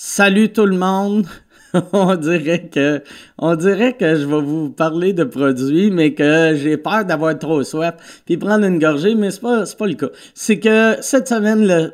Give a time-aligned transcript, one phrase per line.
[0.00, 1.26] Salut tout le monde.
[1.92, 3.02] on dirait que
[3.36, 8.64] je vais vous parler de produits mais que j'ai peur d'avoir trop soif puis prendre
[8.64, 10.06] une gorgée mais c'est pas pas le cas.
[10.34, 11.92] C'est que cette semaine le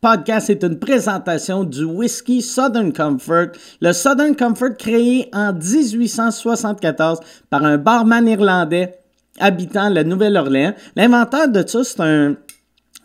[0.00, 3.52] podcast est une présentation du whisky Southern Comfort.
[3.80, 8.98] Le Southern Comfort créé en 1874 par un barman irlandais
[9.38, 10.74] habitant la Nouvelle-Orléans.
[10.96, 12.36] L'inventeur de ça, c'est un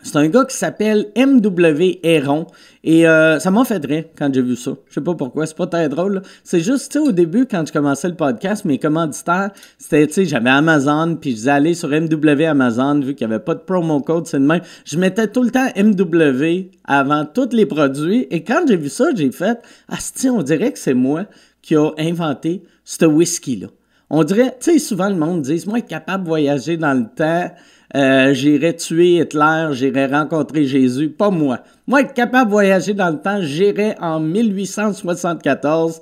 [0.02, 2.00] c'est un gars qui s'appelle M.W.
[2.04, 2.48] Héron.
[2.84, 4.72] Et euh, ça m'a fait rire quand j'ai vu ça.
[4.88, 6.22] Je sais pas pourquoi, c'est pas très drôle.
[6.44, 10.14] C'est juste, tu sais, au début, quand je commençais le podcast, mes commanditaires, c'était, tu
[10.14, 13.56] sais, j'avais Amazon, puis je disais aller sur MW Amazon, vu qu'il n'y avait pas
[13.56, 14.62] de promo code, c'est de même.
[14.86, 18.28] Je mettais tout le temps MW avant tous les produits.
[18.32, 19.98] Et quand j'ai vu ça, j'ai fait, ah,
[20.32, 21.26] on dirait que c'est moi
[21.62, 23.68] qui a inventé ce whisky-là.
[24.10, 27.54] On dirait, tu sais, souvent le monde dit, moi, capable de voyager dans le temps,
[27.96, 31.10] euh, j'irai tuer Hitler, j'irai rencontrer Jésus.
[31.10, 31.60] Pas moi.
[31.88, 36.02] Moi, être capable de voyager dans le temps, j'irai en 1874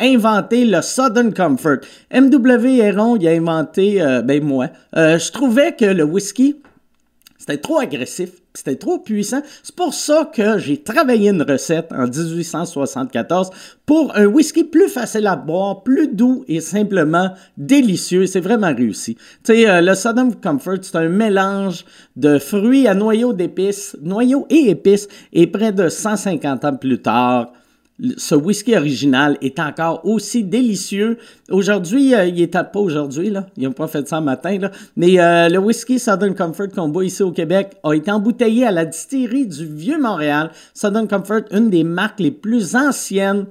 [0.00, 1.78] inventer le Southern Comfort.
[2.10, 2.78] M.W.
[2.78, 6.56] Héron, il a inventé, euh, ben moi, euh, je trouvais que le whisky,
[7.36, 9.40] c'était trop agressif, c'était trop puissant.
[9.62, 13.50] C'est pour ça que j'ai travaillé une recette en 1874
[13.86, 18.26] pour un whisky plus facile à boire, plus doux et simplement délicieux.
[18.26, 19.16] C'est vraiment réussi.
[19.44, 21.84] Tu euh, le Southern Comfort, c'est un mélange
[22.16, 27.52] de fruits à noyaux d'épices, noyaux et épices, et près de 150 ans plus tard,
[28.16, 31.18] ce whisky original est encore aussi délicieux.
[31.50, 33.46] Aujourd'hui, euh, il est pas aujourd'hui, là.
[33.56, 34.70] Ils n'ont pas fait ça matin, là.
[34.96, 38.70] Mais euh, le whisky Southern Comfort qu'on boit ici au Québec a été embouteillé à
[38.70, 40.50] la distillerie du Vieux-Montréal.
[40.74, 43.46] Southern Comfort, une des marques les plus anciennes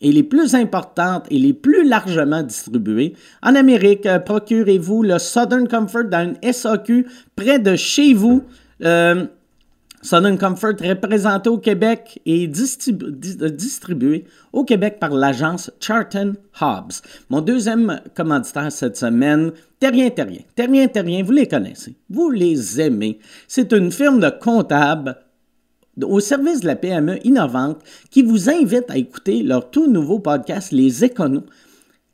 [0.00, 3.14] et les plus importantes et les plus largement distribuées.
[3.42, 8.44] En Amérique, euh, procurez-vous le Southern Comfort dans une SAQ près de chez vous.
[10.02, 17.02] Southern Comfort représenté au Québec et distribué au Québec par l'agence Charlton Hobbs.
[17.28, 20.40] Mon deuxième commanditaire cette semaine, Terrien Terrien.
[20.54, 23.18] Terrien Terrien, vous les connaissez, vous les aimez.
[23.46, 25.16] C'est une firme de comptables
[26.02, 30.72] au service de la PME innovante qui vous invite à écouter leur tout nouveau podcast
[30.72, 31.44] Les Éconos.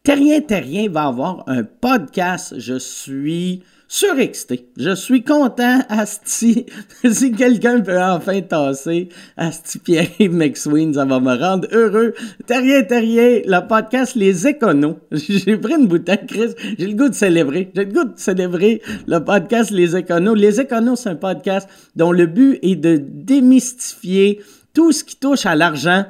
[0.02, 2.54] Terrien Terrien va avoir un podcast.
[2.58, 4.68] Je suis surexcité.
[4.76, 6.66] Je suis content, Asti.
[7.10, 12.14] si quelqu'un peut enfin tasser Asti Pierre McSween, ça va me rendre heureux.
[12.46, 14.96] Terrier, terrier, le podcast Les Éconos.
[15.12, 16.54] J'ai pris une bouteille, Chris.
[16.78, 17.70] J'ai le goût de célébrer.
[17.74, 20.34] J'ai le goût de célébrer le podcast Les Éconos.
[20.34, 24.40] Les Éconos, c'est un podcast dont le but est de démystifier
[24.74, 26.04] tout ce qui touche à l'argent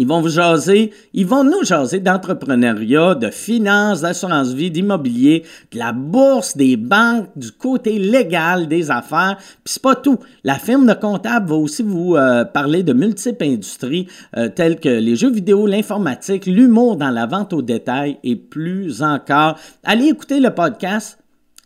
[0.00, 5.78] ils vont vous jaser, ils vont nous jaser d'entrepreneuriat, de finances, d'assurance vie, d'immobilier, de
[5.78, 9.36] la bourse, des banques, du côté légal des affaires.
[9.62, 10.18] Puis c'est pas tout.
[10.42, 14.88] La firme de comptable va aussi vous euh, parler de multiples industries euh, telles que
[14.88, 19.58] les jeux vidéo, l'informatique, l'humour dans la vente au détail et plus encore.
[19.84, 21.19] Allez écouter le podcast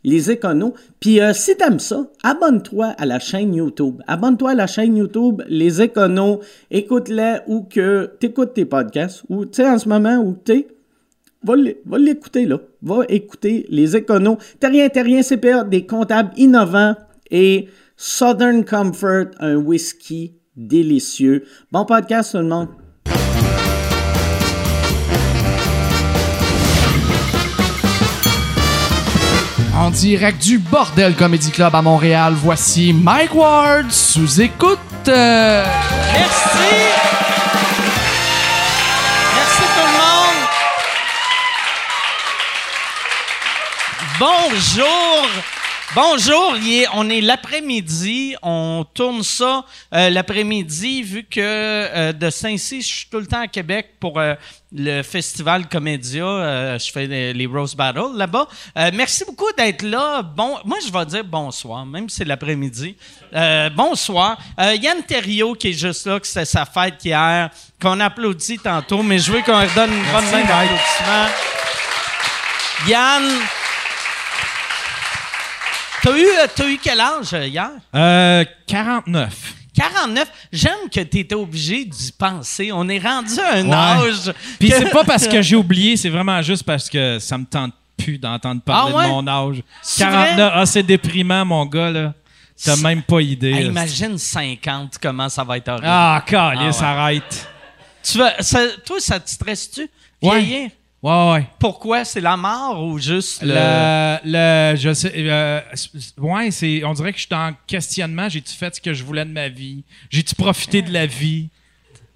[0.04, 0.74] les éconos.
[1.00, 4.02] Puis euh, si t'aimes ça, abonne-toi à la chaîne YouTube.
[4.06, 6.40] Abonne-toi à la chaîne YouTube Les Éconos.
[6.70, 10.68] Écoute-les ou que t'écoutes tes podcasts ou tu sais en ce moment où t'es.
[11.42, 11.56] Va
[11.98, 12.58] l'écouter là.
[12.82, 14.38] Va écouter les éconos.
[14.60, 16.94] Terrien, terrien, CPA, des comptables innovants
[17.30, 21.44] et Southern Comfort, un whisky délicieux.
[21.70, 22.68] Bon podcast tout le monde.
[29.76, 34.78] En direct du Bordel Comedy Club à Montréal, voici Mike Ward sous écoute.
[35.06, 35.64] Merci.
[39.34, 40.38] Merci tout le monde.
[44.20, 45.28] Bonjour.
[45.94, 46.56] Bonjour,
[46.94, 53.06] on est l'après-midi, on tourne ça euh, l'après-midi vu que euh, de Saint-Cy, je suis
[53.08, 54.34] tout le temps à Québec pour euh,
[54.72, 58.48] le festival Comédia, je fais les, Rose Battles là-bas.
[58.92, 60.22] merci beaucoup d'être là.
[60.22, 62.96] Bon, moi je vais dire bonsoir, même si c'est l'après-midi.
[63.76, 64.36] bonsoir.
[64.58, 67.50] Yann Thériault qui est juste là, que c'était sa fête hier,
[67.80, 71.28] qu'on applaudit tantôt, mais je veux qu'on redonne une bonne main d'applaudissement.
[72.88, 73.22] Yann,
[76.04, 77.70] T'as eu, euh, eu quel âge euh, hier?
[77.94, 79.54] Euh, 49.
[79.74, 82.70] 49, j'aime que tu étais obligé d'y penser.
[82.72, 84.30] On est rendu à un âge.
[84.60, 87.72] Puis c'est pas parce que j'ai oublié, c'est vraiment juste parce que ça me tente
[87.96, 89.62] plus d'entendre parler ah de mon âge.
[89.96, 92.12] 49, ah, c'est déprimant, mon gars, là.
[92.62, 93.62] T'as même pas idée.
[93.62, 95.86] imagine 50, comment ça va être horrible.
[95.88, 97.48] Ah, calisse, ah, arrête.
[98.02, 98.28] Tu veux,
[98.84, 99.88] toi, ça te stresse-tu?
[100.20, 100.70] Ouais.
[101.04, 101.46] Ouais, ouais.
[101.58, 102.02] Pourquoi?
[102.06, 104.16] C'est la mort ou juste le.
[104.24, 104.74] Le.
[104.74, 105.12] je sais.
[105.14, 105.60] Euh,
[106.16, 106.82] ouais, c'est.
[106.82, 108.26] On dirait que je suis en questionnement.
[108.30, 109.84] J'ai-tu fait ce que je voulais de ma vie?
[110.08, 111.50] J'ai-tu profité de la vie?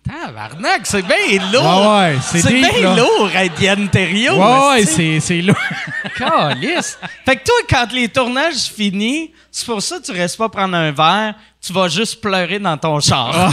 [0.09, 1.65] Tabarnak, c'est bien lourd.
[1.65, 3.29] Ouais, ouais, c'est C'est bien lourd
[3.61, 4.33] Yann Terriot.
[4.37, 5.55] Ouais, ouais, c'est, c'est lourd.
[6.17, 6.99] Calisse.
[7.27, 10.75] Fait que toi, quand les tournages finissent, c'est pour ça que tu restes pas prendre
[10.75, 13.53] un verre, tu vas juste pleurer dans ton char.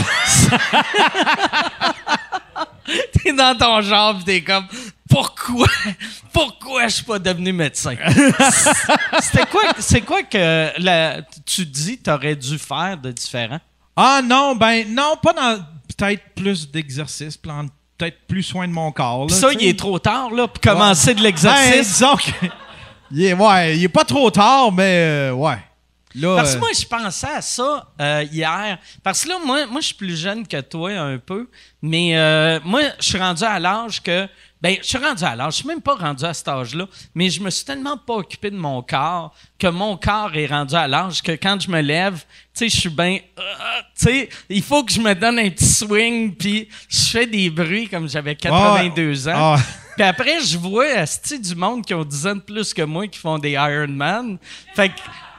[3.12, 4.66] t'es dans ton char pis t'es comme
[5.08, 5.66] pourquoi?
[6.32, 7.94] Pourquoi je suis pas devenu médecin?
[9.20, 13.58] C'était quoi c'est quoi que la- tu dis t'aurais dû faire de différent?
[13.96, 15.64] Ah non, ben non, pas dans.
[15.96, 19.28] Peut-être plus d'exercice, peut-être plus soin de mon corps.
[19.28, 21.94] Là, ça il est trop tard là pour commencer de Ben, l'exercice.
[21.94, 22.46] disons que-
[23.12, 25.56] il est, ouais, il est pas trop tard, mais euh, ouais.
[26.16, 28.78] Là, Parce que euh, moi, je pensais à ça euh, hier.
[29.02, 31.48] Parce que là, moi, moi je suis plus jeune que toi un peu.
[31.82, 34.26] Mais euh, moi, je suis rendu à l'âge que.
[34.62, 35.52] Ben, je suis rendu à l'âge.
[35.52, 36.86] Je suis même pas rendu à cet âge-là.
[37.14, 40.74] Mais je me suis tellement pas occupé de mon corps que mon corps est rendu
[40.74, 42.24] à l'âge que quand je me lève, tu
[42.54, 43.18] sais, je suis bien.
[43.18, 43.42] tu
[43.94, 46.34] sais, il faut que je me donne un petit swing.
[46.34, 49.32] Puis je fais des bruits comme j'avais 82 ans.
[49.36, 49.56] Ah.
[49.96, 53.06] Puis après, je vois asti, du monde qui ont 10 ans de plus que moi
[53.06, 54.38] qui font des Ironman.
[54.74, 54.94] Fait que,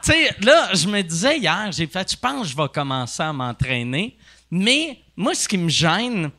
[0.08, 3.22] tu sais, là, je me disais hier, j'ai fait, je pense que je vais commencer
[3.22, 4.18] à m'entraîner.
[4.50, 6.32] Mais moi, ce qui me gêne,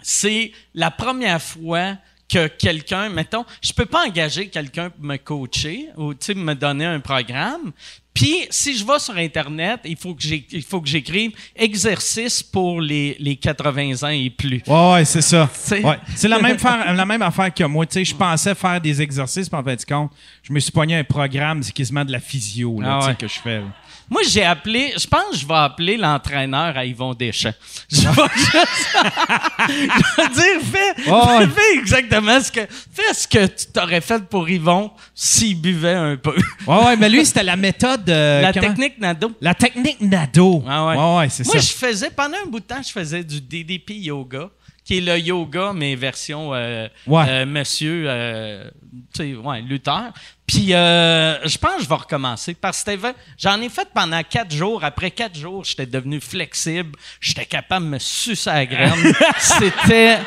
[0.00, 5.90] c'est la première fois que quelqu'un, mettons, je peux pas engager quelqu'un pour me coacher
[5.98, 7.72] ou me donner un programme.
[8.16, 14.02] Puis si je vais sur internet, il faut que j'écrive exercice pour les, les 80
[14.02, 14.62] ans et plus.
[14.66, 15.48] Ouais, ouais, c'est ça.
[15.52, 15.98] C'est- Ouais.
[16.14, 17.84] C'est la même, faire- la même affaire que moi.
[17.86, 20.10] Tu sais, je pensais faire des exercices, puis en fait, compte,
[20.42, 23.10] je me suis pogné un programme, c'est quasiment de la physio là, Ah tu sais,
[23.10, 23.16] ouais.
[23.16, 23.58] que je fais.
[23.58, 23.64] là.
[24.08, 27.52] Moi, j'ai appelé, je pense que je vais appeler l'entraîneur à Yvon Deschamps.
[27.90, 28.06] Je vais
[28.36, 28.96] juste
[29.68, 32.60] je vais dire, fais, fais exactement ce que,
[32.92, 36.34] fais ce que tu t'aurais fait pour Yvon s'il buvait un peu.
[36.66, 38.08] Ouais, ouais, mais lui, c'était la méthode.
[38.08, 38.68] euh, La comment?
[38.68, 39.32] technique Nado.
[39.40, 40.62] La technique Nado.
[40.68, 40.96] Ah ouais.
[40.96, 41.60] ouais, ouais, c'est Moi, ça.
[41.60, 44.48] je faisais, pendant un bout de temps, je faisais du DDP yoga,
[44.86, 47.24] qui est le yoga, mais version euh, Ouais.
[47.28, 48.70] euh, monsieur, euh,
[49.12, 50.12] tu sais, ouais, lutteur.
[50.46, 54.54] Puis, je pense que je vais recommencer parce que c'était- j'en ai fait pendant quatre
[54.54, 54.84] jours.
[54.84, 56.96] Après quatre jours, j'étais devenu flexible.
[57.20, 59.12] J'étais capable de me sucer à la graine.
[59.40, 60.18] c'était.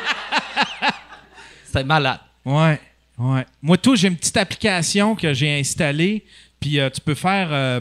[1.64, 2.20] C'était malade.
[2.44, 2.78] Ouais,
[3.16, 3.46] ouais.
[3.62, 6.24] Moi, tout, j'ai une petite application que j'ai installée,
[6.60, 7.80] puis tu peux faire,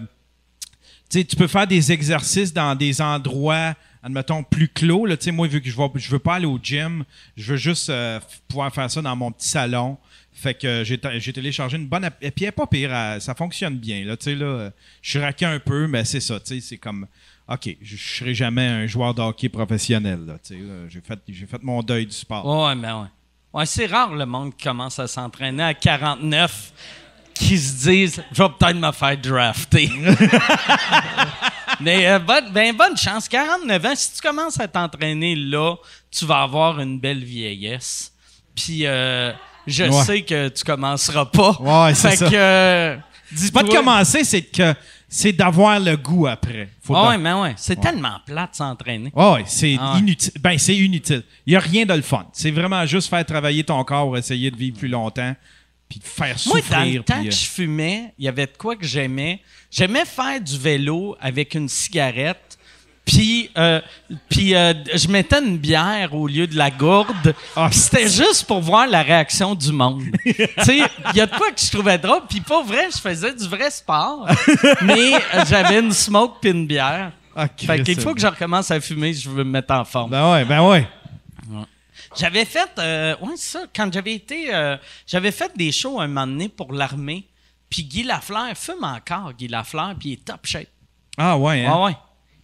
[1.09, 3.73] tu sais, tu peux faire des exercices dans des endroits,
[4.03, 5.05] admettons, plus clos.
[5.05, 7.03] Là, moi, vu que je ne je veux pas aller au gym,
[7.37, 9.97] je veux juste euh, pouvoir faire ça dans mon petit salon.
[10.33, 12.17] Fait que euh, j'ai téléchargé une bonne app.
[12.21, 14.05] Et puis, elle pas pire, elle- ça fonctionne bien.
[14.05, 14.69] Là, là, euh,
[15.01, 16.39] je suis raqué un peu, mais c'est ça.
[16.43, 17.07] C'est comme,
[17.47, 20.19] OK, je ne serai jamais un joueur de hockey professionnel.
[20.25, 20.37] là.
[20.87, 22.45] J'ai fait, j'ai fait mon deuil du sport.
[22.45, 23.07] Ouais, mais ouais.
[23.51, 26.71] Ouais, c'est rare le monde qui commence à s'entraîner à 49
[27.33, 29.89] qui se disent je vais peut-être me faire drafter.
[31.81, 33.27] Mais euh, bonne, ben, bonne chance.
[33.27, 35.75] 49 ans, si tu commences à t'entraîner là,
[36.11, 38.11] tu vas avoir une belle vieillesse.
[38.55, 39.31] Puis euh,
[39.65, 40.03] je Ouais.
[40.03, 41.57] sais que tu commenceras pas.
[41.59, 42.29] Ouais, c'est ça.
[42.29, 42.97] que
[43.53, 44.73] pas de commencer, c'est que
[45.07, 46.69] c'est d'avoir le goût après.
[46.83, 49.11] Faut de- ouais, mais ouais, c'est tellement plate de s'entraîner.
[49.15, 49.99] Ouais, ouais, c'est Ah ouais.
[49.99, 50.31] inutile.
[50.39, 51.23] Ben, c'est inutile.
[51.47, 52.25] Il n'y a rien de le fun.
[52.33, 55.33] C'est vraiment juste faire travailler ton corps essayer de vivre plus longtemps,
[55.89, 56.77] puis de faire Moi, souffrir.
[56.79, 59.41] dans le temps puis, que euh, je fumais, il y avait de quoi que j'aimais.
[59.71, 62.57] J'aimais faire du vélo avec une cigarette.
[63.05, 63.81] Puis, euh,
[64.29, 67.33] puis euh, je mettais une bière au lieu de la gourde.
[67.55, 70.03] Ah, c'était juste pour voir la réaction du monde.
[70.23, 70.77] tu sais,
[71.13, 72.21] il y a de quoi que je trouvais drôle.
[72.29, 74.27] Puis pas vrai, je faisais du vrai sport.
[74.83, 77.11] mais euh, j'avais une smoke puis une bière.
[77.35, 79.85] ah, Fait qu'il faut que je recommence à fumer si je veux me mettre en
[79.85, 80.11] forme.
[80.11, 80.87] Ben ouais, ben ouais.
[82.15, 86.27] J'avais fait, euh, ouais, ça, quand j'avais été, euh, j'avais fait des shows un moment
[86.27, 87.27] donné pour l'armée,
[87.69, 90.67] puis Guy Lafleur fume encore, Guy Lafleur, puis il est top shape.
[91.17, 91.75] Ah ouais, hein?
[91.75, 91.95] Ouais, ouais.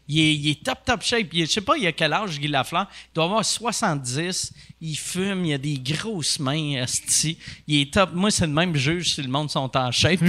[0.07, 1.33] Il est, il est top, top shape.
[1.33, 2.85] Il je sais pas, il a quel âge, Guy Lafleur.
[2.91, 4.53] Il doit avoir 70.
[4.81, 7.39] Il fume, il a des grosses mains, esti.
[7.65, 8.11] Il est top.
[8.13, 10.19] Moi, c'est le même juge si le monde sont en shape.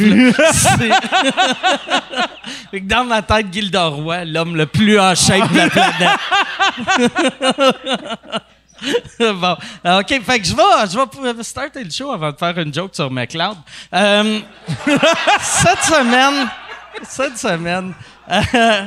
[2.83, 6.19] dans ma tête, Gilda Roy, l'homme le plus en shape de la planète.
[9.19, 9.57] bon.
[9.85, 12.73] Euh, OK, fait que je vais, je vais starter le show avant de faire une
[12.73, 13.57] joke sur McLeod.
[13.95, 14.41] Euh,
[15.41, 16.49] cette semaine,
[17.03, 17.95] cette semaine,
[18.31, 18.83] euh,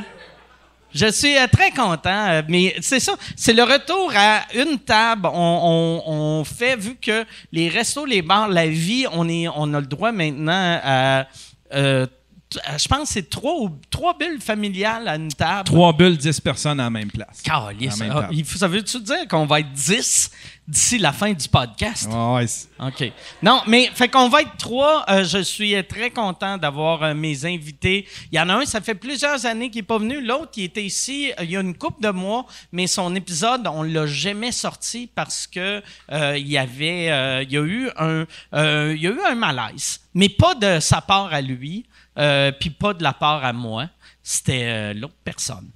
[0.93, 5.29] je suis très content, mais c'est ça, c'est le retour à une table.
[5.31, 9.85] On, fait, vu que les restos, les bars, la vie, on, est, on a le
[9.85, 11.25] droit maintenant à...
[11.73, 12.05] euh,
[12.51, 15.65] je pense que c'est trois, trois bulles familiales à une table.
[15.65, 17.41] Trois bulles, dix personnes à la même place.
[17.43, 17.93] Calisse.
[17.95, 20.31] En même Ah, ça veut-tu dire qu'on va être 10?
[20.67, 22.07] d'ici la fin du podcast?
[22.11, 23.11] Ouais, c'est- OK.
[23.41, 25.03] Non, mais fait qu'on va être trois.
[25.09, 28.07] Euh, je suis euh, très content d'avoir euh, mes invités.
[28.31, 30.21] Il y en a un, ça fait plusieurs années qu'il n'est pas venu.
[30.23, 33.65] L'autre, il était ici euh, il y a une couple de mois, mais son épisode,
[33.65, 37.89] on l'a jamais sorti parce que euh, il y avait, euh, il y a eu
[37.97, 41.83] un, euh, il y a eu un malaise, mais pas de sa part à lui,
[42.17, 43.87] euh, puis pas de la part à moi.
[44.21, 45.69] C'était euh, l'autre personne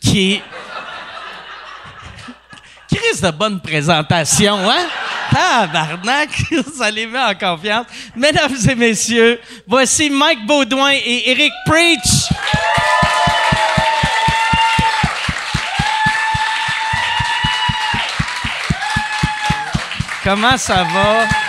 [0.00, 0.42] qui est.
[2.88, 4.86] Chris de bonne présentation, hein?
[5.30, 6.30] Tabarnak,
[6.78, 7.86] ça les met en confiance.
[8.14, 12.28] Mesdames et messieurs, voici Mike Baudouin et Eric Preach.
[20.22, 21.45] Comment ça va?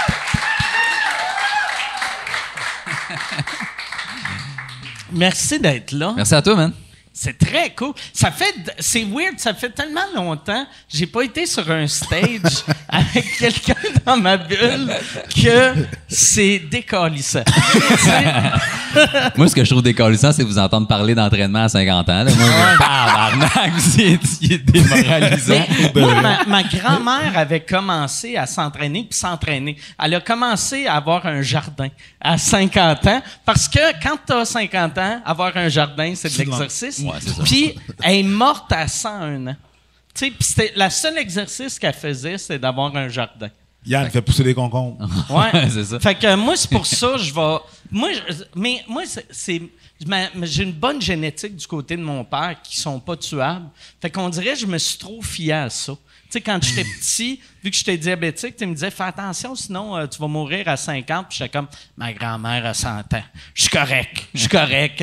[5.12, 6.14] Merci d'être là.
[6.16, 6.72] Merci à toi, man.
[7.20, 7.94] C'est très cool.
[8.14, 9.40] Ça fait, c'est weird.
[9.40, 10.68] Ça fait tellement longtemps.
[10.88, 13.74] J'ai pas été sur un stage avec quelqu'un
[14.06, 14.94] dans ma bulle
[15.36, 15.74] que
[16.08, 17.44] c'est décalissant.
[19.36, 22.24] Moi, ce que je trouve décalissant, c'est vous entendre parler d'entraînement à 50 ans.
[22.24, 22.32] Là.
[22.32, 25.66] Moi, je tabarnak, c'est c'est démoralisant.
[25.96, 29.76] Mais moi, ma, ma grand-mère avait commencé à s'entraîner puis s'entraîner.
[30.04, 31.90] Elle a commencé à avoir un jardin
[32.22, 36.38] à 50 ans parce que quand tu as 50 ans, avoir un jardin, c'est de
[36.38, 37.07] l'exercice.
[37.08, 37.44] Ouais, c'est ça.
[37.44, 39.56] Puis elle est morte à 101 ans.
[40.14, 43.50] Tu sais, puis c'était le seul exercice qu'elle faisait, c'est d'avoir un jardin.
[43.86, 44.98] Yann fait pousser des concombres.
[45.30, 45.70] Ouais.
[45.70, 46.00] C'est ça.
[46.00, 47.58] Fait que moi, c'est pour ça je vais.
[47.92, 49.62] Moi, je- mais moi, c'est-
[50.44, 53.66] J'ai une bonne génétique du côté de mon père qui sont pas tuables.
[54.02, 55.94] Fait qu'on dirait que je me suis trop fié à ça.
[56.27, 59.96] Tu sais, quand j'étais petit, vu que j'étais diabétique, tu me disais, fais attention, sinon
[59.96, 61.27] euh, tu vas mourir à 50.
[61.29, 63.24] Puis j'étais comme, ma grand-mère a 100 ans.
[63.53, 64.27] Je suis correct.
[64.34, 65.01] Je suis correct.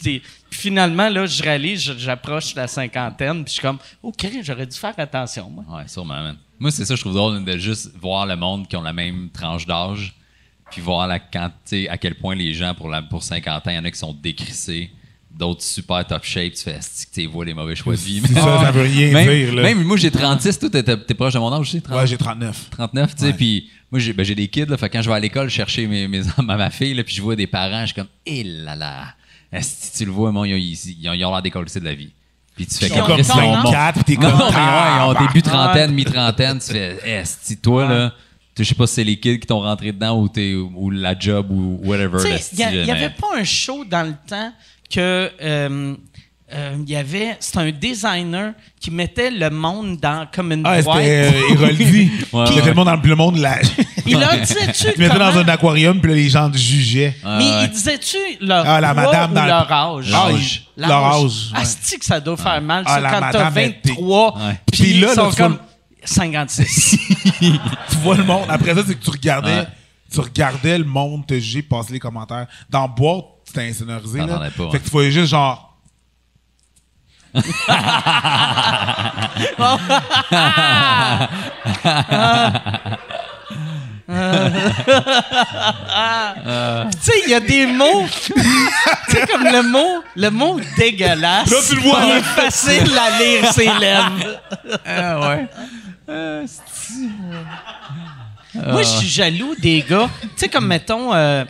[0.00, 3.44] Puis finalement, là, je réalise, j'approche la cinquantaine.
[3.44, 5.64] Puis je suis comme, OK, j'aurais dû faire attention, moi.
[5.68, 6.36] Ouais, sûrement, man.
[6.60, 9.30] Moi, c'est ça, je trouve drôle de juste voir le monde qui ont la même
[9.30, 10.14] tranche d'âge,
[10.70, 11.18] puis voir la,
[11.64, 13.98] sais, à quel point les gens, pour, pour 50 ans, il y en a qui
[13.98, 14.90] sont décrissés,
[15.40, 18.22] d'autres super top shape, tu fais, que tu vois les mauvais choix de vie?
[18.26, 19.62] C'est ça, ça veut rien même, dire, là.
[19.62, 21.96] Même moi, j'ai 36, toi, t'es, t'es proche de mon âge aussi, 30?
[21.98, 22.68] Ouais, j'ai 39.
[22.70, 25.16] 39, tu sais, puis moi, j'ai, ben, j'ai des kids, là, fait quand je vais
[25.16, 27.86] à l'école chercher mes, mes, ma, ma fille, là, puis je vois des parents, je
[27.86, 29.14] suis comme, hé là là,
[29.60, 31.94] si tu le vois, moi, ils ont, ils, ils ont, ils l'air décollés de la
[31.94, 32.10] vie.
[32.54, 33.62] Puis tu fais Ils comme Comme âge?
[33.66, 34.38] on 4 pis t'es non, comme.
[34.38, 38.12] mais ouais, ils ont début trentaine, mi-trentaine, tu fais, eh, si toi, là,
[38.54, 40.90] tu- je sais pas si c'est les kids qui t'ont rentré dedans ou, t'es- ou
[40.90, 42.18] la job ou whatever.
[42.22, 44.52] Tu là, sais, il n'y mais- avait pas un show dans le temps
[44.90, 45.30] que.
[45.42, 45.94] euh,
[46.52, 47.36] euh, il y avait.
[47.38, 50.98] C'est un designer qui mettait le monde dans comme une Ah, boîte.
[50.98, 52.10] c'était euh, Héroldi.
[52.32, 52.54] Ouais, Il ouais.
[52.56, 53.58] mettait le monde dans le monde là.
[54.04, 54.88] Il leur disait-tu.
[54.96, 57.14] Il mettait dans un aquarium, puis là, les gens jugeaient.
[57.24, 57.64] Ah, Mais ouais.
[57.66, 60.10] il disait-tu leur Ah, la poids madame ou dans le- leur âge?
[60.10, 60.66] L'âge.
[60.76, 61.22] Leur âge,
[61.54, 61.60] ouais.
[61.60, 64.54] Asti que ça doit faire mal, Ah, ça, la quand t'as madame était- 23, Ouais.
[64.72, 65.58] puis Puis là, ils là, sont tu vois comme
[66.04, 66.96] 56.
[67.38, 68.46] tu vois le monde.
[68.48, 69.66] Après ça, c'est que tu regardais, Ouais.
[70.12, 72.46] tu regardais le monde te juger, passer les commentaires.
[72.68, 74.20] Dans boîte, c'était insonorisé.
[74.20, 74.26] Là.
[74.26, 74.70] Pas, ouais.
[74.70, 75.66] Fait que tu voyais juste genre.
[77.32, 77.42] tu
[87.00, 88.32] sais, il y a des mots, tu
[89.08, 91.50] sais, comme le mot, le mot dégueulasse.
[91.50, 94.40] Là, tu le vois, Il est facile à lire ses lèvres.
[94.86, 95.48] Ah, ouais.
[98.54, 100.08] Moi, je suis jaloux des gars.
[100.22, 101.44] Tu sais, comme mettons euh,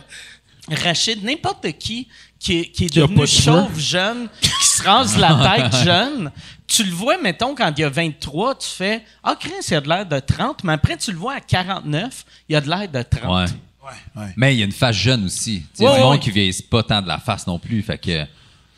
[0.71, 2.07] Rachid, n'importe qui
[2.39, 6.31] qui est, qui est devenu de chauve jeune, qui se rase la tête jeune.
[6.67, 9.81] Tu le vois, mettons, quand il y a 23, tu fais Ah, Chris, il a
[9.81, 12.87] de l'air de 30, mais après, tu le vois à 49, il a de l'air
[12.89, 13.23] de 30.
[13.23, 13.53] Ouais.
[13.83, 14.33] Ouais, ouais.
[14.37, 15.63] Mais il y a une face jeune aussi.
[15.77, 16.19] Il y a monde ouais.
[16.19, 17.81] qui vieillit pas tant de la face non plus.
[17.81, 18.25] Fait que.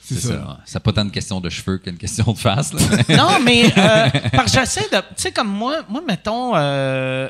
[0.02, 0.60] C'est C'est ça.
[0.66, 0.80] ça.
[0.82, 2.74] pas tant une question de cheveux qu'une question de face.
[2.74, 2.82] Là.
[3.18, 4.98] Non, mais euh, parce que j'essaie de.
[4.98, 7.30] Tu sais, comme moi, moi mettons, euh,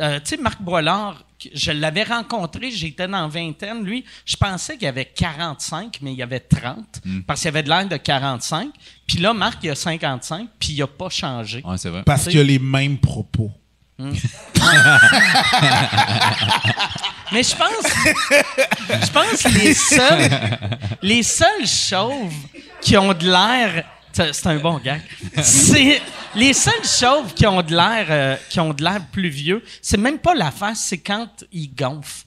[0.00, 1.24] euh, tu sais, Marc Boilard,
[1.54, 3.84] je l'avais rencontré, j'étais dans la vingtaine.
[3.84, 7.86] Lui, je pensais qu'il avait 45, mais il avait 30, parce qu'il avait de l'air
[7.86, 8.70] de 45.
[9.06, 11.62] Puis là, Marc, il a 55, puis il a pas changé.
[11.64, 12.02] ouais, c'est vrai.
[12.04, 13.50] Parce qu'il a les mêmes propos.
[17.32, 17.86] Mais je pense,
[18.90, 20.30] je pense que les seuls,
[21.02, 22.34] les seuls chauves
[22.80, 25.02] qui ont de l'air, c'est un bon gag.
[25.42, 26.00] C'est
[26.34, 29.62] les seuls chauves qui ont de l'air, euh, qui ont de l'air plus vieux.
[29.82, 32.24] C'est même pas la face, c'est quand ils gonflent.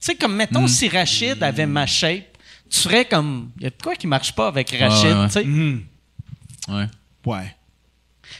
[0.00, 2.38] Tu sais, comme mettons si Rachid avait ma shape,
[2.70, 5.06] tu serais comme, il y a de quoi qui marche pas avec Rachid.
[5.06, 5.26] ouais, ouais.
[5.26, 6.72] tu sais?
[6.72, 6.86] Ouais.
[7.26, 7.56] Ouais.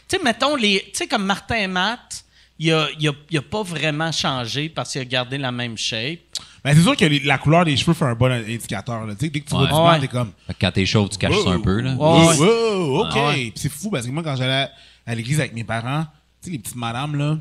[0.09, 2.25] Tu sais, mettons, les, tu sais, comme Martin et Matt,
[2.63, 5.77] il a, il a- il a pas vraiment changé parce qu'il a gardé la même
[5.79, 6.19] shape.
[6.65, 9.07] Mais c'est sûr que les- la couleur des cheveux fait un bon indicateur.
[9.07, 9.15] Là.
[9.15, 9.99] Tu sais, Dès que tu vois du blanc, Ouais.
[10.01, 10.33] t'es comme.
[10.47, 11.81] Fait que Quand t'es chauve, tu caches ça un peu.
[11.81, 11.93] Là.
[11.95, 11.97] Ouais.
[11.97, 13.13] Wow, wow, OK.
[13.15, 13.35] Ah ouais.
[13.35, 14.69] Puis c'est fou parce que moi, quand j'allais
[15.07, 16.05] à l'église avec mes parents,
[16.43, 17.39] tu sais, les petites madames, là,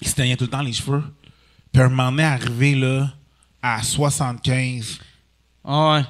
[0.00, 1.02] il se teignait tout le temps les cheveux.
[1.72, 3.10] Puis un moment donné, arrivé là,
[3.62, 4.98] à 75,
[5.64, 6.04] Ah ouais.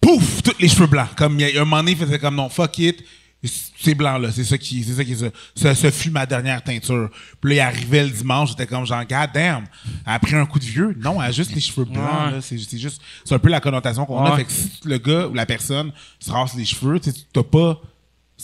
[0.00, 1.14] pouf, tous les cheveux blancs.
[1.16, 3.02] Comme il y a un moment donné, il faisait comme non, fuck it.
[3.44, 5.26] C'est blanc là, c'est ça qui, c'est ça qui est ça.
[5.56, 7.10] Ça, ça fut ma dernière teinture.
[7.40, 9.64] Puis là, il arrivait le dimanche, j'étais comme genre, god damn,
[10.06, 10.96] elle a pris un coup de vieux.
[11.00, 12.30] Non, elle a juste les cheveux blancs Ouais.
[12.32, 12.40] là.
[12.40, 14.36] C'est, c'est juste, c'est un peu la connotation qu'on a.
[14.36, 17.42] Fait que si le gars ou la personne se rase les cheveux, tu sais, t'as
[17.42, 17.80] pas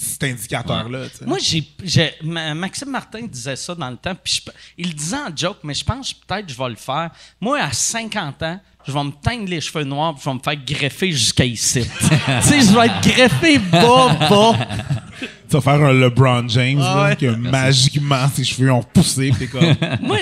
[0.01, 1.07] cet indicateur là.
[1.27, 4.95] Moi, j'ai, j'ai- Ma- Maxime Martin disait ça dans le temps, puis je- il le
[4.95, 7.11] disait en joke, mais je pense que peut-être que je vais le faire.
[7.41, 10.41] Moi, à 50 ans, je vais me teindre les cheveux noirs, puis je vais me
[10.41, 11.83] faire greffer jusqu'à ici.
[12.01, 12.07] tu
[12.49, 14.67] sais, je vais être greffé bas, bas.
[15.21, 19.33] Tu vas faire un LeBron James Ah là, que magiquement ses cheveux ont poussé.
[19.37, 20.19] Puis comme, moi,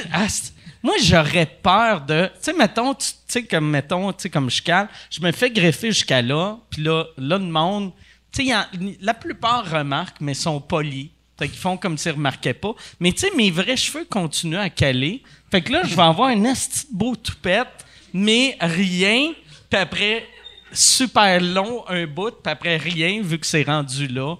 [0.82, 2.26] moi, j'aurais peur de.
[2.26, 5.32] Tu sais, mettons, tu tu sais, comme, mettons, tu sais, comme je cale, je me
[5.32, 7.90] fais greffer jusqu'à là, puis là, là, le monde.
[8.36, 8.54] Tu sais,
[9.00, 11.08] la plupart remarquent, mais sont polis.
[11.38, 12.74] Fait qu'ils font comme s'ils remarquaient pas.
[13.00, 15.22] Mais tu sais, mes vrais cheveux continuent à caler.
[15.50, 19.32] Fait que là, je vais avoir un esti de beau toupette, mais rien.
[19.70, 20.26] Puis après,
[20.72, 24.36] super long, un bout, puis après rien, vu que c'est rendu là.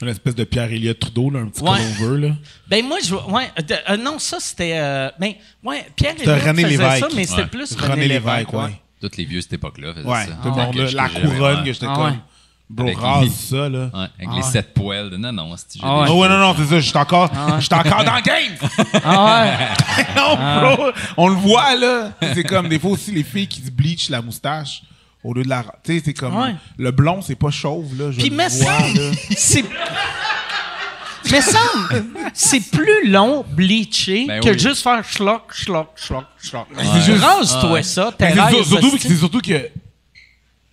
[0.00, 1.70] une espèce de Pierre Elliott Trudeau, là, un petit Ouais.
[2.00, 2.34] over là.
[2.68, 5.32] Ben moi, je ouais, de- euh, non, ça c'était, euh, ben
[5.64, 6.98] ouais, Pierre C'était Elliott René faisait Lévesque.
[7.00, 7.46] ça, mais c'était Ouais.
[7.48, 8.80] plus René Lévesque, ouais.
[9.00, 10.38] Tous les vieux de cette époque-là faisaient Ouais, ça.
[10.40, 12.20] tout le monde, la couronne que j'étais Ah comme.
[12.70, 12.74] Ouais.
[12.76, 13.90] Bro, Avec rase les- ça, là.
[13.94, 15.10] Ouais, avec les sept poils.
[15.10, 16.10] de- Non, non, c'est Ah ouais.
[16.10, 19.00] Ouais, non, non, c'est ça, je suis encore, encore dans le game!
[19.04, 20.04] Ah ouais.
[20.16, 22.12] non, bro, on le voit, là.
[22.34, 24.82] C'est comme, des fois aussi, les filles qui se bleachent la moustache
[25.24, 25.64] au lieu de la.
[25.82, 26.36] Tu sais, c'est comme.
[26.36, 26.54] Ouais.
[26.76, 28.10] Le blond, c'est pas chauve, là.
[28.12, 29.10] Je Puis vois, semble, là.
[29.36, 29.64] c'est
[31.30, 34.58] mais semble, c'est plus long bleacher Ben que oui.
[34.58, 36.66] juste faire schlock, schlock, schlock, schlock.
[36.74, 39.68] C'est juste- Rase-toi ça, t'es Mais surtout, c'est surtout que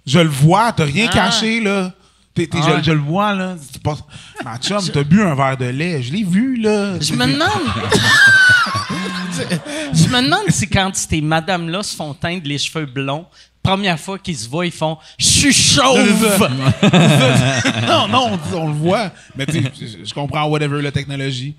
[0.06, 1.14] je le vois, t'as rien Ah.
[1.14, 1.92] caché, là.
[2.38, 2.42] Ah.
[2.80, 3.56] je, je le vois, là.
[3.84, 3.98] Pas-
[4.44, 6.04] Ma chum, t'as bu un verre de lait.
[6.04, 7.00] Je l'ai vu, là.
[7.00, 7.50] Je me demande.
[9.94, 13.26] je me demande si quand ces madames-là se font teindre les cheveux blonds,
[13.64, 16.40] première fois qu'ils se voient, ils font Je suis chauve!
[17.88, 19.12] non, non, on, on le voit.
[19.36, 19.64] Mais tu
[20.04, 21.56] je comprends, whatever, la technologie.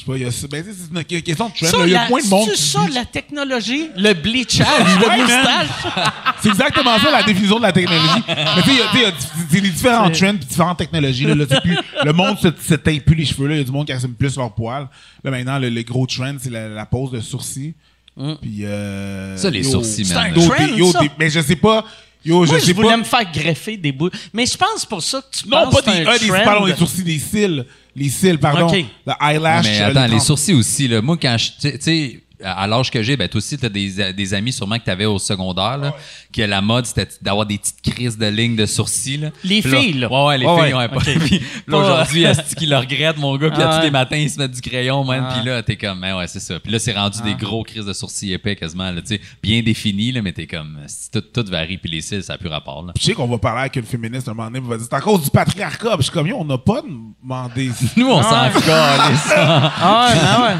[0.00, 0.46] Je sais pas, il y a ça.
[0.48, 1.66] Ben, c'est une que- question de trend.
[1.66, 1.76] Ça.
[1.86, 2.48] Il y a la- moins de monde.
[2.48, 2.94] c'est qui ça, bleach.
[2.94, 4.66] la technologie, le bleachage,
[4.98, 5.92] le moustache.
[6.40, 8.22] C'est exactement ça, la définition de la technologie.
[8.26, 10.36] Mais tu sais, il y a- tu sais, il y a- c'est les différents trends
[10.36, 11.24] puis différentes technologies.
[11.26, 13.46] Là, Là, c'est plus, le monde se, se teint plus les cheveux.
[13.48, 13.54] là.
[13.56, 14.88] Il y a du monde qui assume plus leurs poils.
[15.22, 17.74] Là, maintenant, le, le gros trend, c'est la, la pose de sourcils.
[18.40, 21.00] Puis, euh, Ça, les yo, sourcils, c'est un trend, des- yo, ça.
[21.00, 21.84] des- mais je sais pas.
[22.22, 22.96] Yo, Moi, je je, sais voulais pas.
[22.98, 24.10] me faire greffer des bouts.
[24.34, 26.28] Mais je pense pour ça que tu Non, penses pas que des, c'est un des,
[26.28, 26.44] trend.
[26.44, 27.64] pardon, des sourcils, des cils.
[28.00, 28.66] Les cils, pardon.
[28.66, 28.84] Ok.
[29.06, 29.64] Le eyelash.
[29.66, 31.00] Mais euh, attends, les trans- sourcils aussi, là.
[31.02, 31.50] Moi, quand je.
[31.70, 34.84] Tu sais, à l'âge que j'ai, ben, toi aussi, t'as des, des amis sûrement que
[34.84, 35.94] t'avais au secondaire, là,
[36.32, 39.30] que la mode, c'était d'avoir des petites crises de lignes de sourcils, là.
[39.44, 40.08] Les Puis filles, là.
[40.10, 40.88] Ouais, ouais, les Ouais, filles, ouais, ouais.
[40.88, 41.18] pas- ok.
[41.18, 43.50] Puis là, aujourd'hui, est-ce qu'il le regrette, mon gars?
[43.50, 43.82] Puis là, tous ouais.
[43.84, 45.26] les matins, il se met du crayon, man.
[45.28, 45.34] Ah.
[45.36, 46.58] Puis là, t'es comme, ben ouais, c'est ça.
[46.60, 49.62] Puis là, c'est rendu des gros crises de sourcils épais, quasiment, là, tu sais, bien
[49.62, 50.78] définis, là, mais t'es comme,
[51.12, 52.92] tout, tout varie, puis les cils, ça n'a plus rapport, là.
[52.98, 54.96] Je sais qu'on va parler avec une féministe un moment donné, elle va dire c'est
[54.96, 55.90] à cause du patriarcat.
[55.96, 57.70] Puis je suis comme, on n'a pas demandé.
[57.96, 58.50] Nous, on s'en Ah.
[58.50, 59.32] calisse.
[59.36, 60.10] Ah
[60.42, 60.56] ouais,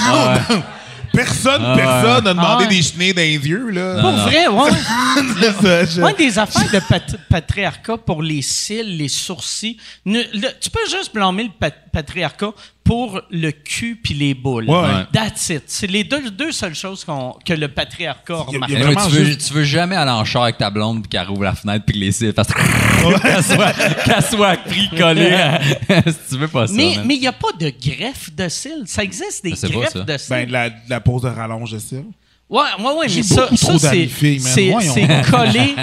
[0.00, 0.56] ah ouais.
[1.12, 2.66] Personne, Ah personne n'a demandé Ah ouais.
[2.68, 4.00] des chenilles dans les yeux, là.
[4.00, 4.70] Pour vrai, ouais.
[5.60, 9.76] C'est ça, Ouais, des affaires de pat- patriarcat pour les cils, les sourcils.
[10.06, 12.52] Ne- le- tu peux juste blâmer le pat- patriarcat
[12.84, 14.68] pour le cul puis les boules.
[14.68, 15.04] Ouais, ouais.
[15.12, 15.62] That's it.
[15.66, 19.06] C'est les deux, deux seules choses qu'on- que le patriarcat y a- y a vraiment
[19.08, 21.54] tu, veux, juste- tu veux jamais aller en char avec ta blonde qu'elle rouvre la
[21.54, 22.48] fenêtre puis que les cils fassent
[23.22, 23.72] qu'elle soit,
[24.04, 25.32] qu'elle soit pris collée.
[25.32, 25.60] à-
[26.06, 26.72] si tu veux pas ça.
[26.74, 28.82] Mais il n'y a pas de greffe de cils.
[28.86, 30.28] Ça existe des pas, greffes de cils.
[30.30, 32.04] Ben, de la, pose de rallonge de cils.
[32.48, 35.74] ouais, ouais, ouais, mais ça, ça c'est collé.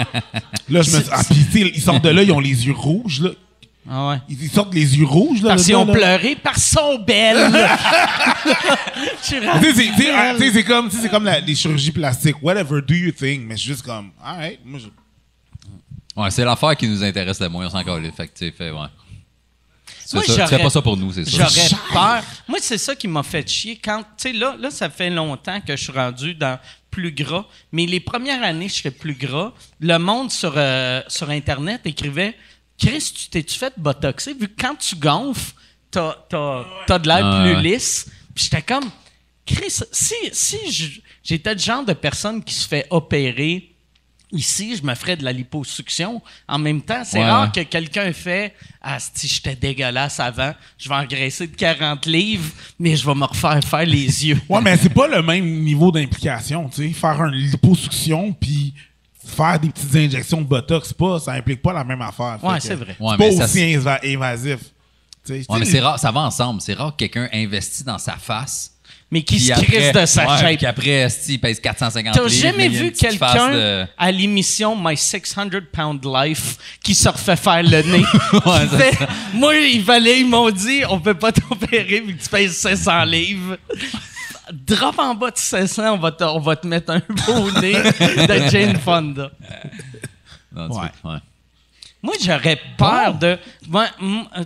[0.68, 2.72] Là, je me Ah, puis, tu sais, ils sortent de là, ils ont les yeux
[2.74, 3.30] rouges, là.
[3.92, 4.16] Ah ouais.
[4.28, 5.50] Ils ils sortent les yeux rouges, là.
[5.50, 5.92] Parce qu'ils ont là.
[5.92, 7.50] pleuré, parce qu'ils sont belles.
[9.22, 9.92] Je suis Tu sais, c'est-
[10.52, 12.36] c'est comme, tu sais, c'est comme la- les chirurgies plastiques.
[12.42, 13.42] Whatever do you think?
[13.46, 14.60] Mais suis juste comme, alright.
[14.64, 17.66] Moi, je- Ouais, c'est l'affaire qui nous intéresse le moins,
[18.34, 18.76] tu sais, fait, ouais.
[20.12, 21.30] Moi, ça- tu pas ça pour nous, c'est ça.
[21.48, 22.22] J'aurais peur.
[22.48, 23.76] Moi, c'est ça qui m'a fait chier.
[23.82, 26.58] Quand, tu sais, là, là, ça fait longtemps que je suis rendu dans
[26.90, 27.44] plus gras.
[27.70, 29.52] Mais les premières années, je serais plus gras.
[29.78, 32.34] Le monde sur, euh, sur Internet écrivait
[32.80, 34.32] Chris, tu t'es-tu fait botoxer?
[34.34, 35.52] Vu que quand tu gonfles,
[35.90, 37.62] t'as, t'as, t'as de l'air Ah, plus ouais.
[37.62, 38.06] lisse.
[38.34, 38.90] Puis j'étais comme
[39.44, 40.56] Chris, si, si
[41.22, 43.66] j'étais le genre de personne qui se fait opérer
[44.32, 46.22] Ici, je me ferais de la liposuction.
[46.46, 50.88] En même temps, c'est Ouais, rare que quelqu'un fait Ah, si j'étais dégueulasse avant, je
[50.88, 54.40] vais engraisser de 40 livres, mais je vais me refaire faire les yeux.
[54.48, 56.92] Ouais, mais c'est pas le même niveau d'implication, tu sais.
[56.92, 58.72] Faire une liposuction puis
[59.24, 62.38] faire des petites injections de botox, pas, ça implique pas la même affaire.
[62.42, 62.96] Que c'est vrai.
[62.98, 64.58] C'est Ouais, pas mais ça, aussi inva- invasif.
[65.28, 66.60] Ouais, mais c'est rare, ça va ensemble.
[66.60, 68.72] C'est rare que quelqu'un investit dans sa face
[69.12, 70.56] mais qui se crisse de sa ouais, shape.
[70.56, 72.30] Puis après, il pèse 450 T'as livres.
[72.42, 77.82] jamais vu quelqu'un de- à l'émission My 600 Pound Life qui se refait faire le
[77.82, 78.04] nez?
[78.46, 82.28] Ouais, fait, Moi, il fallait, ils m'ont dit, on peut pas t'opérer vu que tu
[82.28, 83.56] pèses 500 livres.
[84.52, 87.74] Drop en bas de 500, on va te, on va te mettre un beau nez
[87.74, 89.30] de Jane Fonda.
[90.52, 90.88] Non, Ouais.
[91.02, 91.18] peux- ouais.
[92.02, 93.38] Moi, j'aurais peur de.
[93.68, 94.44] Moi, euh,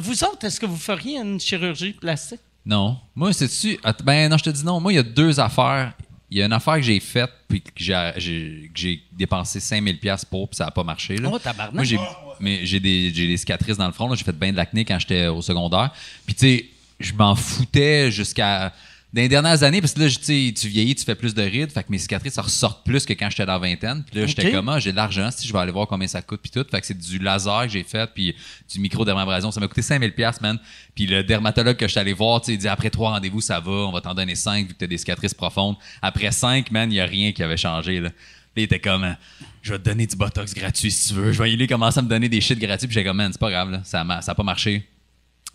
[0.00, 2.40] vous autres, est-ce que vous feriez une chirurgie plastique?
[2.64, 2.96] Non.
[3.14, 3.78] Moi, c'est-tu.
[3.84, 4.80] Att- Ben non, je te dis non.
[4.80, 5.92] Moi, il y a deux affaires.
[6.30, 10.48] Il y a une affaire que j'ai faite puis que j'ai, dépensé 5000 pièces pour
[10.48, 11.16] puis ça n'a pas marché.
[11.18, 11.28] Là.
[11.32, 11.74] Oh, tabarnak.
[11.74, 12.00] Moi, j'ai,
[12.40, 14.12] mais j'ai des, des cicatrices dans le front.
[14.14, 15.90] J'ai fait bien de l'acné quand j'étais au secondaire.
[16.24, 16.66] Puis tu sais,
[16.98, 18.72] je m'en foutais jusqu'à
[19.16, 21.82] dans les dernières années parce que là, tu vieillis, tu fais plus de rides, fait
[21.82, 24.04] que mes cicatrices ça ressortent plus que quand j'étais dans la vingtaine.
[24.04, 24.52] Puis là, j'étais Ok.
[24.52, 26.64] comme ah, j'ai de l'argent, si je vais aller voir combien ça coûte puis tout.
[26.70, 28.34] Fait que c'est du laser que j'ai fait puis
[28.70, 30.58] du micro-dermabrasion, ça m'a coûté 5000 pièces, man.
[30.94, 33.40] Puis le dermatologue que je suis allé voir, tu sais, il dit après trois rendez-vous,
[33.40, 35.76] ça va, on va t'en donner cinq vu que t'as des cicatrices profondes.
[36.02, 38.10] Après cinq, man, il y a rien qui avait changé là.
[38.54, 39.16] Il était comme
[39.62, 41.32] je vais te donner du botox gratuit si tu veux.
[41.32, 43.40] Je vais aller commencer à me donner des shit gratuits puis j'étais comme man, c'est
[43.40, 44.86] pas grave là, ça a, ça a pas marché.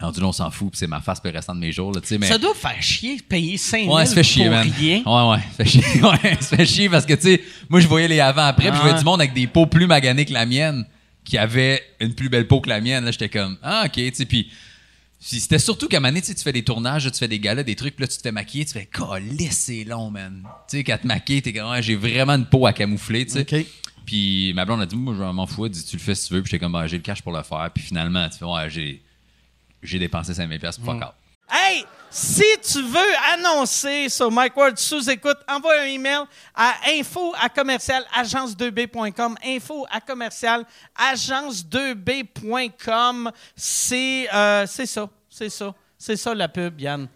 [0.02, 1.94] Alors, du là, on s'en fout, c'est ma face pour le restant de mes jours,
[1.94, 2.26] là, tu sais, mais...
[2.28, 4.68] Ça doit faire chier de payer 5 000 Ouais, ça fait chier, pour man.
[4.78, 5.04] rien.
[5.06, 6.02] Ouais, ouais, ça fait chier.
[6.02, 8.82] Ouais, ça fait chier parce que, tu sais, moi, je voyais les avant-après, puis je
[8.82, 9.00] voyais Ouais.
[9.00, 10.86] du monde avec des peaux plus maganées que la mienne,
[11.24, 13.06] qui avait une plus belle peau que la mienne.
[13.06, 14.50] Là, j'étais comme, ah, OK, tu sais, puis.
[15.20, 17.40] c'était surtout qu'à un moment donné, tu sais, tu fais des tournages, tu fais des
[17.40, 20.42] galas, des trucs, puis là, tu te fais maquiller, tu fais, calisse, c'est long, man.
[20.68, 23.34] Tu sais, quand te maquilles, t'es comme, ouais, j'ai vraiment une peau à camoufler, tu
[23.34, 23.42] sais.
[23.42, 23.66] OK.
[24.04, 26.34] Puis ma blonde a dit, moi, je m'en fous, dit, tu le fais si tu
[26.34, 28.46] veux, puis j'étais comme, bah, j'ai le cash pour le faire, puis finalement, tu fais,
[28.46, 29.00] ouais, j'ai,
[29.82, 31.14] j'ai dépensé 5000$ piastres pour fuck out.
[31.54, 36.22] Hey, si tu veux annoncer sur Mike Ward sous écoute, envoie un email
[36.56, 39.36] à info à commercial agence2b.com.
[39.46, 40.64] Info à commercial
[40.98, 43.32] agence2b.com.
[43.56, 47.10] C'est euh, c'est ça, c'est ça, c'est ça la pub, Yann.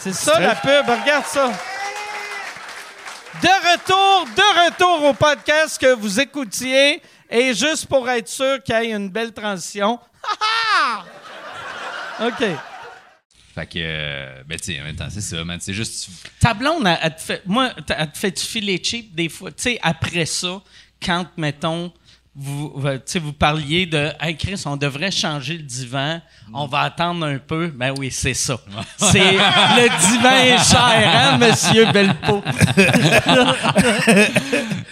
[0.00, 1.52] C'est ça la pub, regarde ça.
[3.42, 7.02] De retour, de retour au podcast que vous écoutiez.
[7.30, 9.98] Et juste pour être sûr qu'il y ait une belle transition.
[12.20, 12.44] OK.
[13.54, 15.58] Fait que, euh, ben, tu sais, en même temps, c'est ça, man.
[15.60, 16.08] C'est juste,
[16.40, 19.50] Ta te fait, moi, elle te fait-tu filer cheap des fois?
[19.50, 20.60] Tu sais, après ça,
[21.02, 21.92] quand, mettons,
[22.38, 26.20] vous, vous- tu sais, vous parliez de Hey Chris, on devrait changer le divan,
[26.52, 27.68] on va attendre un peu.
[27.68, 28.58] Ben oui, c'est ça.
[28.98, 32.42] C'est le divan est cher, hein, monsieur Belpo?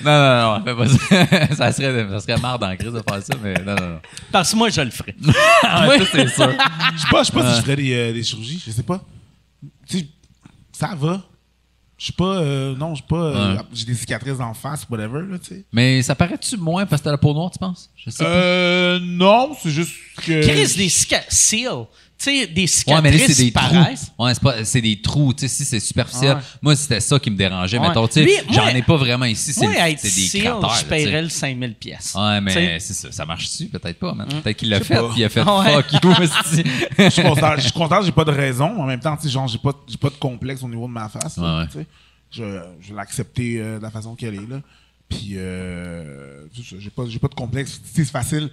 [0.04, 1.54] Non, non, non, pas ça.
[1.54, 4.00] ça serait, ça serait marre dans la crise de faire ça, mais non, non, non.
[4.30, 5.14] Parce que moi, je le ferais.
[5.24, 6.50] Ouais, ça, c'est sûr.
[6.94, 8.82] Je sais pas, je sais pas si je ferais des, euh, des chirurgies, je sais
[8.82, 9.00] pas.
[9.88, 10.06] Tu sais,
[10.72, 11.22] ça va.
[11.96, 12.38] Je suis pas.
[12.38, 13.16] euh, non, je suis pas.
[13.16, 13.62] euh, Ouais.
[13.72, 15.64] J'ai des cicatrices en face, whatever, là, tu sais.
[15.72, 17.88] Mais ça paraît-tu moins parce que t'as la peau noire, tu penses?
[17.96, 18.30] Je sais pas.
[18.30, 18.98] Euh.
[19.00, 20.42] Non, c'est juste que.
[20.42, 21.54] Chris, des cicatrices.
[22.24, 23.68] Tu sais, des Ouais, mais là, cicatrices c'est des trous.
[23.74, 24.12] paraissent.
[24.18, 25.32] Ouais, c'est pas, c'est des trous.
[25.34, 26.36] Tu sais, si c'est superficiel.
[26.36, 26.42] Ouais.
[26.62, 27.78] Moi, c'était ça qui me dérangeait.
[27.78, 27.88] Ouais.
[27.88, 29.52] Mettons, tu sais, j'en ai pas vraiment ici.
[29.52, 30.74] C'est, Moi, être c'est des seal, cratères.
[30.76, 32.14] je tu paierais le 5000 pièces.
[32.14, 33.12] Ouais, mais c'est ça.
[33.12, 33.66] Ça marche-tu?
[33.66, 34.26] Peut-être pas, man.
[34.42, 35.72] Peut-être qu'il l'a fait, puis il a fait Ouais.
[35.82, 36.14] fuck you.
[36.98, 38.80] Je suis content, je suis content, j'ai pas de raison.
[38.80, 40.92] En même temps, tu sais, genre, j'ai pas, j'ai pas de complexe au niveau de
[40.92, 41.36] ma face.
[41.36, 41.66] là, Ouais, ouais.
[41.68, 41.86] tu sais.
[42.30, 42.42] Je,
[42.80, 44.60] je vais l'accepter euh, de la façon qu'elle est, là.
[45.08, 47.80] Puis, euh, j'ai pas, j'ai pas de complexe.
[47.82, 48.50] Tu sais, c'est facile.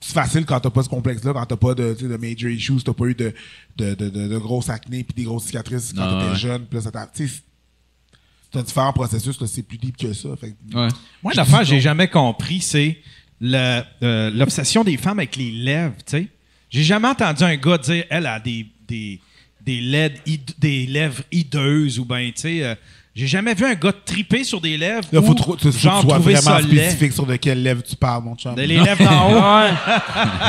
[0.00, 2.92] C'est facile quand t'as pas ce complexe-là, quand t'as pas de, de major issues, t'as
[2.92, 3.34] pas eu de,
[3.76, 6.38] de, de, de, de grosses acné puis des grosses cicatrices quand Ah, t'étais ouais.
[6.38, 6.66] jeune.
[6.66, 10.30] Puis là, ça t'a- c'est un différent processus, c'est plus deep que ça.
[10.40, 10.88] Fait Ouais.
[11.22, 12.98] Moi, l'affaire que j'ai jamais compris, c'est
[13.40, 16.28] le- euh, l'obsession des femmes avec les lèvres, tu sais.
[16.70, 19.20] J'ai jamais entendu un gars dire, elle a des, des,
[19.60, 22.62] des, lèvres, hid- des lèvres hideuses ou ben, tu sais.
[22.64, 22.74] euh,
[23.18, 25.06] j'ai jamais vu un gars triper sur des lèvres.
[25.12, 26.68] Là, faut, ou, que genre, tu sois trouver vraiment ça laid.
[26.90, 28.54] spécifique sur de quelle lèvre tu parles, mon chum.
[28.56, 29.62] Les lèvres d'en haut.
[29.64, 29.70] Ouais.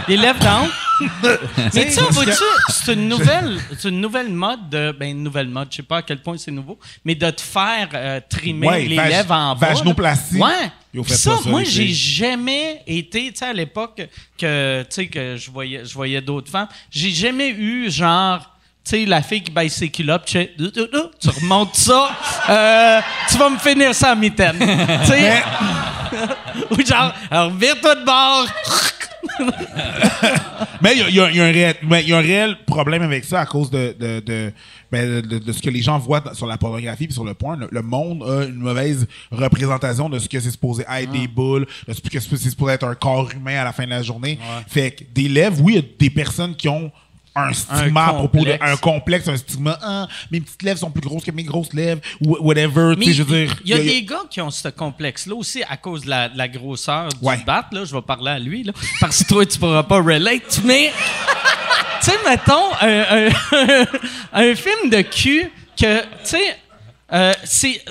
[0.08, 0.70] Les lèvres d'en haut.
[1.74, 2.02] Mais tu sais,
[2.70, 5.98] c'est une nouvelle, c'est une nouvelle mode de, ben une nouvelle mode, je sais pas
[5.98, 9.32] à quel point c'est nouveau, mais de te faire euh, trimer Ouais, les vag- lèvres
[9.34, 9.68] en bas.
[9.68, 9.74] là.
[9.76, 10.36] vaginoplastie.
[10.36, 10.72] Ouais.
[10.92, 14.02] Puis fait ça, moi, j'ai jamais été, tu sais, à l'époque
[14.38, 18.56] que, tu sais, que je voyais, je voyais d'autres femmes, j'ai jamais eu genre.
[18.84, 22.10] Tu sais, la fille qui baisse ses culottes, tu tu remontes ça,
[22.50, 24.58] euh, tu vas me finir ça à mitaine.
[24.58, 25.44] Tu sais,
[26.72, 28.48] ou genre, alors vire-toi de bord.
[30.82, 33.02] Mais il y a, y y un réel, mais il y a un réel problème
[33.02, 34.54] avec ça à cause de, de, de,
[34.92, 37.58] ben, de- de ce que les gens voient sur la pornographie et sur le point.
[37.58, 41.68] Le, le monde a une mauvaise représentation de ce que c'est supposé être des boules,
[41.88, 44.40] de ce que c'est supposé être un corps humain à la fin de la journée.
[44.68, 46.92] Fait que des lèvres, oui, il y a des personnes qui ont
[47.48, 48.60] un stigma Un à propos de complexe.
[48.62, 49.78] un complexe, un stigma.
[49.82, 52.96] Ah, mes petites lèvres sont plus grosses que mes grosses lèvres, ou whatever.
[52.98, 53.56] Mais je veux dire.
[53.64, 56.38] il y a des gars qui ont ce complexe-là aussi à cause de la, de
[56.38, 57.38] la grosseur du Ouais.
[57.46, 57.68] bat.
[57.72, 60.62] Là, je vais parler à lui, là, parce que toi, tu pourras pas relate.
[60.66, 60.92] Mais,
[62.02, 63.86] tu sais, mettons, un, un-
[64.34, 66.58] un film de cul que, tu sais,
[67.14, 67.82] euh, c'est.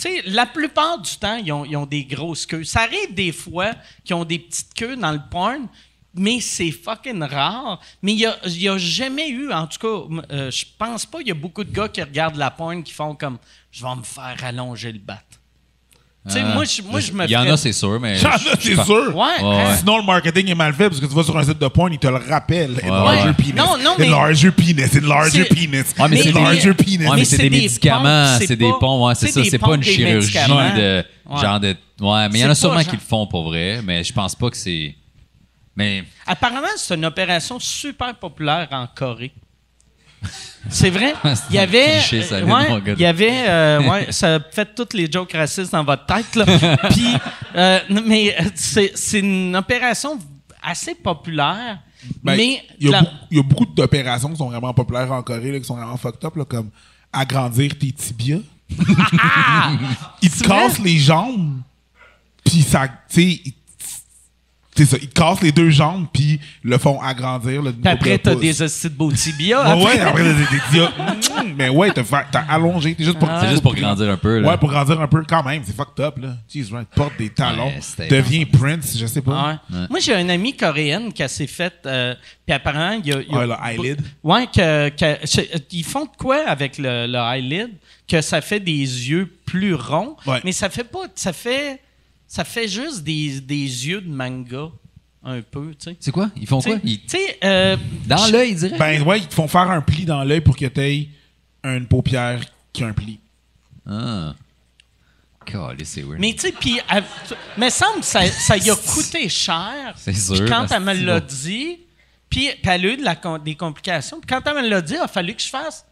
[0.00, 2.64] Tu sais, la plupart du temps, ils ont, ils ont des grosses queues.
[2.64, 3.70] Ça arrive des fois
[4.04, 5.68] qu'ils ont des petites queues dans le porn,
[6.14, 7.80] mais c'est fucking rare.
[8.02, 11.06] Mais il y a, il y a jamais eu, en tout cas, euh, je pense
[11.06, 13.38] pas, il y a beaucoup de gars qui regardent la porn qui font comme
[13.70, 15.20] je vais me faire allonger le bat.
[16.24, 16.54] Tu sais, Ah.
[16.54, 18.14] moi, je, moi, je me Il y en a, c'est sûr, mais.
[18.16, 19.08] J'en ai, je- je c'est sûr.
[19.08, 19.70] Ouais, Ouais, hein?
[19.70, 19.76] ouais.
[19.78, 21.92] Sinon, le marketing est mal fait parce que tu vas sur un site de porn,
[21.92, 22.78] il te le rappelle.
[22.84, 23.52] Enlarge your penis.
[23.54, 24.76] Non, non, mais- Enlarge your penis.
[24.88, 25.66] C'est- penis.
[25.98, 26.30] Ouais, mais c'est
[26.64, 26.98] your penis.
[27.08, 29.42] Ouais, mais c'est des, médicaments, c'est des ponts, ouais, c'est ça.
[29.44, 31.40] C'est pas une chirurgie de Ouais.
[31.40, 31.74] genre de.
[32.00, 34.36] Ouais, mais il y en a sûrement qui le font pour vrai, mais je pense
[34.36, 34.94] pas que c'est.
[35.76, 39.32] Mais Apparemment, c'est une opération super populaire en Corée.
[40.68, 41.14] C'est vrai?
[41.50, 44.72] Il y avait, cliché, ça, euh, mon ouais, il y avait, euh, ouais, ça fait
[44.72, 46.44] toutes les jokes racistes dans votre tête là.
[46.90, 47.08] Puis,
[47.56, 50.16] euh, mais euh, c'est c'est une opération
[50.62, 51.80] assez populaire,
[52.22, 54.72] Ben, mais il, y a la- beaucoup, il y a beaucoup d'opérations qui sont vraiment
[54.72, 56.70] populaires en Corée, là, qui sont vraiment fucked up, là, comme
[57.12, 58.38] agrandir tes tibias.
[60.22, 61.60] ils te cassent les jambes,
[62.44, 63.42] puis ça, tu sais,
[64.74, 67.60] c'est ça, ils cassent les deux jambes, puis le font agrandir.
[67.62, 69.76] Le puis après t'as des hosties de beau tibia.
[69.76, 70.22] Ouais, ouais, après.
[70.24, 70.90] t'as des tibias.
[71.44, 73.28] Mm, Mais ouais, t'as fait- t'as allongé, t'es juste pour.
[73.40, 74.38] c'est juste pour grandir un peu.
[74.38, 74.48] Là.
[74.48, 76.36] Ouais, pour grandir un peu, quand même, c'est fucked up, là.
[76.52, 79.58] Jeez, right, porte des talons, Ouais, deviens Prince, je sais pas.
[79.70, 79.78] Ouais.
[79.90, 81.74] Moi, j'ai une amie coréenne qui s'est fait.
[81.86, 82.14] euh,
[82.46, 83.20] puis apparemment, il y a.
[83.20, 83.54] il y a- Ouais, le
[83.84, 84.00] eyelid.
[84.22, 84.90] Ouais, que,
[85.70, 87.70] ils font de quoi avec le, le eyelid?
[88.08, 90.40] Que ça fait des yeux plus ronds, Ouais.
[90.44, 91.00] mais ça fait pas.
[91.14, 91.80] Ça fait,
[92.34, 93.54] ça fait juste des, des
[93.88, 94.70] yeux de manga,
[95.22, 95.96] un peu, tu sais.
[96.00, 96.30] C'est quoi?
[96.34, 96.76] Ils font quoi?
[96.76, 98.78] sais- Ils- tu sais, euh, Dans je- l'œil, ils diraient?
[98.78, 101.08] Ben ouais, ils te font faire un pli dans l'œil pour que t'aies
[101.62, 102.40] une paupière
[102.72, 103.20] qui a un pli.
[103.86, 104.34] Ah.
[105.44, 106.20] Calé, c'est weird.
[106.20, 109.92] Mais tu sais, puis, elle- tu- me semble ça, ça y a coûté cher.
[109.96, 111.80] C'est Puis sûr, quand parce elle me que l'a dit,
[112.30, 114.20] puis puis elle a eu de la des complications.
[114.20, 115.84] Puis quand elle me l'a dit, il a fallu que je fasse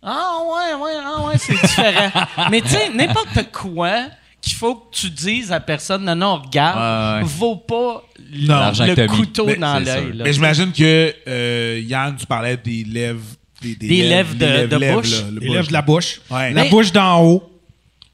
[0.00, 2.10] Ah ouais, ouais, ah ouais, c'est différent.
[2.50, 4.06] Mais tu sais, n'importe quoi
[4.40, 7.28] qu'il faut que tu dises à personne non, non, regarde, Ouais, ouais.
[7.38, 10.12] vaut pas le, que le couteau Mais dans l'œil.
[10.24, 13.20] Mais j'imagine que euh, Yann, tu parlais des lèvres.
[13.60, 15.10] Des, Des lèvres de- de lèvres, bouche.
[15.10, 15.56] là, le Les bouche.
[15.56, 16.20] lèvres de la bouche.
[16.30, 16.52] Ouais.
[16.52, 17.50] La Mais- bouche d'en haut.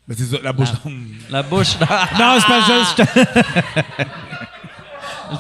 [0.09, 0.69] Mais c'est ça, la bouche.
[1.31, 1.87] La bouche dans,
[2.19, 3.03] Non, c'est pas juste.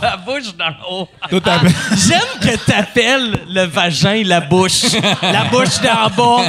[0.02, 1.08] la bouche dans le haut.
[1.30, 1.60] Toi, Ah,
[1.96, 4.82] J'aime que t'appelles le vagin la bouche.
[5.22, 6.44] La bouche d'en bas.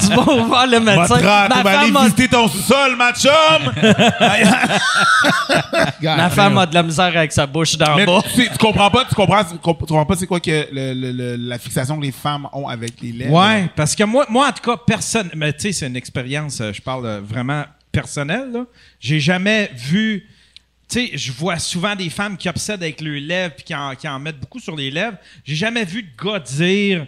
[0.00, 1.14] Tu vas voir le médecin.
[1.14, 3.72] Ma tu vas aller femme, a, visiter ton sol, ma chum!
[6.02, 8.20] ma femme a de la misère avec sa bouche d'en bas.
[8.22, 10.68] tu, sais, tu comprends pas, tu comprends, tu comp- tu comprends pas c'est quoi que
[10.72, 13.32] le- le- le- la fixation que les femmes ont avec les lèvres.
[13.32, 15.30] Ouais, parce que moi, moi en tout cas, personne.
[15.34, 18.50] Mais tu sais, c'est une expérience, euh, je parle euh, vraiment personnelle.
[18.52, 18.60] là.
[19.00, 20.28] J'ai jamais vu.
[20.88, 23.94] Tu sais, je vois souvent des femmes qui obsèdent avec leurs lèvres puis qui en,
[23.94, 25.16] qui en mettent beaucoup sur les lèvres.
[25.44, 27.06] J'ai jamais vu de gars dire.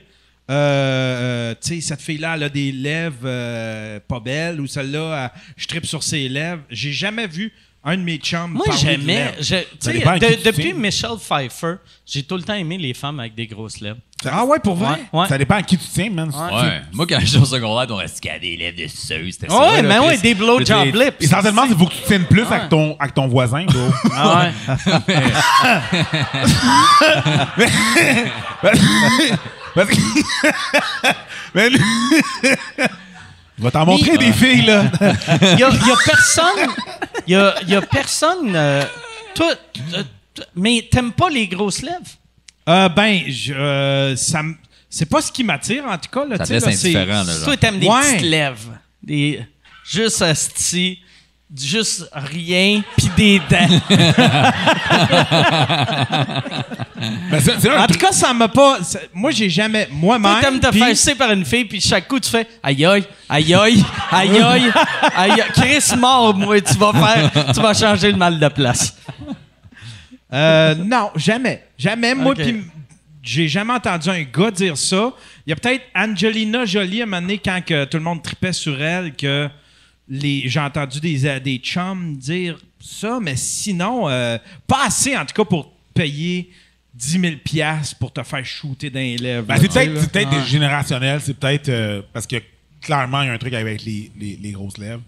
[0.48, 5.32] euh, euh, tu sais, cette fille-là, elle a des lèvres euh, pas belles ou celle-là,
[5.34, 6.62] elle- je tripe sur ses lèvres.
[6.70, 7.52] J'ai jamais vu
[7.84, 9.34] un de mes chums Moi, parler de j'aimais.
[9.40, 9.54] je-
[10.20, 10.72] de- depuis.
[10.72, 11.74] Michelle Pfeiffer,
[12.06, 13.98] j'ai tout le temps aimé les femmes avec des grosses lèvres.
[14.32, 14.98] Ah ouais, pour vrai?
[15.12, 15.20] Ouais.
[15.20, 15.28] ouais.
[15.28, 16.28] Ça dépend à qui tu tiens, man.
[16.30, 16.82] Ouais.
[16.92, 19.32] Moi, quand j'étais au secondaire, on restait qu'à des lèvres de suceuse.
[19.34, 19.58] C'était ça.
[19.58, 21.14] Ouais, là, mais ouais, des blowjob lips.
[21.20, 23.80] Essentiellement, il faut que tu tiennes plus avec, ton, avec ton voisin, bro.
[24.14, 24.52] Ah ouais.
[29.74, 29.96] Parce que.
[31.54, 31.80] Mais lui-
[33.58, 34.84] Je vais t'en montrer des filles, là.
[35.00, 36.70] Il y a, y a personne.
[37.26, 38.52] Il y a, y a personne.
[38.54, 38.82] euh,
[39.34, 39.52] toi,
[39.94, 40.02] euh,
[40.34, 41.98] toi- mais t'aimes pas les grosses lèvres?
[42.68, 44.56] Euh, ben, je, euh, ça m-
[44.90, 46.24] c'est pas ce qui m'attire, en tout cas.
[46.24, 47.32] Là, Ça tu te sais, laisse là, c'est- indifférent, là.
[47.34, 47.44] genre.
[47.44, 48.00] Toi, t'aimes des Ouais.
[48.14, 48.72] petites lèvres.
[49.02, 49.40] Des,
[49.88, 50.98] juste asti,
[51.56, 53.80] juste rien, puis des dents.
[57.30, 58.82] Mais c'est c'est un En tout cas, ça m'a pas.
[58.82, 59.86] ça- Moi, j'ai jamais.
[59.86, 60.40] Toi, Moi-même.
[60.40, 63.04] t'aimes te puis- faire sucer par une fille, puis chaque coup, tu fais aïe aïe,
[63.28, 64.72] aïe aïe, aïe aïe,
[65.16, 65.42] aïe aïe.
[65.54, 68.96] Chris mort, moi, tu vas faire, tu vas changer le mal de place.
[70.32, 71.64] Euh, non, jamais.
[71.78, 72.14] Jamais.
[72.14, 72.62] Moi, puis
[73.22, 75.12] j'ai jamais entendu un gars dire ça.
[75.46, 78.22] Il y a peut-être Angelina Jolie à un moment donné, quand que tout le monde
[78.22, 79.48] tripait sur elle, que
[80.08, 85.24] les, j'ai entendu des, euh, des chums dire ça, mais sinon, euh, pas assez en
[85.26, 86.50] tout cas pour payer
[86.94, 89.46] 10 000 piastres pour te faire shooter dans les lèvres.
[89.46, 92.36] Ben, c'est peut-être c'est peut-être générationnel, c'est peut-être euh, parce que
[92.80, 95.02] clairement il y a un truc avec les, les, les grosses lèvres.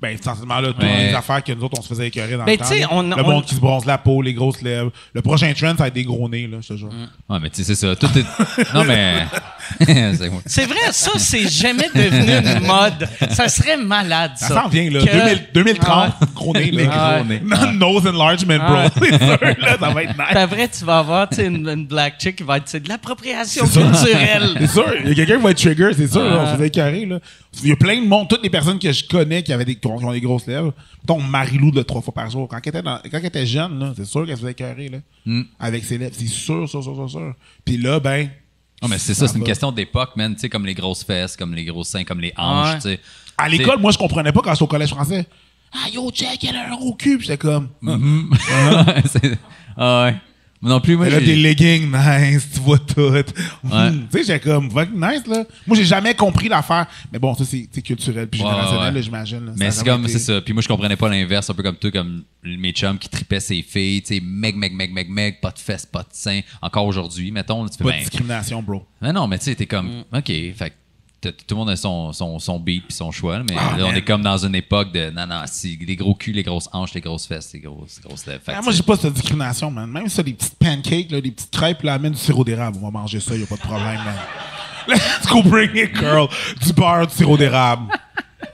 [0.00, 2.52] Ben, sensiblement, là, toutes les affaires que nous autres, on se faisait écœurer dans Ben,
[2.52, 2.88] le temps.
[2.90, 4.90] on- le on- monde qui se bronze la peau, les grosses lèvres.
[5.14, 6.90] Le prochain trend, ça va être des gros nez, là, je te jure.
[7.30, 7.96] Ouais, mais tu sais, c'est ça.
[7.96, 8.24] Tout est.
[8.74, 9.24] Non, mais.
[9.80, 10.30] c'est.
[10.46, 13.08] C'est vrai, ça, c'est jamais devenu une mode.
[13.32, 14.48] Ça serait malade, ça.
[14.48, 15.00] Ça s'en vient, là.
[15.00, 16.26] Que- 2000 2030, Ouais.
[16.34, 17.16] gros nez, Les là.
[17.18, 17.40] gros nez.
[17.44, 18.76] Non, Nose enlargement, bro.
[19.00, 20.26] C'est sûr, là, ça va être nice.
[20.30, 22.80] Puis après, tu vas avoir tu sais, une, une black chick qui va être c'est
[22.80, 24.56] de l'appropriation C'est culturelle.
[24.60, 26.68] C'est sûr, il y a quelqu'un qui va être trigger, c'est sûr, là, on faisait
[26.68, 27.18] écœurer, là.
[27.62, 29.76] Il y a plein de monde, toutes les personnes que je connais qui avaient des,
[29.76, 30.74] qui ont, des grosses lèvres.
[31.02, 32.46] Mettons Marilou de trois fois par jour.
[32.48, 34.88] Quand elle était, dans- quand elle était jeune, là, c'est sûr qu'elle se faisait écœurer,
[34.90, 34.98] là.
[35.24, 35.42] Mm.
[35.58, 36.14] Avec ses lèvres.
[36.18, 37.34] C'est sûr, sûr, sûr, sûr, sûr.
[37.64, 38.28] Puis là, ben.
[38.82, 40.34] Non, mais c'est ça, c'est une question d'époque, man.
[40.34, 43.00] Tu sais, comme les grosses fesses, comme les gros seins, comme les hanches, tu sais.
[43.38, 45.26] À l'école, moi, je comprenais pas quand j'étais au collège français.
[45.72, 47.18] Ah, yo, check, elle a un gros cul.
[47.18, 47.68] Puis j'étais comme.
[49.06, 49.38] C'est-
[49.76, 50.16] ah ouais.
[50.62, 53.12] Moi non plus, moi, j'ai- des leggings nice, tu vois tout.
[53.66, 53.70] Tu
[54.10, 55.44] sais, j'étais comme, nice, là.
[55.66, 56.86] Moi, j'ai jamais compris l'affaire.
[57.12, 58.92] Mais bon, ça, c'est culturel puis générationnel, ouais.
[58.92, 59.46] là, j'imagine.
[59.46, 59.52] là.
[59.56, 60.40] Mais c'est comme, été- c'est ça.
[60.40, 63.40] Puis moi, je comprenais pas l'inverse, un peu comme toi, comme mes chums qui tripaient
[63.40, 66.40] ses filles, tu sais, meg, meg, meg, meg, meg, pas de fesses, pas de seins.
[66.62, 68.86] Encore aujourd'hui, mettons, tu fais, Pas de ben, discrimination, bro.
[69.02, 70.72] Mais non, mais tu sais, t'es comme, OK, fait
[71.30, 73.94] tout le monde a son, son, son beat puis son choix, mais Ah, là, on
[73.94, 76.94] est comme dans une époque de, non, non, si, les gros culs, les grosses hanches,
[76.94, 78.40] les grosses fesses, les grosses, grosses lèvres.
[78.48, 79.90] Ah, moi, j'ai pas cette discrimination, man.
[79.90, 82.78] Même ça, des petites pancakes, là, des petites crêpes, là, amène du sirop d'érable.
[82.80, 84.14] On va manger ça, y a pas de problème, man.
[84.88, 86.28] Let's go bring it, girl.
[86.64, 87.92] Du beurre, du sirop d'érable.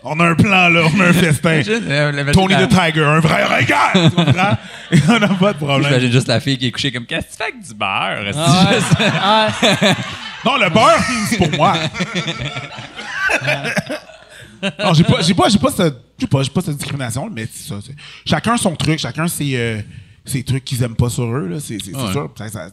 [0.05, 0.83] On a un plan, là.
[0.95, 1.63] On a un festin.
[1.69, 3.93] euh, Tony the Tiger, un vrai regard.
[3.93, 4.57] Tu comprends?
[4.91, 5.85] Et on n'a pas de problème.
[5.85, 8.33] J'imagine juste la fille qui est couchée comme, qu'est-ce que tu fais avec du beurre?
[8.37, 9.95] Ah ouais.
[10.45, 11.75] Non, le beurre, c'est pour moi.
[14.85, 17.49] non, j'ai pas, j'ai pas, j'ai pas cette, j'ai pas, j'ai pas cette discrimination, mais
[17.53, 17.77] c'est ça.
[17.85, 19.81] c'est- Chacun son truc, chacun ses, euh,
[20.25, 21.61] ses trucs qu'ils aiment pas sur eux, là.
[21.61, 22.13] C'est, c'est, c'est Ouais.
[22.13, 22.31] sûr.
[22.37, 22.69] Ça- ça-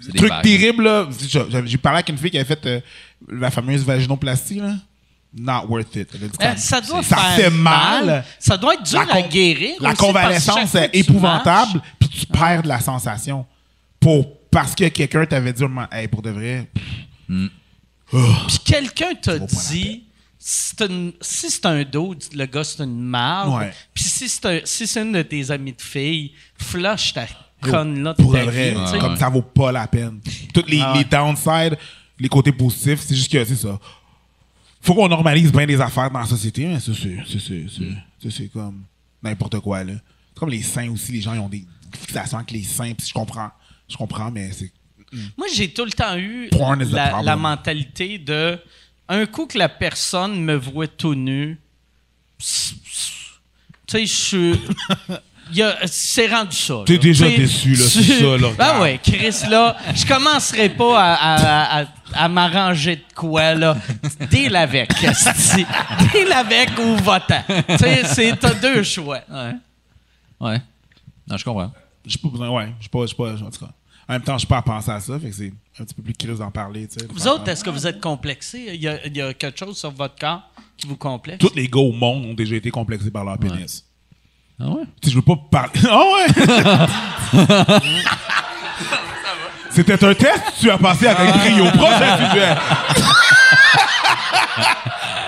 [0.00, 0.42] C'est des truc vagues.
[0.42, 1.08] terrible, là.
[1.28, 2.80] J'ai, j'ai parlé avec une fille qui avait fait euh,
[3.30, 4.74] la fameuse vaginoplastie, là.
[5.36, 6.08] Not worth it.
[6.14, 8.24] Elle a dit euh, ça doit ça faire fait mal.
[8.38, 9.70] Ça doit être dur La à con- guérir.
[9.80, 12.78] La aussi, parce que convalescence fois est que tu épouvantable, puis tu perds de la
[12.80, 13.44] sensation.
[13.98, 16.70] Pour, parce que quelqu'un t'avait dit, hey, pour de vrai,
[17.28, 20.04] Puis quelqu'un t'a dit,
[20.38, 23.52] c'est une- si c'est un dos, le gars, c'est une marde.
[23.58, 23.72] Ouais.
[23.92, 27.26] Puis si c'est un- si c'est une de tes amies de filles, flush ta
[27.60, 30.20] conne-là de pour de ta vrai, vie, comme ça vaut pas la peine.
[30.52, 30.98] Toutes les, Ah ouais.
[30.98, 31.76] les downsides,
[32.20, 33.78] les côtés positifs, c'est juste que c'est ça.
[34.82, 38.84] Faut qu'on normalise bien des affaires dans la société, mais c'est, ça, c'est comme
[39.22, 39.94] n'importe quoi, là.
[39.94, 41.64] C'est comme les seins aussi, les gens ils ont des
[41.98, 43.50] fixations avec les seins, puis je comprends.
[43.88, 44.70] Je comprends, mais c'est.
[45.36, 46.48] Moi, j'ai tout le temps eu
[47.22, 48.58] la, mentalité de
[49.08, 51.58] un coup que la personne me voit tout nu,
[52.38, 52.46] tu
[53.86, 54.60] sais, je suis.
[55.50, 56.74] il y a- C'est rendu ça.
[56.86, 58.82] T'es déjà déçu, là, c'est ça, là, Ah regarde.
[58.82, 63.76] ouais, Chris, là, je commencerai pas à, à- à- à m'arranger de quoi, là.
[64.30, 64.90] Deal avec.
[65.00, 67.42] Deal avec ou votant.
[67.68, 69.20] Tu sais, c'est- t'as deux choix.
[69.30, 69.52] Ouais.
[70.40, 70.60] Ouais.
[71.28, 71.72] Non, je comprends.
[72.04, 72.74] J'ai pas besoin, ouais.
[72.80, 73.72] J'ai pas, pas, en tout cas.
[74.06, 75.94] En même temps, je suis pas à penser à ça, fait que c'est un petit
[75.94, 77.06] peu plus curieux d'en parler, tu sais.
[77.10, 78.66] Vous autres, est-ce que vous êtes complexés?
[78.74, 80.42] Il y, a, il y a quelque chose sur votre corps
[80.76, 81.38] qui vous complexe?
[81.38, 83.84] Tous les gars au monde ont déjà été complexés par leur pénis.
[84.60, 84.82] Ah ouais?
[85.00, 85.80] Tu sais, je veux pas parler.
[85.88, 87.78] Ah ouais!
[89.70, 91.64] C'était un test, tu as passé avec brio.
[91.72, 92.54] Prochain sujet.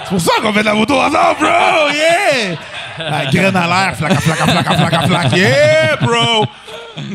[0.04, 1.90] C'est pour ça qu'on fait de la moto ensemble, bro!
[1.92, 2.56] Yeah!
[2.98, 5.36] La graine à l'air, flaca, flaca, flaca, flaca, flaca.
[5.36, 6.46] Yeah, bro!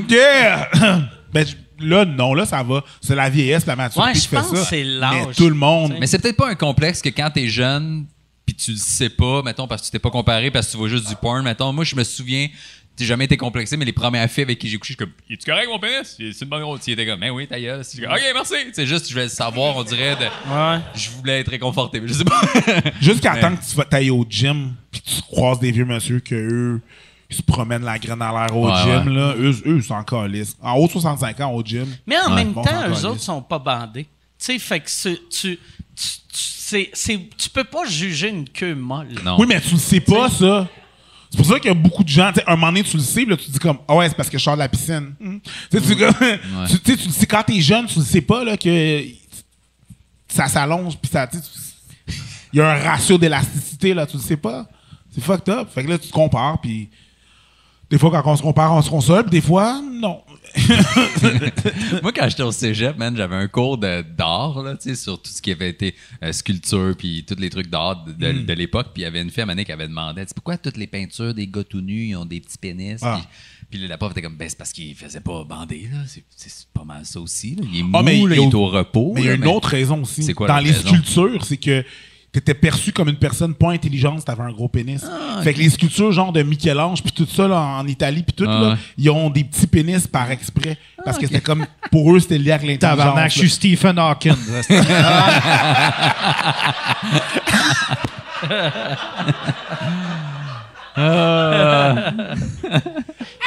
[0.09, 0.69] Yeah!
[1.33, 1.55] Ben, je-
[1.87, 2.83] là, non, là, ça va.
[2.99, 4.55] C'est la vieillesse, la maturité Ouais, qui je fait pense ça.
[4.57, 5.27] que c'est l'âge.
[5.29, 5.95] Mais tout le monde.
[5.97, 8.05] Mais c'est peut-être pas un complexe que quand t'es jeune,
[8.45, 10.77] puis tu le sais pas, mettons, parce que tu t'es pas comparé, parce que tu
[10.77, 11.71] vois juste du porn, mettons.
[11.71, 12.49] Moi, je me souviens,
[12.99, 15.13] j'ai jamais été complexé, mais les premières filles avec qui j'ai couché, je suis comme,
[15.29, 16.17] es-tu correct, mon pénis?
[16.17, 16.81] C'est une bonne grosse?
[16.87, 17.81] Il était comme, ben oui, ta gueule.
[17.81, 18.53] Je suis comme, ok, merci.
[18.73, 20.79] C'est juste, je vais le savoir, on dirait, de, Ouais.
[20.93, 22.41] je voulais être réconforté, mais je sais pas.
[23.01, 26.35] Jusqu'à temps que tu vas tailler au gym, puis tu croises des vieux monsieur que
[26.35, 26.81] eux,
[27.31, 29.13] ils se promènent la graine à l'air au Ouais, gym, ouais.
[29.13, 29.33] là.
[29.37, 30.55] Eux, eux, ils sont encore lisses.
[30.61, 31.87] En haut de 65 ans au gym.
[32.05, 32.35] Mais en Ouais.
[32.43, 33.03] même Bon, temps, eux lisse.
[33.05, 34.03] autres sont pas bandés.
[34.03, 34.09] Tu
[34.45, 35.57] sais, fait que tu, tu,
[35.95, 39.07] tu, c'est- c'est- tu peux pas juger une queue molle.
[39.23, 39.37] non.
[39.39, 40.67] Oui, mais tu le sais pas, ça.
[41.29, 42.97] C'est pour ça qu'il y a beaucoup de gens, tu sais, un moment donné, tu
[42.97, 44.59] le sais, là, tu te dis comme, ah ouais, c'est parce que je sors de
[44.59, 45.13] la piscine.
[45.19, 45.37] Hmm.
[45.71, 45.95] Tu sais, tu,
[46.83, 49.03] tu tu le sais, quand t'es jeune, tu le sais pas, là, que
[50.27, 51.29] ça s'allonge, puis ça,
[52.53, 54.65] il y a un ratio d'élasticité, là, tu le sais pas.
[55.13, 55.69] C'est fucked up.
[55.73, 56.89] Fait que là, tu te compares, puis
[57.91, 60.21] des fois, quand on se compare, on se console, des fois, non.
[62.01, 65.51] Moi, quand j'étais au cégep, man, j'avais un cours d'art, là, sur tout ce qui
[65.51, 68.87] avait été euh, sculpture, puis tous les trucs d'art de, de- de l'époque.
[68.93, 71.47] Puis il y avait une fille à qui avait demandé, pourquoi toutes les peintures des
[71.47, 72.99] gars tout nus, ils ont des petits pénis?
[73.03, 73.21] Ah.
[73.69, 75.99] Puis, la prof était comme, ben, c'est parce qu'il faisait pas bander, là.
[76.07, 77.63] C'est- pas mal ça aussi, là.
[77.71, 79.13] Il est mou, Ah, mais là, il est au repos.
[79.15, 80.23] Mais il y a une autre raison aussi.
[80.23, 80.87] C'est quoi Dans les raison?
[80.89, 81.85] sculptures, c'est que
[82.31, 85.03] t'étais perçu comme une personne pas intelligente si t'avais un gros pénis.
[85.05, 88.33] Ah, Fait que les sculptures genre de Michel-Ange puis tout ça là, en Italie puis
[88.33, 88.75] tout Ah, là, ouais.
[88.97, 92.51] ils ont des petits pénis par exprès parce que c'était comme pour eux c'était lié
[92.53, 92.97] avec l'intelligence.
[92.97, 93.49] Tabarnak, je suis.
[93.49, 94.33] Stephen Hawking.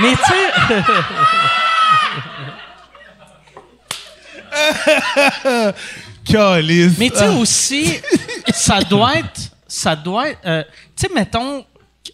[0.01, 0.35] Mais tu
[6.99, 7.93] mais tu sais aussi,
[8.53, 10.62] ça doit être, ça doit être, euh,
[10.97, 11.64] tu sais, mettons,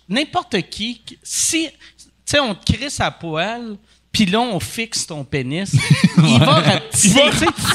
[0.09, 3.77] n'importe qui, si, tu sais, on te crisse à poil,
[4.13, 5.73] puis là, on fixe ton pénis,
[6.19, 7.21] il va rapetisser.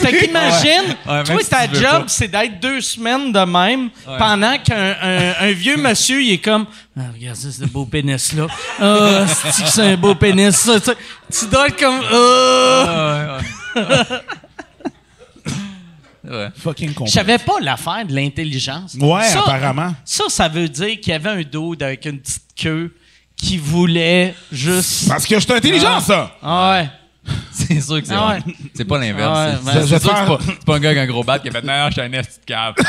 [0.02, 4.96] Fait qu'imagine, Ouais, même toi, ta job, c'est d'être deux semaines de même, pendant qu'un
[5.02, 6.66] un, un vieux monsieur, il est comme,
[6.98, 8.48] ah, regarde ça, ce beau pénis-là.
[8.82, 10.80] Ah, c'est un beau pénis, ça.
[10.82, 13.38] Tu dois être comme, ah.
[16.30, 16.50] Ouais.
[16.58, 17.06] fucking con.
[17.06, 18.96] Je savais pas l'affaire de l'intelligence.
[19.00, 19.94] Ouais, Ça, apparemment.
[20.04, 22.96] Ça, ça veut dire qu'il y avait un dude avec une petite queue
[23.36, 25.08] qui voulait juste.
[25.10, 26.36] Parce que je suis intelligent ça.
[26.42, 26.90] Ah ouais.
[27.52, 28.40] C'est sûr que c'est Ah ouais.
[28.76, 29.32] C'est pas l'inverse.
[29.36, 31.08] Ah ouais, C'est- ben, sûr que faire- c'est pas, c'est pas un gars avec un
[31.08, 32.76] gros bat qui a fait Non, je suis un esti de cave.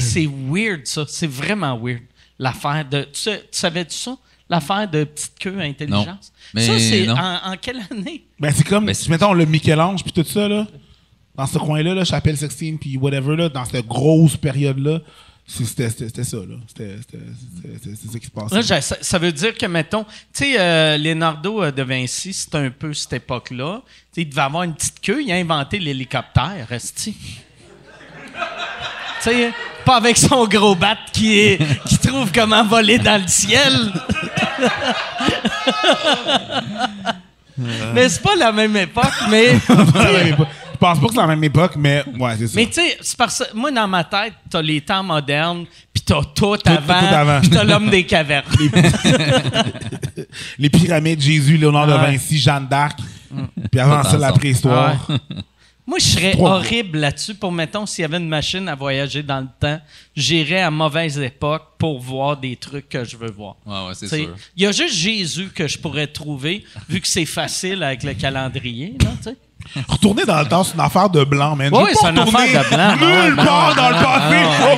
[0.00, 1.04] C'est weird, ça.
[1.08, 2.02] C'est vraiment weird.
[2.38, 3.02] L'affaire de.
[3.12, 4.16] Tu, sais- tu savais-tu ça?
[4.52, 6.06] L'affaire de petite queue à intelligence?
[6.06, 6.14] Non.
[6.54, 7.14] Mais ça, c'est non.
[7.16, 8.24] en, en quelle année?
[8.38, 10.66] Ben c'est comme Ben, si, mettons le Michel-Ange puis tout ça là
[11.34, 14.98] dans ce coin-là là, Chapelle 16 puis whatever là dans cette grosse période là,
[15.46, 16.56] c'était c'était- c'était ça là.
[16.68, 17.18] C'était c'était-
[17.62, 18.54] c'était- c'était- c'est ça qui se passait.
[18.74, 22.54] Là, ça, ça veut dire que, mettons, tu sais, euh, Leonardo euh, de Vinci, c'est
[22.54, 23.80] un peu cette époque-là.
[23.86, 27.14] Tu sais, il devait avoir une petite queue, il a inventé l'hélicoptère, resti.
[29.22, 29.52] tu sais,
[29.84, 33.72] pas avec son gros bat qui, est, qui trouve comment voler dans le ciel.
[37.94, 39.58] Mais c'est pas la même époque, mais.
[40.82, 42.52] Je pense pas que c'est la même époque, mais ouais, c'est ça.
[42.56, 46.02] Mais tu sais, c'est parce que moi, dans ma tête, t'as les temps modernes, puis
[46.04, 47.40] t'as tout, tout avant, avant.
[47.40, 48.46] puis t'as l'homme des cavernes.
[50.58, 52.06] Les pyramides, Jésus, Léonard de Ah.
[52.06, 52.98] Vinci, Jeanne d'Arc.
[53.70, 55.06] Puis avant Tout ça, la préhistoire.
[55.92, 56.52] Moi, je serais Trois.
[56.52, 57.34] horrible là-dessus.
[57.34, 59.78] Pour, mettons, s'il y avait une machine à voyager dans le temps,
[60.16, 63.56] j'irais à mauvaise époque pour voir des trucs que je veux voir.
[63.66, 64.34] Ouais, ouais, c'est sûr.
[64.56, 68.14] Il y a juste Jésus que je pourrais trouver, vu que c'est facile avec le
[68.14, 68.96] calendrier.
[69.04, 69.36] Là, tu sais.
[69.88, 71.70] Retourner dans le temps, c'est une affaire de blanc, man.
[71.72, 72.96] Oui, c'est une affaire de blanc.
[72.96, 74.76] Nulle Ah ouais, part dans le passé, bro.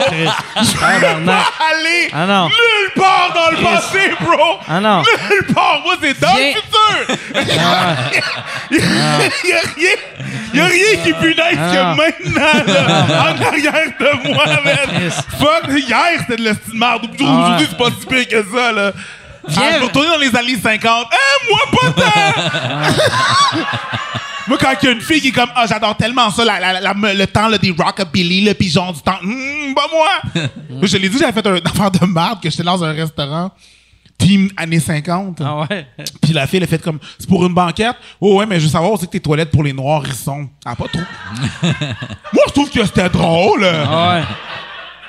[0.62, 1.26] Je Tabarnak.
[1.26, 2.44] pas aller Ah non.
[2.48, 4.58] nulle part dans le passé, bro.
[4.68, 5.02] Ah non.
[5.30, 5.80] Nulle part.
[5.84, 7.16] Moi, c'est dans le futur.
[8.70, 9.96] Il y a rien,
[10.52, 12.82] il y a rien qui est plus nice Ah que maintenant, là,
[13.22, 15.10] en arrière de moi, man.
[15.38, 17.02] Fuck, hier, c'était de la merde.
[17.04, 18.92] Aujourd'hui, Ah c'est pas si pire que ça, là.
[19.46, 19.62] Viens.
[19.62, 21.06] Ah, je vais retourner dans les années 50.
[21.12, 23.58] Eh, moi, pas tant!
[24.46, 26.60] Moi, quand il y a une fille qui est comme, ah, j'adore tellement ça, la-
[26.60, 29.18] la- la- le temps là, des rockabilly, le pigeon du temps.
[29.22, 30.42] Hum, pas moi!
[30.70, 33.50] Moi, je l'ai dit, j'avais fait un affaire de merde que j'étais dans un restaurant,
[34.18, 35.40] team années 50.
[35.42, 35.86] Ah ouais.
[36.20, 37.96] Puis la fille, elle a fait comme, c'est pour une banquette?
[38.20, 40.48] Oh, ouais, mais je veux savoir aussi que tes toilettes pour les noirs, ils sont.
[40.64, 41.02] Ah, pas trop.
[41.62, 43.64] Moi, je trouve que c'était drôle.
[43.66, 44.22] Ah ouais.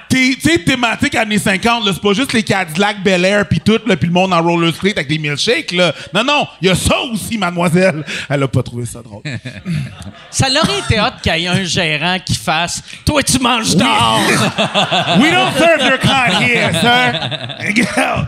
[0.10, 3.80] Tu sais, thématique années 50, là, c'est pas juste les Cadillac Bel Air puis tout,
[3.86, 5.94] là, puis le monde en roller skate avec des milkshakes, là.
[6.14, 8.06] Non, non, il y a ça aussi, mademoiselle.
[8.30, 9.24] Elle a pas trouvé ça drôle.
[10.32, 14.20] Ça l'aurait été hot qu'il y ait un gérant qui fasse Toi, tu manges dehors!
[15.20, 17.66] We don't serve your kind here, sir.
[17.76, 18.28] Get out.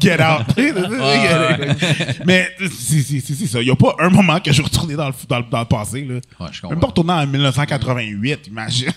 [0.00, 0.46] Get out.
[2.24, 3.60] Mais c'est c'est- c'est- c'est ça.
[3.60, 5.60] Il n'y a pas un moment que je suis retourné dans le, dans le, dans
[5.60, 6.02] le passé.
[6.08, 6.14] Là.
[6.14, 6.70] Ouais, je comprends.
[6.70, 8.92] Même pas retourné en 1988, imagine.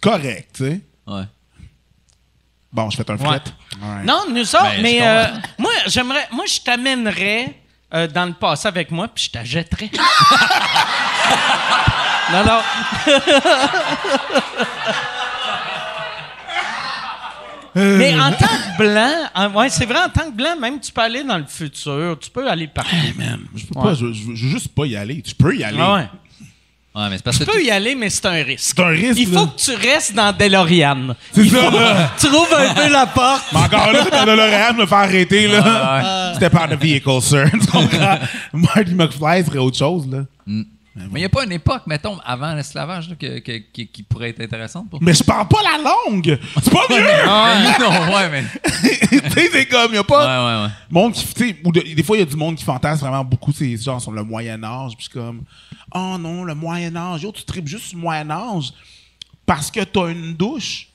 [0.00, 0.80] Correct, tu sais.
[1.06, 1.22] Ouais.
[2.72, 3.28] Bon, je fais un fret.
[3.28, 3.40] Ouais.
[3.88, 4.04] Ouais.
[4.04, 5.24] Non, nous autres, Ben, mais euh,
[5.58, 6.28] moi, j'aimerais.
[6.32, 7.54] Moi, je t'amènerais
[7.94, 9.90] euh, dans le passé avec moi, puis je t'achèterais.
[12.32, 12.60] non, non.
[17.74, 20.90] Mais en tant que blanc, en- ouais, c'est vrai, en tant que blanc, même tu
[20.92, 22.96] peux aller dans le futur, tu peux aller partout.
[23.18, 23.84] Man, je peux Ouais.
[23.84, 25.20] pas, je, je veux juste pas y aller.
[25.20, 25.76] Tu peux y aller.
[25.78, 26.08] Ah ouais.
[26.96, 28.72] Ouais, mais c'est parce que Tu peux y aller, mais c'est un risque.
[28.74, 29.20] C'est un risque.
[29.20, 29.40] Il là.
[29.40, 31.14] faut que tu restes dans DeLorean.
[31.30, 32.10] C'est ça, là.
[32.18, 33.44] Trouve un peu la porte.
[33.52, 36.32] Mais encore là, t'as le l'oréal me faire arrêter, là.
[36.32, 37.50] C'était par the vehicle, sir.
[37.60, 38.18] Tu comprends?
[38.54, 40.24] Marty McFly serait autre chose, là.
[40.96, 44.88] Mais il n'y a pas une époque, mettons, avant l'esclavage, qui, qui pourrait être intéressante
[44.88, 46.38] pour Mais je parle pas la langue!
[46.62, 47.84] C'est pas mieux!
[47.84, 48.44] non, ouais, mais.
[49.10, 50.62] tu sais, c'est comme, y a Ouais, pas.
[50.62, 50.70] ouais, ouais.
[50.90, 53.24] Monde qui, tu ou de- des fois, il y a du monde qui fantasme vraiment
[53.24, 55.42] beaucoup, c'est genre sur le Moyen-Âge, puis comme,
[55.94, 58.72] oh non, le Moyen-Âge, yo, tu tripes juste sur le Moyen-Âge
[59.44, 60.88] parce que t'as une douche,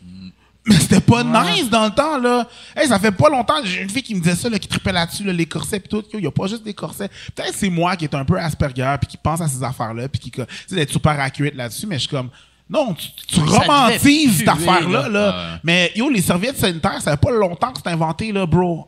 [0.66, 2.48] Mais c'était pas nice dans le temps, là.
[2.76, 4.92] Hey, ça fait pas longtemps, j'ai une fille qui me disait ça, là, qui tripait
[4.92, 6.04] là-dessus, là, les corsets pis tout.
[6.14, 7.10] Il y a pas juste des corsets.
[7.36, 10.20] Peut-être c'est moi qui est un peu Asperger puis qui pense à ces affaires-là puis
[10.20, 12.30] qui, tu sais, d'être super accurate là-dessus, mais je suis comme,
[12.70, 15.10] non, tu, romantises cette affaire-là, là.
[15.10, 15.60] là.
[15.64, 18.88] Mais yo, les serviettes sanitaires, ça fait pas longtemps que c'est inventé, là, bro.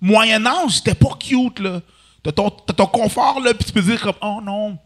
[0.00, 1.80] Moyen-Âge, c'était pas cute, là.
[2.22, 4.78] T'as ton, ton confort, là, puis tu peux dire comme, oh non,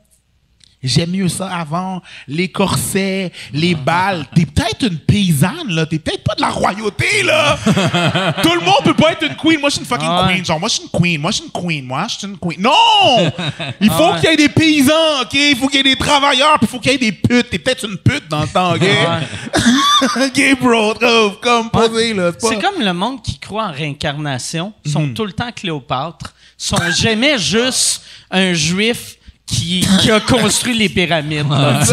[0.83, 2.01] j'aime mieux ça avant.
[2.29, 4.27] Les corsets, les balles.
[4.35, 5.87] T'es peut-être une paysanne, là.
[5.87, 7.59] T'es peut-être pas de la royauté, là.
[8.43, 9.61] Tout le monde peut pas être une queen.
[9.61, 10.35] Moi, je suis une fucking Ah ouais.
[10.35, 10.45] queen.
[10.45, 11.21] Genre, moi, je suis une queen.
[11.21, 11.85] Moi, je suis une queen.
[11.85, 12.61] Moi, je suis une queen.
[12.61, 13.33] Non!
[13.81, 15.35] Il faut qu'il y ait des paysans, OK?
[15.35, 17.51] Il faut qu'il y ait des travailleurs, puis il faut qu'il y ait des putes.
[17.51, 18.83] T'es peut-être une pute dans le temps, OK?
[20.17, 20.95] OK, bro.
[20.95, 22.33] Trouve, comme, posé, là.
[22.39, 26.77] C'est pas- comme le monde qui croit en réincarnation, sont tout le temps Cléopâtre, sont
[26.97, 29.17] jamais juste un juif
[29.51, 31.47] qui, qui a construit les pyramides.
[31.81, 31.87] tu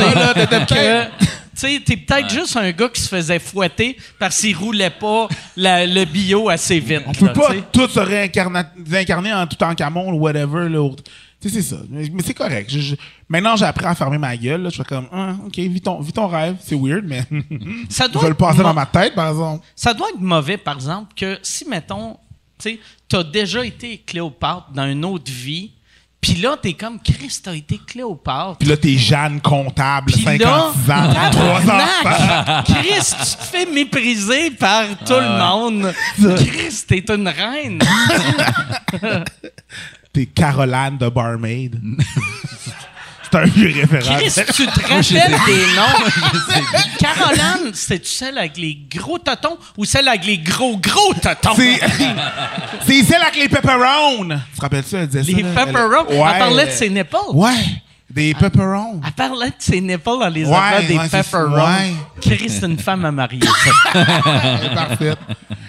[1.59, 1.81] sais.
[1.83, 6.05] T'es peut-être juste un gars qui se faisait fouetter parce qu'il roulait pas la- le
[6.05, 7.01] bio assez vite.
[7.07, 7.63] On peut là, pas tu sais.
[7.71, 10.69] tout se réincarna- réincarner en tout en camon ou whatever.
[10.69, 10.95] Là, ou-
[11.41, 11.77] tu sais, c'est ça.
[11.89, 12.69] Mais, mais c'est correct.
[12.71, 12.95] Je- je-
[13.27, 14.61] maintenant, appris à fermer ma gueule.
[14.63, 14.69] là.
[14.69, 16.57] Je fais comme, ah, OK, vis ton, vis ton rêve.
[16.61, 17.23] C'est weird, mais
[17.89, 19.65] Ça je doit vais le être passer mo- dans ma tête, par exemple.
[19.75, 22.17] Ça doit être mauvais, par exemple, que si, mettons,
[22.59, 22.79] tu sais,
[23.09, 25.71] t'as déjà été Cléopâtre dans une autre vie,
[26.27, 28.57] puis là, t'es comme, Christ, t'as été Cléopâtre.
[28.59, 30.43] Puis là, t'es Jeanne comptable, Puis 56
[30.89, 31.65] là, ans, 3 enfants.
[32.03, 32.65] tabarnak!
[32.65, 35.93] Chris, tu te fais mépriser par tout le monde.
[36.35, 37.79] Chris, t'es une reine.
[40.13, 41.79] T'es Caroline de Barmaid.
[43.31, 44.17] c'est un vieux référent.
[44.17, 45.01] Chris, tu te rappelles
[45.45, 46.63] des noms.
[46.99, 51.55] Caroline, c'était-tu celle avec les gros totons ou celle avec les gros, gros totons?
[51.55, 51.79] C'est
[52.87, 54.23] c'est celle avec les pepperons.
[54.29, 54.99] Tu te rappelles ça?
[54.99, 55.65] Elle disait Les ça, là?
[55.65, 56.05] pepperons.
[56.09, 56.39] Elle- Elle Ouais.
[56.39, 57.15] parlait de ses nipples.
[57.33, 57.51] Ouais,
[58.17, 58.99] des pepperons.
[59.05, 61.55] Elle parlait de ses nipples dans les Ouais, affaires des ouais, pepperons.
[61.55, 61.93] ouais.
[62.21, 63.39] Chris, c'est une femme à marier.
[63.93, 65.17] Elle parfaite.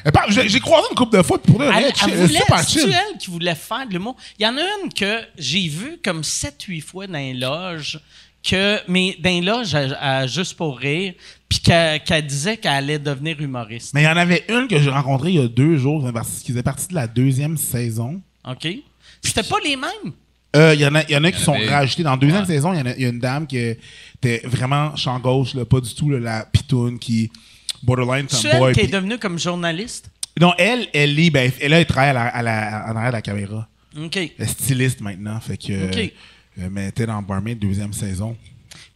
[0.04, 2.94] Elle parle- J'ai croisé une couple de fois, pour Elle, chill, elle voulait, super chill.
[3.12, 4.16] elle qui voulait faire de l'humour?
[4.38, 8.00] Il y en a une que j'ai vue comme 7-8 fois dans les loges,
[8.42, 11.14] que, mais dans les loges, à- à Juste pour rire,
[11.48, 13.92] puis qu'elle disait qu'elle allait devenir humoriste.
[13.94, 16.02] Mais il y en avait une que j'ai rencontrée il y a deux jours,
[16.44, 18.20] qui faisait partie de la deuxième saison.
[18.48, 18.66] OK?
[19.22, 20.12] C'était pas les mêmes?
[20.56, 22.02] Euh, Il y en a, il y en a qui en sont avait- rajoutés.
[22.02, 22.46] Dans la deuxième Ouais.
[22.46, 25.64] saison, il y, a, il y a une dame qui était vraiment champ gauche, là,
[25.64, 27.30] pas du tout là, la pitoune qui
[27.82, 28.70] borderline C'est tomboy.
[28.70, 30.10] elle qui est devenue comme journaliste?
[30.40, 33.16] Non, elle, elle est, ben, elle, elle travaille à la, à la- en arrière de
[33.16, 33.68] la caméra.
[33.96, 34.16] OK.
[34.16, 35.86] Elle est styliste maintenant, fait que.
[35.86, 36.12] Ok.
[36.60, 38.36] euh, mais elle était dans Barmaid deuxième saison.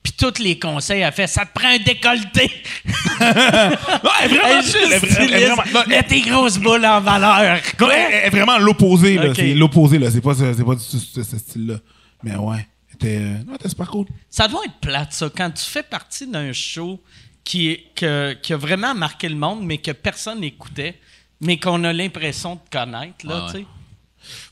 [0.02, 2.50] Puis tous les conseils, elle fait ça te prend un décolleté.
[3.20, 7.60] Non, elle est Elle vraiment, juste elle elle non, Mets tes grosses boules en valeur.
[7.80, 9.18] Non, elle, elle est vraiment l'opposé.
[9.34, 9.98] C'est l'opposé.
[10.10, 11.76] C'est pas, pas du tout ce, ce style-là.
[12.24, 12.66] Mais ouais.
[12.90, 14.06] Elle était, euh, super cool.
[14.28, 17.00] Ça doit être plate, ça, quand tu fais partie d'un show
[17.44, 20.96] qui, que- qui a vraiment marqué le monde, mais que personne n'écoutait,
[21.40, 23.66] mais qu'on a l'impression de connaître, là, Ouais, tu sais.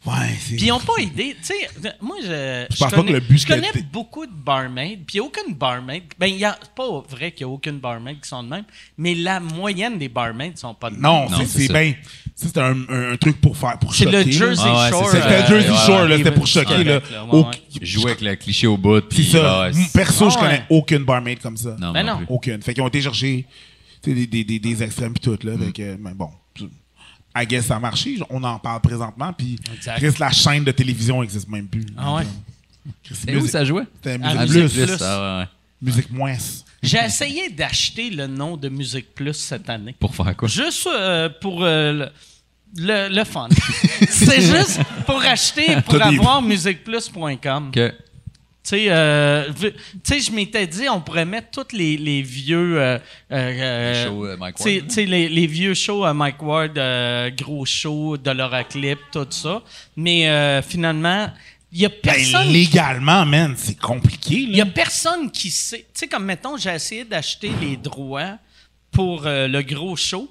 [0.06, 0.56] Ouais, c'est.
[0.56, 1.36] Puis ils n'ont pas idée.
[1.40, 1.68] Tu sais,
[2.00, 5.16] moi, je, je, pense pas connais, que le but, je connais beaucoup de barmaids, puis
[5.16, 6.02] il n'y a aucune barmaid.
[6.18, 8.48] Ben, il y a c'est pas vrai qu'il n'y a aucune barmaid qui sont de
[8.48, 8.64] même,
[8.96, 11.02] mais la moyenne des barmaids ne sont pas de même.
[11.02, 11.94] Non, Non, c'est, c'est c'est bien.
[12.34, 14.24] C'était un, un- un truc pour faire, pour C'est choquer.
[14.24, 14.30] le là.
[14.30, 15.10] Jersey Ah ouais, Shore.
[15.10, 15.20] c'est.
[15.20, 16.04] C'était euh, Jersey ouais, Shore, là.
[16.10, 16.96] ouais, C'était pour ouais, choquer, ouais, là.
[16.96, 17.50] ouais, Au- ouais.
[17.82, 19.00] Jouer avec le cliché au bout.
[19.00, 19.60] C'est puis, ça.
[19.62, 20.40] ouais, Perso, Ah je ouais.
[20.40, 21.76] connais aucune barmaid comme ça.
[21.78, 22.20] Non, Ben non.
[22.28, 22.62] Aucune.
[22.62, 23.44] Fait qu'ils ont été chercher
[24.02, 25.52] tu sais, des, des, des, des extrêmes pis tout, là.
[25.56, 25.64] Mm.
[25.66, 26.30] Fait que, mais bon.
[27.36, 28.18] I guess ça a marché.
[28.28, 29.32] On en parle présentement.
[29.32, 29.56] Puis.
[29.96, 31.86] Chris, la chaîne de télévision n'existe même plus.
[31.96, 32.26] Ah ouais?
[33.04, 33.84] Chris, C'est où ça jouait?
[34.02, 34.86] C'était À Musique Musique Plus.
[34.96, 35.02] Plus.
[35.04, 35.48] Ah, ouais, ouais.
[35.82, 36.36] Musique moins.
[36.82, 39.94] J'ai essayé d'acheter le nom de Musique Plus cette année.
[39.98, 40.48] Pour faire quoi?
[40.48, 42.08] Juste euh, pour euh, le,
[42.76, 43.48] le, le fun.
[44.08, 47.70] C'est juste pour acheter, pour avoir musiqueplus.com.
[47.72, 47.92] Que...
[48.62, 49.72] Tu sais, euh, tu
[50.04, 52.78] sais, je m'étais dit, on pourrait mettre tous les, les vieux.
[52.80, 56.04] euh, euh, euh, shows, euh, Mike tu sais- Ward, tu sais, les, les vieux shows
[56.04, 59.62] à Mike Ward, euh, gros show, Dollar Clip, tout ça.
[59.96, 61.30] Mais euh, finalement,
[61.72, 62.48] il n'y a Ben, personne.
[62.52, 65.86] légalement, man, c'est compliqué, Il y a personne qui sait.
[65.94, 68.36] Tu sais, comme mettons, j'ai essayé d'acheter les droits
[68.92, 70.28] pour euh, le gros show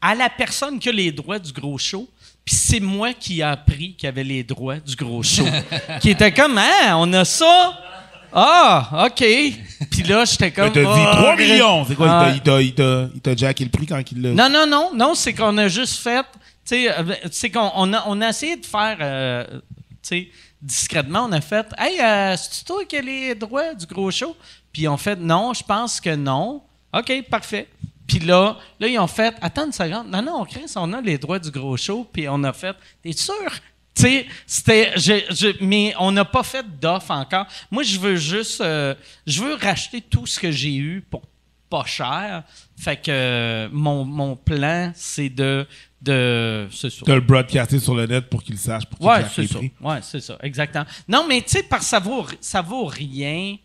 [0.00, 2.08] à la personne qui a les droits du gros show.
[2.44, 5.44] Puis c'est moi qui ai appris qu'il y avait les droits du gros show.
[6.00, 7.78] qui était comme, hein, on a ça?
[8.32, 9.24] Ah, OK.
[9.90, 10.66] Puis là, j'étais comme.
[10.68, 11.38] Il t'a dit Ah, 3 ok.
[11.40, 11.84] millions.
[11.84, 12.06] C'est quoi?
[12.10, 12.30] Ah.
[12.34, 14.30] Il t'a- il t'a- il t'a jacké le prix quand il l'a.
[14.30, 16.22] Non, non, non, non, c'est qu'on a juste fait.
[16.64, 18.96] Tu sais, euh, c'est qu'on on a, on a essayé de faire.
[19.00, 19.60] euh, tu
[20.02, 20.28] sais,
[20.62, 21.66] discrètement, on a fait.
[21.76, 24.36] Hey, euh, c'est-tu toi qui as les droits du gros show?
[24.72, 26.62] Puis ont fait non, je pense que non.
[26.96, 27.66] OK, parfait.
[28.10, 30.08] Puis là, là, ils ont fait Attends une seconde.
[30.10, 32.08] Non, non, Chris, on a les droits du gros show.
[32.12, 33.34] Puis on a fait T'es sûr?
[33.94, 34.94] Tu sais, c'était.
[35.60, 37.46] mais on n'a pas fait d'offre encore.
[37.70, 38.60] Moi, je veux juste.
[38.62, 38.96] euh,
[39.28, 41.22] je veux racheter tout ce que j'ai eu pour
[41.68, 42.42] pas cher.
[42.76, 45.64] Fait que euh, mon, mon plan, c'est de.
[46.02, 46.68] de
[47.06, 49.58] le broadcaster sur le net pour qu'ils le sachent, pour qu'ils Ouais, c'est ça.
[49.80, 50.86] Ouais, c'est ça, exactement.
[51.06, 53.56] Non, mais tu sais, que ça vaut, ça vaut rien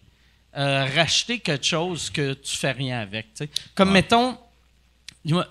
[0.58, 3.28] euh, racheter quelque chose que tu fais rien avec.
[3.74, 4.38] Comme mettons,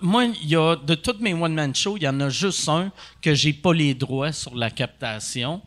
[0.01, 2.91] moi, il y a de toutes mes one-man shows, il y en a juste un
[3.21, 5.61] que j'ai pas les droits sur la captation.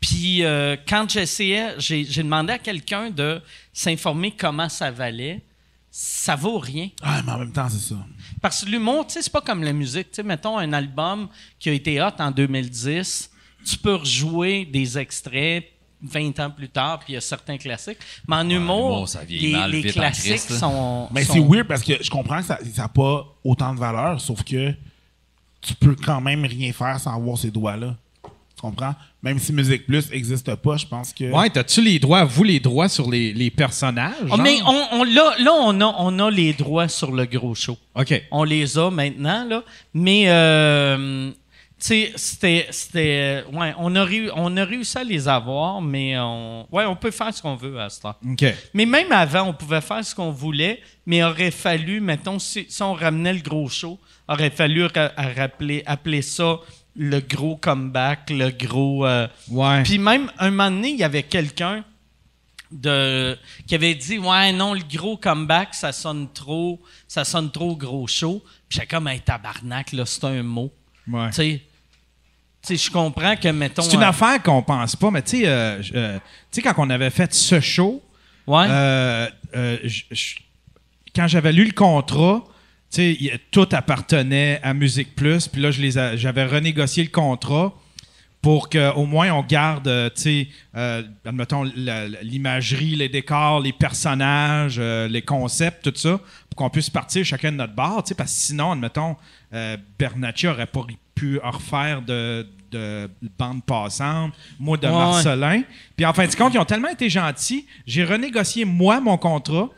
[0.00, 3.40] Puis euh, quand j'essayais, j'ai j'ai demandé à quelqu'un de
[3.72, 5.42] s'informer comment ça valait.
[5.90, 6.90] Ça vaut rien.
[7.02, 7.96] Ah, mais en même temps, c'est ça.
[8.42, 10.10] Parce que l'humour, tu sais, c'est pas comme la musique.
[10.10, 13.30] Tu sais, mettons un album qui a été hot en 2010,
[13.64, 15.64] tu peux rejouer des extraits
[16.06, 17.98] 20 ans plus tard, puis il y a certains classiques.
[18.28, 21.08] Mais en humour, les, mal classiques Christ, sont.
[21.12, 24.20] Mais sont- c'est weird parce que je comprends que ça n'a pas autant de valeur,
[24.20, 24.72] sauf que
[25.60, 27.96] tu peux quand même rien faire sans avoir ces doigts-là.
[28.24, 28.94] Tu comprends?
[29.22, 31.30] Même si Musique Plus n'existe pas, je pense que.
[31.30, 34.14] Ouais, t'as-tu les droits, vous, les droits sur les, les personnages?
[34.30, 37.54] Oh, mais on, on- là, là on, a, on a les droits sur le gros
[37.54, 37.76] show.
[37.94, 38.22] OK.
[38.30, 39.62] On les a maintenant, là.
[39.92, 41.30] Mais, euh,
[41.78, 42.66] c'était.
[42.70, 46.66] c'était- Ouais, on a, réu- on a réussi à les avoir, mais on.
[46.72, 48.16] Ouais, on peut faire ce qu'on veut à ce temps.
[48.74, 52.82] Mais même avant, on pouvait faire ce qu'on voulait, mais aurait fallu, mettons, si, si
[52.82, 53.98] on ramenait le gros show,
[54.28, 56.56] aurait fallu ra- rappeler, appeler ça
[56.98, 59.04] le gros comeback, le gros.
[59.06, 59.82] euh, Ouais.
[59.82, 61.84] Puis même, un moment donné, il y avait quelqu'un
[62.72, 67.76] de qui avait dit Ouais, non, le gros comeback, ça sonne trop, ça sonne trop
[67.76, 68.42] gros show.
[68.68, 70.72] Puis j'étais comme un tabarnak, là, c'est un mot.
[71.08, 71.28] Ouais.
[71.30, 71.62] Tu sais.
[72.66, 73.82] Tu sais, je comprends que, mettons.
[73.82, 76.18] C'est une euh, affaire qu'on pense pas, mais tu sais, euh, euh,
[76.50, 78.02] tu sais, quand on avait fait ce show,
[78.46, 78.66] Ouais.
[81.14, 82.44] quand j'avais lu le contrat,
[82.90, 87.02] tu sais, il- tout appartenait à Musique Plus, puis là, je les a- j'avais renégocié
[87.04, 87.72] le contrat
[88.42, 91.64] pour qu'au moins on garde, euh, tu sais, euh, admettons,
[92.22, 96.20] l'imagerie, les décors, les personnages, euh, les concepts, tout ça,
[96.56, 99.16] qu'on puisse partir chacun de notre bar, tu sais, parce que sinon, admettons,
[99.52, 100.80] euh, Bernacchi aurait pas
[101.14, 105.62] pu refaire de, de bande passante, moi de Ouais, Marcelin.
[105.96, 109.68] Puis en fin de compte, ils ont tellement été gentils, j'ai renégocié moi mon contrat,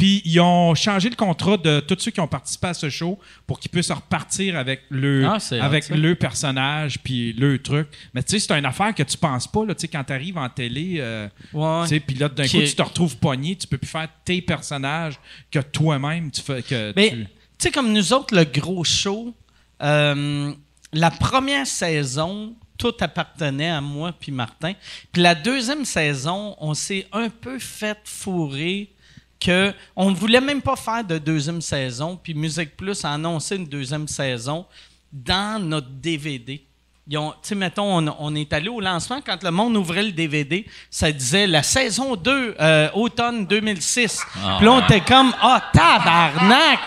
[0.00, 3.18] puis ils ont changé le contrat de tous ceux qui ont participé à ce show
[3.46, 7.86] pour qu'ils puissent repartir avec le, Ah, avec le personnage puis le truc.
[8.14, 10.12] Mais tu sais, c'est une affaire que tu penses pas là, tu sais, quand tu
[10.12, 11.82] arrives en télé, euh, Ouais.
[11.82, 14.08] tu sais, puis là d'un coup est- tu te retrouves pogné, tu peux plus faire
[14.24, 15.20] tes personnages
[15.50, 17.28] que toi-même tu fais que Mais, tu- tu
[17.58, 19.34] sais, comme nous autres, le gros show,
[19.82, 20.52] euh,
[20.92, 24.72] la première saison, tout appartenait à moi puis Martin.
[25.12, 28.90] Puis la deuxième saison, on s'est un peu fait fourrer
[29.40, 32.18] que on ne voulait même pas faire de deuxième saison.
[32.22, 34.66] Puis Musique Plus a annoncé une deuxième saison
[35.12, 36.62] dans notre DVD.
[37.08, 40.04] Ils ont- Tu sais, mettons, on, on est allé au lancement, quand le monde ouvrait
[40.04, 44.20] le DVD, ça disait la saison 2, euh, automne 2006.
[44.36, 44.56] Ah.
[44.58, 46.78] Puis là, on était comme, ah, tabarnak!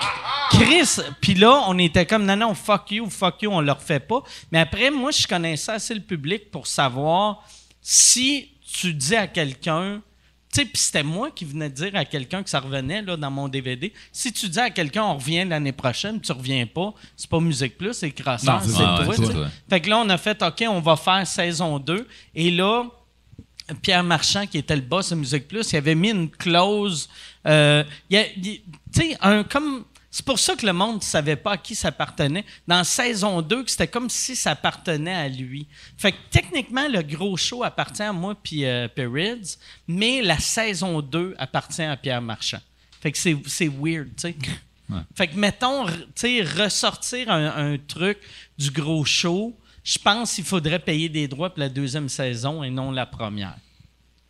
[0.51, 1.01] Chris!
[1.20, 4.22] Puis là, on était comme, non, non, fuck you, fuck you, on le refait pas.
[4.51, 7.43] Mais après, moi, je connaissais assez le public pour savoir
[7.82, 10.01] si tu dis à quelqu'un,
[10.62, 13.32] sais, puis c'était moi qui venais de dire à quelqu'un que ça revenait là, dans
[13.32, 13.91] mon DVD.
[14.12, 17.78] Si tu dis à quelqu'un, on revient l'année prochaine, tu reviens pas, c'est pas Musique
[17.78, 18.12] Plus, c'est
[18.43, 18.78] Non, c'est
[19.28, 19.47] toi.
[19.70, 22.08] Fait que là, on a fait, OK, on va faire saison 2.
[22.36, 22.86] Et là,
[23.82, 27.10] Pierre Marchand, qui était le boss de Musique Plus, il avait mis une clause.
[27.47, 29.86] euh, tu sais, un comme.
[30.16, 32.45] C'est pour ça que le monde ne savait pas à qui ça appartenait.
[32.68, 35.66] Dans saison 2, que c'était comme si ça appartenait à lui.
[35.97, 38.88] Fait que techniquement, le gros show appartient à moi puis euh,
[39.88, 42.59] mais la saison 2 appartient à Pierre Marchand.
[43.01, 44.36] Fait que c'est c'est weird, tu sais.
[45.16, 48.20] Fait que, mettons, r- tu sais, ressortir un, un truc
[48.59, 52.70] du gros show, je pense qu'il faudrait payer des droits pour la deuxième saison et
[52.70, 53.55] non la première.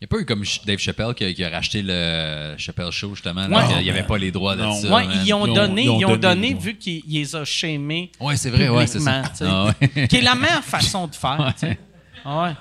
[0.04, 2.91] Il n'y a pas eu comme Dave Chappelle qui a, qui a racheté le Chappelle
[2.91, 3.47] Show, justement.
[3.47, 3.64] Ouais.
[3.80, 4.93] il n'y avait pas les droits de ça.
[4.93, 8.12] Ouais, ils ont donné, ils ont ils ont donné vu qu'ils ils les ont shamés.
[8.20, 9.22] Ouais, c'est vrai, ouais, c'est ça.
[9.39, 10.08] Ah ouais.
[10.10, 11.80] Qui est la meilleure façon de faire, tu sais.
[12.26, 12.54] Ah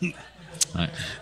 [0.00, 0.12] ouais.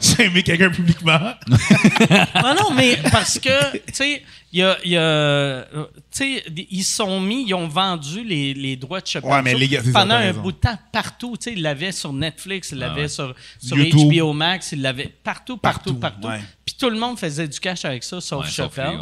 [0.01, 1.19] J'ai aimé quelqu'un publiquement.
[1.49, 6.45] Non, non, mais parce que, tu sais, il y a, il y a, tu sais,
[6.71, 10.53] ils sont mis, ils ont vendu les, les droits de Chappelle Ouais, pendant un bout
[10.53, 11.37] de temps partout.
[11.37, 13.09] Tu sais, ils l'avaient sur Netflix, ils l'avaient ouais.
[13.09, 13.77] sur, sur.
[13.77, 16.29] HBO Max, ils l'avaient partout, partout, Partout.
[16.65, 18.47] Puis tout le monde faisait du cash avec ça, sauf
[18.77, 18.97] ouais.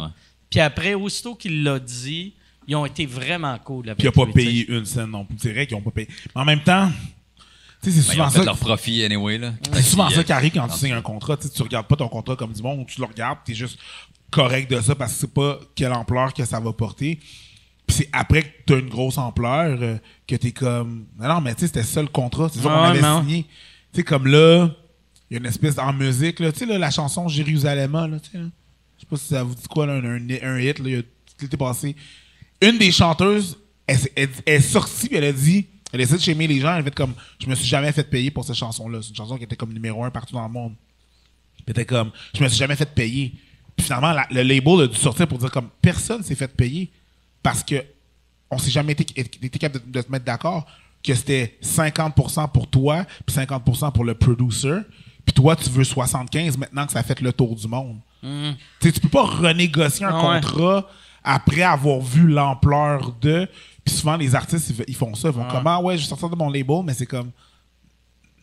[0.49, 2.33] Puis après, aussitôt qu'il l'a dit,
[2.67, 5.35] ils ont été vraiment cool Puis il n'a pas payé une scène non plus.
[5.39, 6.07] C'est vrai qu'ils n'ont pas payé.
[6.35, 6.91] Mais en même temps,
[7.83, 8.43] tu sais, c'est Ben, souvent ça.
[8.45, 9.37] leur profit anyway.
[9.37, 9.53] Là.
[9.73, 11.37] C'est souvent ça euh, qui arrive quand tu signes un contrat.
[11.37, 13.77] Tu regardes pas ton contrat comme du monde, tu le regardes, tu es juste
[14.31, 17.19] correct de ça parce que c'est pas quelle ampleur que ça va porter.
[17.85, 21.05] Puis c'est après que tu as une grosse ampleur euh, que tu es comme.
[21.19, 22.49] Non, non, mais tu sais, c'était ça le contrat.
[22.51, 23.21] C'est ça qu'on Ouais, avait non.
[23.21, 23.43] signé.
[23.91, 24.69] Tu sais, comme là,
[25.29, 28.19] il y a une espèce en musique, là, tu sais, là, la chanson Jérusalem, là,
[28.19, 28.37] tu sais.
[28.37, 28.45] là.
[28.99, 30.17] sais pas si ça vous dit quoi, là, un,
[30.59, 31.01] hit, là, il y a
[31.41, 31.95] l'été passé.
[32.61, 36.15] Une des chanteuses, elle, s'est- elle- elle est sortie puis elle a dit, elle essaie
[36.17, 38.55] de shamer les gens, elle fait comme, je me suis jamais fait payer pour cette
[38.57, 38.99] chanson-là.
[39.01, 40.73] C'est une chanson qui était comme numéro un partout dans le monde.
[41.57, 43.33] Puis elle était comme, je me suis jamais fait payer.
[43.75, 46.91] Puis finalement, la- le label a dû sortir pour dire comme, personne s'est fait payer
[47.41, 47.83] parce que
[48.51, 50.65] on s'est jamais été, été capable de, de se mettre d'accord
[51.03, 54.77] que c'était 50% pour toi puis 50% pour le producer.
[55.25, 57.97] Puis toi, tu veux 75 maintenant que ça a fait le tour du monde.
[58.21, 58.29] Tu
[58.81, 60.41] sais, tu peux pas renégocier un Ah ouais.
[60.41, 60.89] contrat
[61.23, 63.47] après avoir vu l'ampleur de.
[63.83, 65.29] Puis souvent, les artistes, ils, ils font ça.
[65.29, 67.31] Ils vont comme, ah ouais, je vais sortir de mon label, mais c'est comme.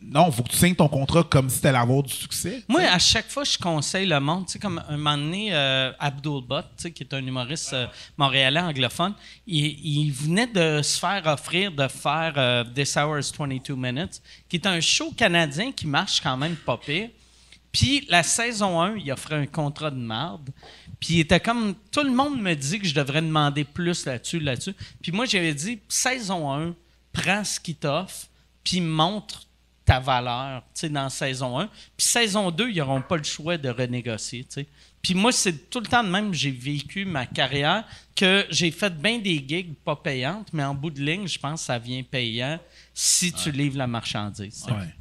[0.03, 2.63] Non, faut que tu signes ton contrat comme si t'allais avoir du succès.
[2.67, 4.47] Moi, à chaque fois, je conseille le monde.
[4.47, 6.41] Tu sais, comme un moment donné, euh, Abdul
[6.75, 7.85] sais, qui est un humoriste euh,
[8.17, 9.13] montréalais anglophone,
[9.45, 14.55] il, il venait de se faire offrir de faire euh, This Hour's 22 Minutes, qui
[14.55, 17.09] est un show canadien qui marche quand même pas pire.
[17.71, 20.49] Puis la saison 1, il offrait un contrat de marde.
[21.01, 21.75] Puis il était comme.
[21.91, 24.75] Tout le monde me dit que je devrais demander plus là-dessus, là-dessus.
[25.01, 26.75] Puis moi, j'avais dit saison 1,
[27.11, 28.27] prends ce qu'il t'offre,
[28.63, 29.47] puis montre
[29.83, 31.67] ta valeur tu sais, dans saison 1.
[31.97, 34.43] Puis saison 2, ils n'auront pas le choix de renégocier.
[34.43, 34.67] tu sais.
[35.01, 37.83] Puis moi, c'est tout le temps de même, j'ai vécu ma carrière,
[38.15, 41.61] que j'ai fait bien des gigs pas payantes, mais en bout de ligne, je pense
[41.61, 42.59] que ça vient payant
[42.93, 44.63] si tu livres la marchandise.
[44.67, 44.93] Ouais.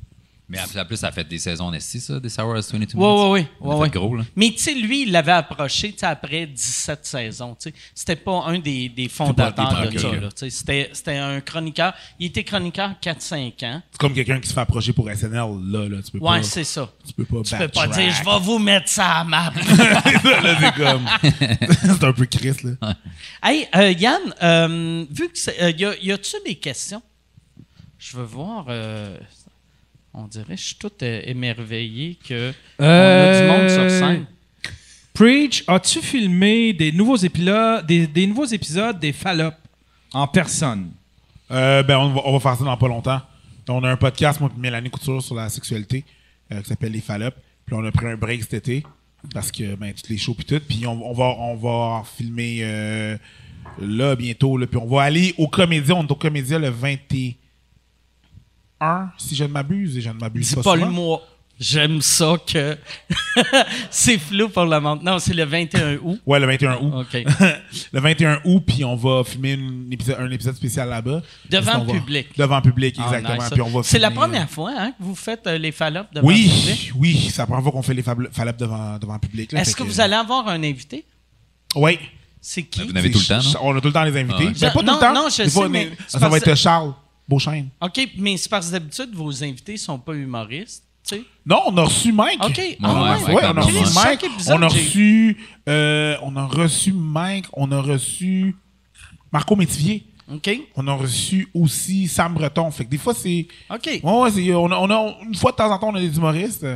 [0.50, 2.72] Mais en plus, ça a fait des saisons en esti, ça, des Sour as 22
[2.72, 2.90] Minutes?
[2.96, 3.70] Oui, oui, oui.
[3.70, 4.24] Ça a fait gros, là.
[4.34, 7.54] Mais tu sais, lui, il l'avait approché après 17 saisons.
[7.54, 7.74] tu sais.
[7.94, 10.08] C'était pas un des, des fondateurs de ça.
[10.08, 10.20] ok.
[10.20, 10.50] là, tu sais.
[10.50, 11.94] C'était c'était un chroniqueur.
[12.18, 13.82] Il était chroniqueur 4-5 ans.
[13.92, 16.02] C'est comme quelqu'un qui se fait approcher pour SNL, là, là.
[16.02, 16.42] Tu peux Ouais, pas.
[16.42, 16.90] c'est ça.
[17.06, 19.52] Tu peux pas Tu peux pas dire, je vais vous mettre ça à map.
[19.78, 21.06] là, c'est comme.
[21.98, 22.96] c'est un peu Chris, là.
[23.44, 25.62] hey, euh, Yann, euh, vu que c'est.
[25.62, 27.02] euh, y a-tu des questions?
[27.98, 28.66] Je veux voir.
[30.14, 32.52] Euh, on dirait, je suis tout euh, émerveillé que.
[32.78, 34.26] On a du monde sur scène.
[35.14, 39.52] Preach, as-tu filmé des nouveaux, épisodes, des, des nouveaux épisodes des Fallop
[40.12, 40.90] en personne?
[41.50, 43.20] Euh, ben, on va, on va faire ça dans pas longtemps.
[43.68, 46.04] On a un podcast, moi et Mélanie Couture, sur la sexualité,
[46.52, 47.36] euh, qui s'appelle Les Fallops.
[47.66, 48.84] Puis on a pris un break cet été,
[49.32, 50.60] parce que, ben, toutes les shows puis tout.
[50.66, 53.16] Puis on, on va, on va filmer euh,
[53.80, 54.56] là, bientôt.
[54.56, 54.66] Là.
[54.66, 55.94] Puis on va aller au Comédia.
[55.94, 56.70] On est au Comédia le
[58.80, 59.96] 21, si je ne m'abuse.
[59.96, 61.22] Et je ne m'abuse pas, pas le mois.
[61.58, 62.78] J'aime ça que.
[63.90, 65.02] c'est flou pour le monde.
[65.02, 66.18] Non, c'est le 21 août.
[66.24, 66.92] Ouais, le 21 août.
[67.02, 67.22] OK.
[67.92, 71.20] le 21 août, puis on va filmer une épisode- un épisode spécial là-bas.
[71.50, 72.28] Devant va- public.
[72.38, 73.42] Devant le public, Ah, exactement.
[73.42, 73.50] nice.
[73.52, 76.08] Puis on va c'est la euh, première fois hein, que vous faites euh, les fallops
[76.14, 76.92] devant le public?
[76.96, 79.52] Oui, oui, c'est la première fois qu'on fait les fallops devant, devant le public.
[79.52, 81.04] Est-ce que vous allez avoir un invité?
[81.74, 81.98] Oui.
[82.40, 82.86] C'est qui?
[82.86, 83.60] Vous n'avez tout le temps, non?
[83.64, 84.34] On a tout le temps les invités.
[84.40, 84.54] Ah ouais.
[84.58, 85.12] Ben, pas Non, tout le temps.
[85.12, 86.94] non, je fois, sais, on c'est Ça va être Charles
[87.30, 87.68] Beauchesne.
[87.80, 91.22] OK, mais c'est parce que d'habitude, vos invités sont pas humoristes, tu sais.
[91.46, 92.44] Non, on a reçu Mike.
[92.44, 92.58] OK.
[92.58, 94.26] Ouais, ah ouais, ouais, Ouais, on a reçu Mike.
[94.48, 95.36] On a reçu,
[95.68, 97.46] euh, on a reçu Mike.
[97.52, 98.54] On a reçu
[99.32, 100.04] Marco Métivier.
[100.32, 100.50] OK.
[100.76, 102.70] On a reçu aussi Sam Breton.
[102.70, 103.46] Fait que des fois, c'est.
[103.70, 103.86] OK.
[103.86, 106.00] Ouais, ouais, c'est- on, a, on a- une fois de temps en temps, on a
[106.00, 106.66] des humoristes.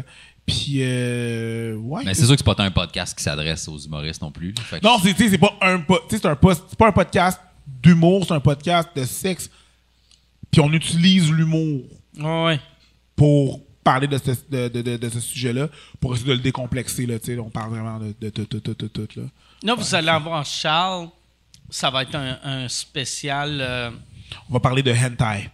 [0.46, 2.02] Puis, euh, ouais.
[2.04, 4.54] Mais c'est sûr que c'est pas un podcast qui s'adresse aux humoristes non plus.
[4.60, 6.54] Fait que- Non, c'est, pas un, c'est un pas
[6.88, 7.40] un podcast
[7.82, 9.48] d'humour, c'est un podcast de sexe.
[10.54, 11.82] Puis on utilise l'humour
[12.16, 12.60] ouais.
[13.16, 17.06] pour parler de ce, de, de- de- de ce sujet-là, pour essayer de le décomplexer.
[17.06, 19.24] Là, on parle vraiment de, tout, tout, tout, tout, tout, là.
[19.64, 21.08] Là, vous allez avoir Charles.
[21.70, 23.58] Ça va être un, un spécial.
[23.60, 23.90] euh,
[24.48, 25.50] On va parler de hentai.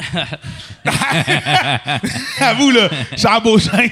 [2.40, 3.90] à vous, là, Charles Beauchesne,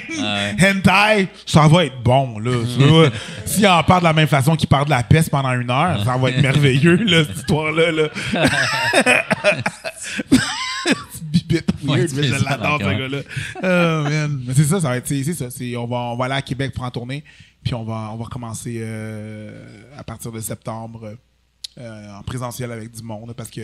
[0.61, 3.11] hentai, ça va être bon, là.
[3.45, 6.03] S'il en parle de la même façon qu'il parle de la peste pendant une heure,
[6.05, 7.93] ça va être merveilleux, là, cette histoire-là.
[7.93, 8.09] Là.
[11.23, 13.19] Bibite weird, mais je l'adore, ce gars-là.
[13.57, 14.43] Oh, man.
[14.47, 15.47] Mais c'est ça, ça va être, c'est ça.
[15.79, 17.25] on, va, on va aller à Québec pour en tourner,
[17.63, 19.65] puis on va, on va recommencer euh,
[19.97, 21.15] à partir de septembre
[21.79, 23.61] euh, en présentiel avec du monde, parce que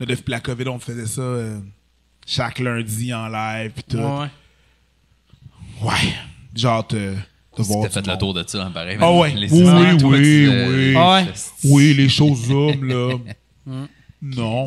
[0.00, 1.60] là, depuis la COVID, on faisait ça euh,
[2.26, 3.98] chaque lundi en live, puis tout.
[3.98, 4.28] ouais,
[5.82, 6.14] ouais.
[6.64, 7.16] Hâte euh,
[7.58, 7.82] de voir.
[7.84, 8.96] T'as fait le tour de ça, hein, pareil.
[9.00, 9.34] Ah ouais.
[9.34, 10.94] Les Oui, oui, toi, oui, euh, oui.
[10.96, 11.32] Ah ouais.
[11.64, 13.16] Oui, les choses hommes, là.
[14.22, 14.66] non.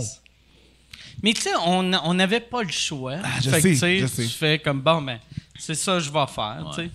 [1.23, 3.15] Mais tu sais, on on n'avait pas le choix.
[3.23, 4.23] Ah, je Fait sais, je sais.
[4.23, 5.19] Tu fais comme, bon, ben,
[5.57, 6.89] c'est ça que je vais faire, tu sais.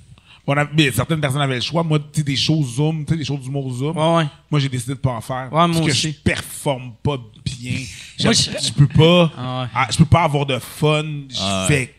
[0.47, 1.85] On a- mais certaines personnes avaient le choix.
[1.85, 3.97] Moi, tu sais, des choses Zoom, tu sais, des choses d'humour Zoom.
[3.97, 4.27] Ouais, ouais.
[4.51, 5.49] Moi, j'ai décidé de pas en faire.
[5.51, 6.13] parce que aussi.
[6.13, 7.79] je performe pas bien.
[8.25, 9.31] Moi, je, je- je peux pas.
[9.39, 9.69] Ah ouais.
[9.75, 11.03] ah, je peux pas avoir de fun.
[11.29, 11.75] Je Ah ouais.
[11.77, 11.95] fais.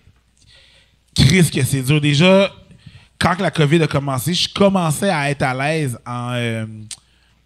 [1.15, 2.01] Chris, que c'est dur.
[2.01, 2.51] Déjà,
[3.19, 6.65] quand la COVID a commencé, je commençais à être à l'aise en, euh,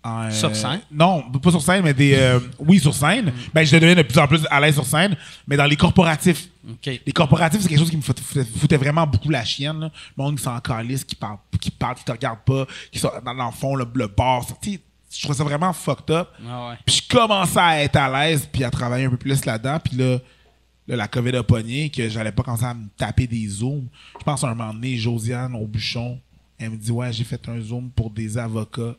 [0.08, 0.82] en, euh, Sur scène?
[0.92, 2.14] Non, pas sur scène, mais des.
[2.16, 3.32] euh, oui, sur scène.
[3.54, 5.16] Ben, je devenais de plus en plus à l'aise sur scène,
[5.48, 6.48] mais dans les corporatifs.
[6.86, 9.80] Les corporatifs, c'est quelque chose qui me fout- foutait, foutait vraiment beaucoup la chienne.
[9.80, 9.92] Là.
[10.18, 13.10] Le monde qui s'en calisse, qui parle, qui parle, qui te regarde pas, qui sont
[13.24, 14.44] dans, le fond, le, le bar.
[14.44, 14.80] ça, tu sais,
[15.12, 16.30] Je trouvais ça vraiment fucked up.
[16.48, 16.76] Ah ouais.
[16.86, 19.80] Puis je commençais à être à l'aise, puis à travailler un peu plus là-dedans.
[19.84, 20.18] Puis là,
[20.88, 23.88] là, la COVID a pogné, que j'allais pas commencer à me taper des zooms.
[24.20, 26.20] Je pense à un moment donné, Josiane au bouchon,
[26.60, 28.96] elle me dit Ouais, j'ai fait un zoom pour des avocats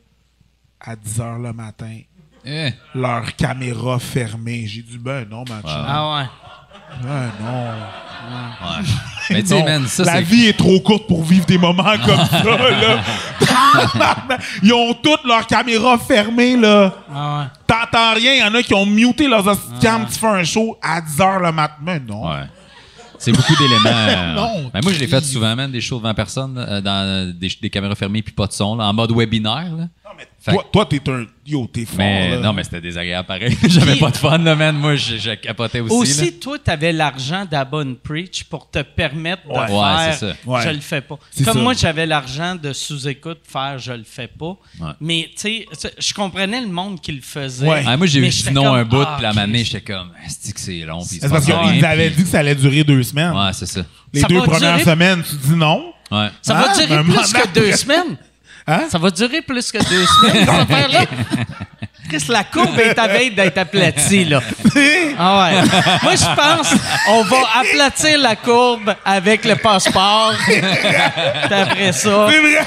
[0.81, 1.97] à 10 h le matin.
[2.45, 4.65] Eh, Leur caméra fermée.
[4.67, 5.85] J'ai dit Ben non, ma chum.
[5.87, 6.27] Ah ouais.
[7.03, 7.69] Ben non.
[7.69, 8.85] ouais.
[9.31, 12.43] Mais tu man, ça, la vie est trop courte pour vivre des moments comme ça,
[12.45, 13.03] là.
[14.63, 16.95] Ils ont toutes leurs caméras fermées, là.
[17.15, 17.45] Ah ouais.
[17.67, 19.45] T'entends rien, il y en a qui ont muté leurs
[19.81, 21.75] cam tu fais un show à 10h le matin.
[21.83, 22.27] Mais non.
[22.31, 22.45] Ouais.
[23.19, 23.91] C'est beaucoup d'éléments.
[23.91, 27.35] euh, Non, ben moi, je l'ai fait souvent, man, des shows devant personne, euh, dans
[27.37, 29.75] des, des caméras fermées puis pas de son, là, en mode webinaire.
[29.77, 29.89] Là.
[30.09, 31.27] Non, mais Fait- toi, toi, t'es un.
[31.47, 31.97] Yo, t'es fort.
[31.99, 32.39] Mais là.
[32.39, 33.57] non, mais c'était désagréable pareil.
[33.69, 34.75] J'avais pas de fun, là, man.
[34.77, 35.95] Moi, je, je capotais aussi.
[35.95, 36.31] Aussi, là.
[36.41, 39.67] toi, tu avais l'argent d'Abon Preach pour te permettre de Ouais.
[39.67, 40.35] faire Ouais, c'est ça.
[40.47, 40.63] Ouais.
[40.63, 41.19] je le fais pas.
[41.31, 41.61] C'est Comme ça.
[41.61, 44.57] moi, j'avais l'argent de sous-écoute faire je le fais pas.
[44.81, 44.93] Ouais.
[45.01, 47.69] Mais tu sais, je comprenais le monde qui le faisait.
[47.69, 47.83] Ouais.
[47.87, 50.53] Ah, moi, j'ai j'étais sinon comme, un bout, ah, puis la manée, j'étais comme, est
[50.55, 53.33] que c'est long, C'est parce qu'ils avaient dit que ça allait durer deux semaines.
[53.37, 53.83] Ouais, c'est ça.
[54.13, 55.93] Les Ça deux premières durer- semaines, tu dis non.
[56.11, 56.29] Ouais.
[56.41, 58.17] Ça va durer un plus que deux semaines?
[58.69, 58.83] Hein?
[58.91, 61.01] Ça va durer plus que deux semaines, cette affaire-là?
[62.09, 64.41] Chris, la courbe est à veille d'être aplatie, là.
[65.19, 65.63] Ah ouais.
[66.03, 66.75] Moi, je pense
[67.09, 70.33] on va aplatir la courbe avec le passeport.
[70.47, 70.57] Puis
[71.51, 72.29] après ça...
[72.31, 72.67] C'est vrai.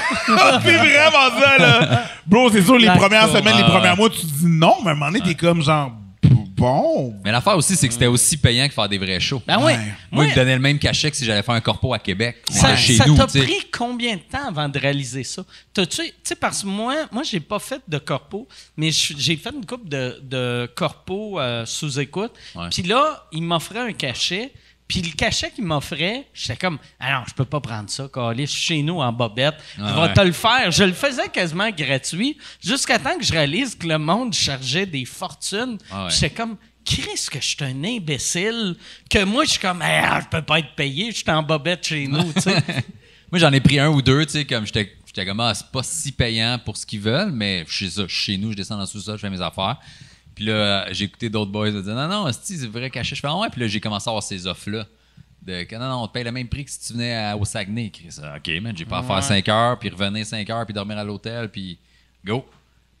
[0.64, 2.04] c'est vraiment ça, là.
[2.26, 3.38] Bro, c'est sûr, les La premières courbe.
[3.38, 5.90] semaines, les premiers mois, tu dis non, mais à un moment donné, t'es comme genre,
[6.32, 7.14] bon.
[7.24, 9.42] Mais l'affaire aussi, c'est que c'était aussi payant que faire des vrais shows.
[9.46, 9.72] Ben oui.
[9.72, 9.78] Ouais.
[10.10, 12.42] Moi, ils me donnaient le même cachet que si j'allais faire un corpo à Québec.
[12.50, 15.44] ça chez ça nous, t'a pris combien de temps avant de réaliser ça?
[15.74, 15.84] Tu
[16.22, 19.88] sais, parce que moi, moi, j'ai pas fait de corpo, mais j'ai fait une coupe
[19.88, 22.32] de, de corpo euh, sous écoute.
[22.70, 24.52] Puis là, il m'offrait un cachet.
[24.92, 28.44] Puis le cachet qu'il m'offrait, j'étais comme, ah non, je peux pas prendre ça, Carlis,
[28.44, 29.54] je suis chez nous en bobette.
[29.78, 30.12] Je vais ouais.
[30.12, 30.70] te le faire.
[30.70, 35.06] Je le faisais quasiment gratuit, jusqu'à temps que je réalise que le monde chargeait des
[35.06, 35.78] fortunes.
[35.90, 36.10] Ah ouais.
[36.10, 38.76] J'étais comme, Chris, que je suis un imbécile,
[39.08, 41.86] que moi, je suis comme, ah, je peux pas être payé, je suis en bobette
[41.86, 42.62] chez nous, tu sais.
[43.32, 45.70] Moi, j'en ai pris un ou deux, tu sais, comme j'étais j'étais comme, ah, c'est
[45.72, 48.58] pas si payant pour ce qu'ils veulent, mais je sais ça, suis chez nous, je
[48.58, 49.78] descends dans le sous-sol, je fais mes affaires.
[50.34, 53.14] Puis là, j'ai écouté d'autres boys me dire, non, non, c'est vrai caché.
[53.14, 54.86] Je fais, ah ouais, puis là, j'ai commencé à avoir ces offres-là.
[55.44, 57.44] De non, non, on te paye le même prix que si tu venais à- au
[57.44, 57.90] Saguenay.
[57.90, 58.14] Chris.
[58.36, 61.04] Ok, man, j'ai pas à faire 5 heures, puis revenir 5 heures, puis dormir à
[61.04, 61.78] l'hôtel, puis
[62.24, 62.46] go.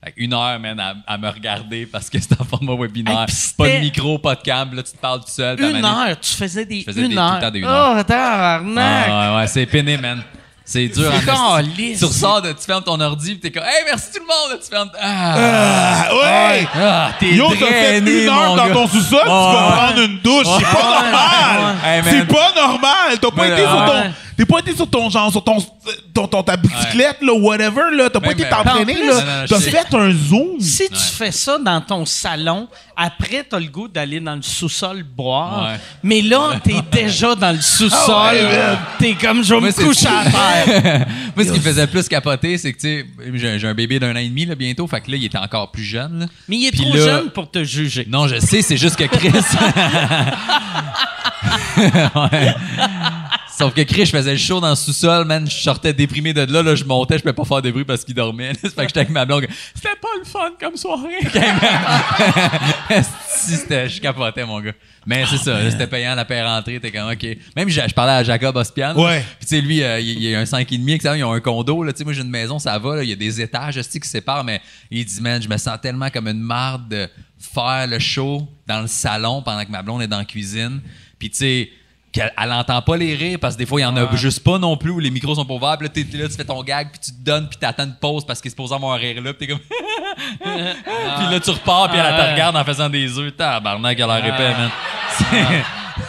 [0.04, 3.20] Fait une heure, man, à, à me regarder parce que c'était en format webinaire.
[3.28, 5.60] Hey, pas de micro, pas de câble, là, tu te parles tout seul.
[5.60, 7.34] Une heure, tu faisais des Je faisais une des- tout heure.
[7.36, 7.96] le temps des une heure.
[8.00, 9.06] Oh, tabarnak!
[9.08, 10.22] Ah, ouais, ouais, c'est pénible, man.
[10.64, 11.58] C'est dur C'est en.
[11.62, 14.60] Tu ressors, de, tu fermes ton ordi, puis t'es comme, hey, merci tout le monde.
[14.62, 14.90] Tu fermes.
[15.00, 15.34] Ah,
[16.08, 16.66] Ah, ouais!
[16.76, 18.72] ah t'es Yo, t'as fait drainé, une heure mon dans gars.
[18.74, 19.72] ton sous-sol, tu vas Ouais.
[19.76, 20.46] prendre une douche.
[20.58, 22.04] C'est pas normal!
[22.04, 23.18] C'est pas normal!
[23.20, 23.86] T'as pas été sur ouais.
[23.86, 24.12] ton.
[24.42, 25.58] T'es pas été sur ton genre, sur ton,
[26.12, 28.10] ton, ton- ta bicyclette, là, whatever, là.
[28.10, 29.44] T'as pas été t'entraîner, là.
[29.48, 30.58] T'as fait un zoom.
[30.58, 32.66] Si tu fais ça dans ton salon,
[32.96, 35.62] après, t'as le goût d'aller dans le sous-sol boire.
[35.70, 35.80] Ouais.
[36.02, 37.98] Mais là, t'es déjà dans le sous-sol.
[38.08, 38.78] Ah ouais, man.
[38.98, 41.06] t'es comme, je vais me coucher à terre.
[41.36, 44.00] Moi, ce qui me faisait plus capoter, c'est que, tu sais, j'ai j'ai un bébé
[44.00, 44.88] d'un an et demi, là, bientôt.
[44.88, 46.26] Fait que là, il était encore plus jeune, là.
[46.48, 48.06] Mais il est Puis trop là- jeune pour te juger.
[48.10, 49.30] Non, je sais, c'est juste que Chris.
[52.14, 52.54] Ouais.
[53.56, 55.48] Sauf que Chris, je faisais le show dans le sous-sol, man.
[55.48, 58.02] Je sortais déprimé de là, là, je montais, je pouvais pas faire de bruit parce
[58.04, 58.54] qu'il dormait.
[58.54, 59.46] fait que j'étais avec ma blonde.
[59.74, 61.20] C'était pas le fun comme soirée.
[63.28, 64.72] si, c'était, je capotais, mon gars.
[65.04, 67.26] Mais c'est ça, c'était payant la paire entrée, t'es comme, OK.
[67.56, 68.96] Même, je, je parlais à Jacob Ospian.
[68.96, 69.24] Ouais.
[69.38, 71.14] Puis, tu sais, lui, euh, il, il y a un 5,5, etc.
[71.18, 71.92] Ils ont un condo, là.
[71.92, 73.02] Tu sais, moi, j'ai une maison, ça va, là.
[73.02, 75.56] Il y a des étages, je sais, qui séparent, mais il dit, man, je me
[75.56, 79.82] sens tellement comme une marde de faire le show dans le salon pendant que ma
[79.82, 80.80] blonde est dans la cuisine.
[81.18, 81.70] Puis, tu sais,
[82.12, 84.44] qu'elle elle entend pas les rires parce que des fois, il y en a juste
[84.44, 85.78] pas non plus où les micros sont pas ouverts.
[85.78, 87.96] Puis là, t'es- là, tu fais ton gag, puis tu te donnes, puis t'attends une
[87.96, 89.32] pause parce qu'il est supposé avoir un rire là.
[89.32, 89.62] Puis t'es comme.
[90.40, 93.36] puis là, tu repars, puis elle, elle te regarde en faisant des œufs.
[93.36, 94.70] Tabarnak, elle a épais, man.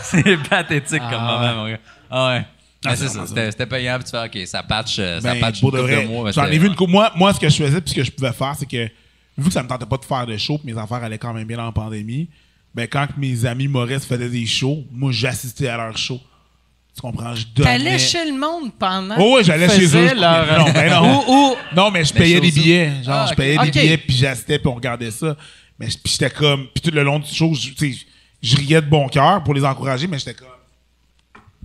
[0.03, 1.37] C'est- C'est pathétique comme Ah.
[1.39, 1.79] moment, mon gars.
[2.09, 2.45] Ah ouais.
[2.85, 5.39] Ah, c'est ça, c'était c'était payant, puis tu fais, OK, ça patch, euh, ça Ben,
[5.39, 6.25] patch pour de couple vrai, de mois.
[6.25, 6.89] mais J'en ai vu une coupe.
[6.89, 8.89] Moi, moi, ce que je faisais puis ce que je pouvais faire, c'est que
[9.37, 11.33] vu que ça me tentait pas de faire de show, puis mes affaires allaient quand
[11.33, 12.27] même bien la pandémie,
[12.75, 16.19] ben quand que mes amis Maurice faisaient des shows, moi j'assistais à leurs shows.
[16.95, 17.33] Tu comprends?
[17.33, 17.69] Je donnais.
[17.77, 19.15] T'allais chez le monde pendant.
[19.17, 20.13] Oh, ouais, j'allais chez eux.
[20.13, 21.23] leur- Non, ben non.
[21.27, 23.03] Ou- ou- Non, mais je Mais payais des billets.
[23.03, 25.35] Genre, Ah, je payais des billets, puis j'assistais, puis on regardait ça.
[25.79, 26.67] Mais j'étais comme.
[26.67, 28.05] Puis tout le long du show, je, tu sais,
[28.43, 30.47] je riais de bon cœur pour les encourager, mais j'étais comme.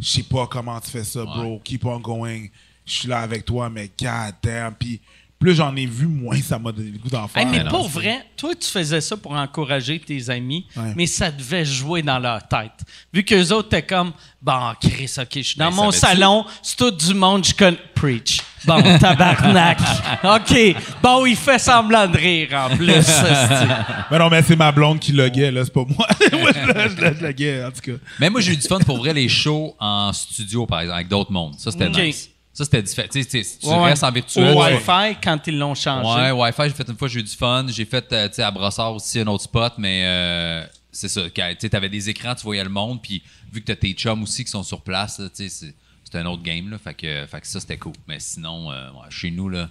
[0.00, 1.60] Je sais pas comment tu fais ça, bro.
[1.62, 2.46] Keep on going.
[2.86, 4.72] Je suis là avec toi, mais god damn.
[4.74, 4.98] Puis
[5.38, 7.42] plus j'en ai vu, moins ça m'a donné le goût d'en faire.
[7.42, 10.92] Hey, mais pour vrai, toi, tu faisais ça pour encourager tes amis, Ouais.
[10.96, 12.72] mais ça devait jouer dans leur tête.
[13.12, 14.12] Vu qu'eux autres étaient comme,
[14.42, 17.78] bon, Chris, OK, je suis dans mon salon, c'est tout du monde, je connais.
[17.94, 18.40] Preach.
[18.64, 19.78] Bon, tabarnak.
[20.24, 20.76] OK.
[21.02, 22.88] Bon, il fait semblant de rire en plus.
[24.10, 26.06] Mais non, mais c'est ma blonde qui loguait, là, c'est pas moi.
[26.32, 27.98] moi, je, loguais, en tout cas.
[28.18, 31.08] Mais moi, j'ai eu du fun pour vrai les shows en studio, par exemple, avec
[31.08, 31.54] d'autres mondes.
[31.58, 31.96] Ça, c'était Ok.
[31.98, 32.30] nice.
[32.58, 33.08] Ça, c'était différent.
[33.12, 33.84] Tu sais, tu tu Ouais.
[33.84, 34.48] restes en virtuel.
[34.56, 36.08] Au tu- Wi-Fi, quand ils l'ont changé.
[36.20, 37.64] Ouais, Wi-Fi, j'ai fait une fois, j'ai eu du fun.
[37.68, 41.22] J'ai fait, euh, tu sais, à Brossard aussi, un autre spot, mais euh, c'est ça.
[41.30, 44.24] Tu sais, t'avais des écrans, tu voyais le monde, puis vu que t'as tes chums
[44.24, 46.78] aussi qui sont sur place, tu sais, c'est un autre game, là.
[46.78, 47.92] Fait que, fait que ça, c'était cool.
[48.08, 49.70] Mais sinon, euh, ouais, chez nous, là.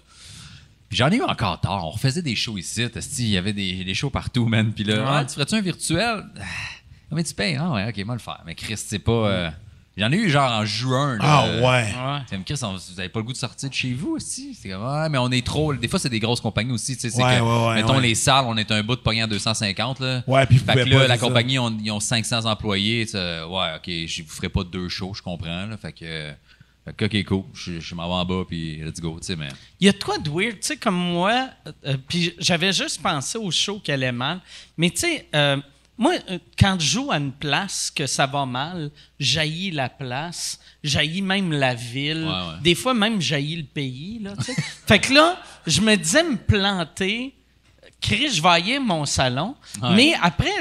[0.88, 1.86] Puis j'en ai eu encore tard.
[1.86, 2.88] On refaisait des shows ici.
[3.20, 4.72] Il y avait des, des shows partout, man.
[4.72, 5.06] Puis là, Ouais.
[5.06, 6.24] Ah, tu ferais-tu un virtuel?
[6.40, 6.44] Ah,
[7.10, 7.58] Combien tu payes?
[7.60, 8.42] Ah ouais, ok, moi le faire.
[8.46, 9.12] Mais Chris, c'est pas.
[9.12, 9.50] euh,
[9.98, 11.14] J'en ai eu genre en juin.
[11.18, 11.20] là.
[11.24, 11.66] Ah Euh, ouais.
[11.66, 12.20] Ouais.
[12.28, 14.54] T'sais, Chris, on- vous avez pas le goût de sortir de chez vous aussi?
[14.54, 15.74] C'est comme, ouais, mais on est trop.
[15.74, 16.96] Des fois, c'est des grosses compagnies aussi.
[16.96, 18.02] tu sais, C'est Ouais, que, ouais, ouais, mettons, ouais.
[18.04, 20.00] les salles, on est un bout de pogné à 250.
[20.00, 20.24] Là.
[20.28, 21.28] Ouais, puis vous Fait que pouvez là, pas, la c'est ça.
[21.28, 23.06] compagnie, on- ils ont 500 employés.
[23.06, 25.66] tu sais, Ouais, OK, je vous ferai pas deux shows, je comprends.
[25.66, 26.32] Là, fait que,
[26.86, 27.44] fait que, OK, cool.
[27.56, 29.18] Je, je m'en vais en bas, puis let's go.
[29.20, 29.48] tu sais, Mais...
[29.80, 31.50] Il y a de quoi de weird, tu sais, comme moi,
[31.86, 34.42] euh, puis j'avais juste pensé au show qui allait mal,
[34.78, 35.58] mais tu sais, euh,
[35.98, 40.60] moi, euh, quand je joue à une place que ça va mal, jaillis la place,
[40.84, 42.62] jaillis même la ville, Ouais, ouais.
[42.62, 44.34] des fois même jaillis le pays, là,
[44.88, 47.34] fait que là, je me disais me planter,
[48.00, 49.90] Chris, je aller mon salon, Ouais.
[49.96, 50.52] mais après,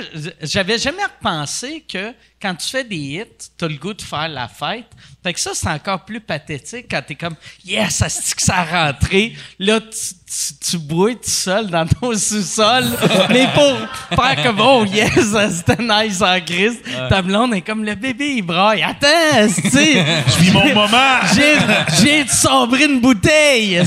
[0.43, 3.24] j'avais jamais repensé que quand tu fais des hits,
[3.59, 4.87] t'as le goût de faire la fête.
[5.22, 7.34] Fait que ça, c'est encore plus pathétique quand t'es comme
[7.64, 9.34] Yes, ça se dit que ça a rentré.
[9.59, 12.84] Là, tu, tu, tu brouilles tout seul dans ton sous-sol.
[13.30, 13.76] mais pour
[14.18, 15.12] faire comme Oh yes,
[15.57, 16.82] c'était nice en Christ.
[17.09, 18.82] Ta blonde est comme le bébé, il braille.
[18.82, 19.70] Attends, tu.
[19.70, 21.18] Je vis mon moment.
[21.34, 21.57] J'ai,
[22.03, 23.82] j'ai de sombrer une bouteille,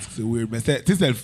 [0.16, 0.48] C'est weird.
[0.50, 1.16] Mais c'était, tu sais, c'était le-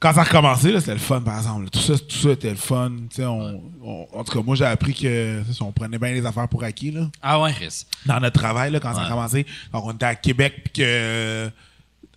[0.00, 1.70] Quand ça a recommencé, là, c'était le fun, par exemple.
[1.70, 2.90] Tout ça, tout ça était le fun.
[3.10, 5.98] Tu sais, on, on- en tout cas, moi, j'ai appris que tu sais, on prenait
[5.98, 6.90] bien les affaires pour acquis.
[6.90, 7.08] Là.
[7.22, 7.52] Ah ouais.
[7.54, 7.86] Chris.
[8.04, 10.82] Dans notre travail, là, quand ça a commencé, quand on était à Québec, puis que.
[10.84, 11.50] euh,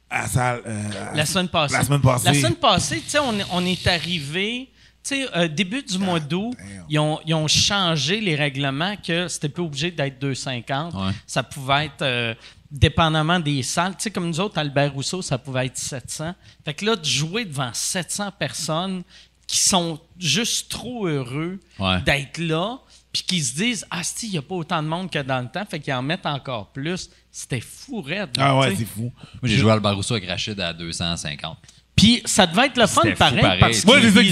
[0.10, 0.62] à la salle.
[0.66, 0.84] euh,
[1.16, 1.74] La semaine passée.
[1.76, 2.26] La semaine passée.
[2.28, 4.70] La semaine passée, tu sais, on, est- on est arrivé.
[5.12, 6.86] Euh, début du mois d'août, damn.
[6.90, 10.94] ils ont, ils ont changé les règlements que c'était plus obligé d'être 250.
[10.94, 11.12] Ouais.
[11.26, 12.34] Ça pouvait être, euh,
[12.72, 16.36] dépendamment des salles, tu sais, comme nous autres, Albert Rousseau, ça pouvait être 700.
[16.66, 19.04] Fait que là, de jouer devant 700 personnes
[19.48, 22.02] qui sont juste trop heureux Ouais.
[22.02, 22.78] d'être là,
[23.14, 25.40] puis qui se disent Ah, si, il n'y a pas autant de monde que dans
[25.40, 27.10] le temps, fait qu'ils en mettent encore plus.
[27.32, 28.32] C'était fou, raide.
[28.38, 29.04] Ah ouais, c'est fou.
[29.42, 31.58] Moi, j'ai joué à Albarousso avec Rachid à 250.
[31.98, 33.60] Puis ça devait être le fun pareil, pareil.
[33.60, 34.26] parce Moi, qu'il- c'est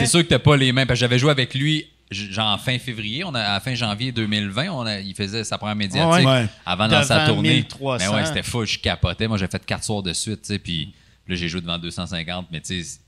[0.00, 0.86] il- sûr que t'as pas les mêmes.
[0.88, 4.70] Parce que j'avais joué avec lui genre fin février, on a, à fin janvier 2020,
[4.70, 6.46] on a- il faisait sa première médiatique Ouais.
[6.64, 7.50] avant de lancer la Devant tournée.
[7.56, 7.98] 1300.
[7.98, 9.28] Mais ouais, c'était fou, je capotais.
[9.28, 10.94] Moi, j'ai fait quatre soirs de suite, tu sais, puis
[11.28, 12.98] là, j'ai joué devant 250, mais tu sais,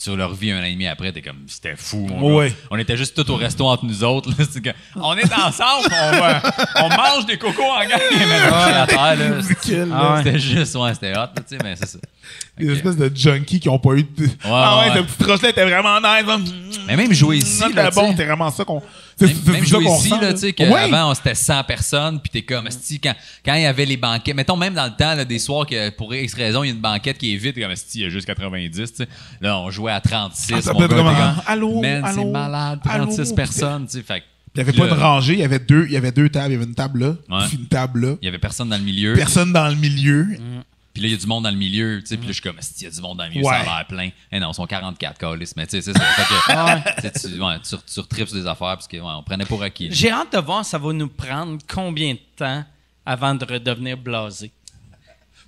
[0.00, 2.50] sur leur vie un an et demi après, t'es comme, c'était fou, mon Ouais.
[2.50, 2.54] gars.
[2.70, 4.30] On était juste tous au resto entre nous autres.
[4.30, 6.40] là, c'est que, on est ensemble, on, va-
[6.84, 7.98] on mange des cocos en gang.
[8.96, 10.22] Ah ouais.
[10.22, 11.98] C'était juste, ouais, c'était hot, tu sais, mais c'est ça.
[12.58, 14.28] Des espèces de junkies qui ont pas eu de.
[14.44, 14.96] ah ouais, ouais.
[14.98, 16.24] ce petit troche-là était vraiment nice.
[16.28, 16.44] hein.
[16.86, 18.82] Mais même jouer ici, là, bon, c'était vraiment ça qu'on.
[19.16, 20.52] C'est Même, c'est jouer qu'on ici, là, tu sais, Ouais.
[20.54, 22.68] qu'avant, c'était 100 personnes, puis t'es comme,
[23.02, 25.66] quand, quand il y avait les banquets, mettons même dans le temps, là, des soirs
[25.66, 28.00] que pour X raison, il y a une banquette qui est vide, t'es comme, il
[28.00, 29.08] y a juste 90, tu sais.
[29.40, 30.52] Là, on jouait à 36.
[30.56, 33.04] Ah, ça mon peut être gars, comme, t'es ah, allô, Man, c'est allô, malade, allô,
[33.06, 34.02] 36 personnes, tu sais.
[34.02, 36.10] Fait que- Il n'y avait pas de rangée, il y avait deux, il y avait
[36.10, 36.50] deux tables.
[36.50, 37.46] Il y avait une table là, Ouais.
[37.48, 38.14] puis une table là.
[38.20, 39.14] Il y avait personne dans le milieu.
[39.14, 40.26] Personne dans le milieu.
[40.94, 42.16] Puis là, il y a du monde dans le milieu, tu sais.
[42.16, 43.52] Puis là, je suis comme, il y a du monde dans le milieu, Ouais.
[43.64, 44.08] ça a l'air plein.
[44.32, 46.00] Eh non, ils sont 44, calice, mais tu sais, c'est ça.
[46.04, 49.22] Fait que, tu sais, tu, ouais, tu, tu retripes sur des affaires, parce qu'on on
[49.22, 49.90] prenait pour acquis.
[49.92, 52.64] J'ai hâte de voir ça va nous prendre combien de temps
[53.06, 54.50] avant de redevenir blasé?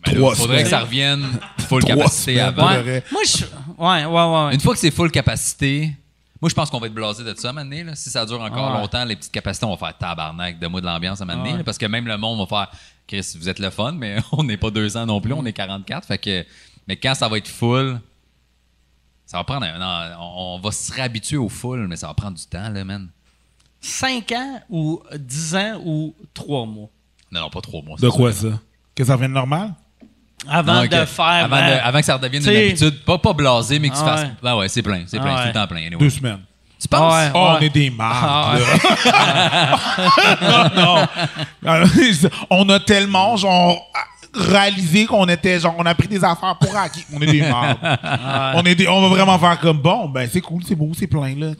[0.04, 0.64] Ben là, Trois faudrait semaines.
[0.64, 1.26] que ça revienne
[1.68, 2.68] full Trois capacité avant.
[2.68, 3.04] Ouais.
[3.12, 3.44] Moi, je.
[3.76, 4.46] Ouais, ouais, ouais.
[4.46, 4.54] ouais.
[4.54, 5.92] Une fois que c'est full capacité,
[6.40, 7.84] moi je pense qu'on va être blasé de ça maintenant.
[7.84, 7.94] Là.
[7.94, 8.78] Si ça dure encore ouais.
[8.80, 11.44] longtemps, les petites capacités, on va faire tabarnak de moi de l'ambiance à maintenant.
[11.52, 11.58] Ouais.
[11.58, 12.70] là, parce que même le monde va faire
[13.06, 16.06] Chris, vous êtes le fun, mais on n'est pas 200 non plus, on est 44.
[16.06, 16.46] Fait que,
[16.88, 18.00] mais quand ça va être full,
[19.26, 20.16] ça va prendre un.
[20.18, 23.08] on, on va se réhabituer au full, mais ça va prendre du temps, là, man.
[23.80, 26.88] 5 ans ou 10 ans ou 3 mois?
[27.32, 27.96] Non, non, pas trois mois.
[27.98, 28.48] De quoi ça?
[28.94, 29.72] Que ça revienne normal?
[30.48, 31.24] Avant de faire.
[31.44, 34.00] Avant, de- euh, avant que ça redevienne une habitude, pas, pas blasé, mais que tu
[34.02, 34.22] Ah fasses.
[34.22, 34.30] ouais.
[34.42, 35.86] Ben ouais, c'est plein, c'est plein, Ah c'est tout le temps plein.
[35.86, 35.98] anyway.
[35.98, 36.40] Deux semaines.
[36.80, 37.12] Tu penses?
[37.14, 37.30] Ouais.
[37.34, 39.78] Oh, on est des marques, Ah, là.
[40.74, 41.06] non,
[41.62, 42.30] non.
[42.50, 43.86] On a tellement, genre,
[44.34, 47.04] réalisé qu'on était genre, on a pris des affaires pour acquis.
[47.12, 47.78] On est des mardes.
[48.56, 51.06] on, est des- on va vraiment faire comme bon, ben c'est cool, c'est beau, c'est
[51.06, 51.52] plein là.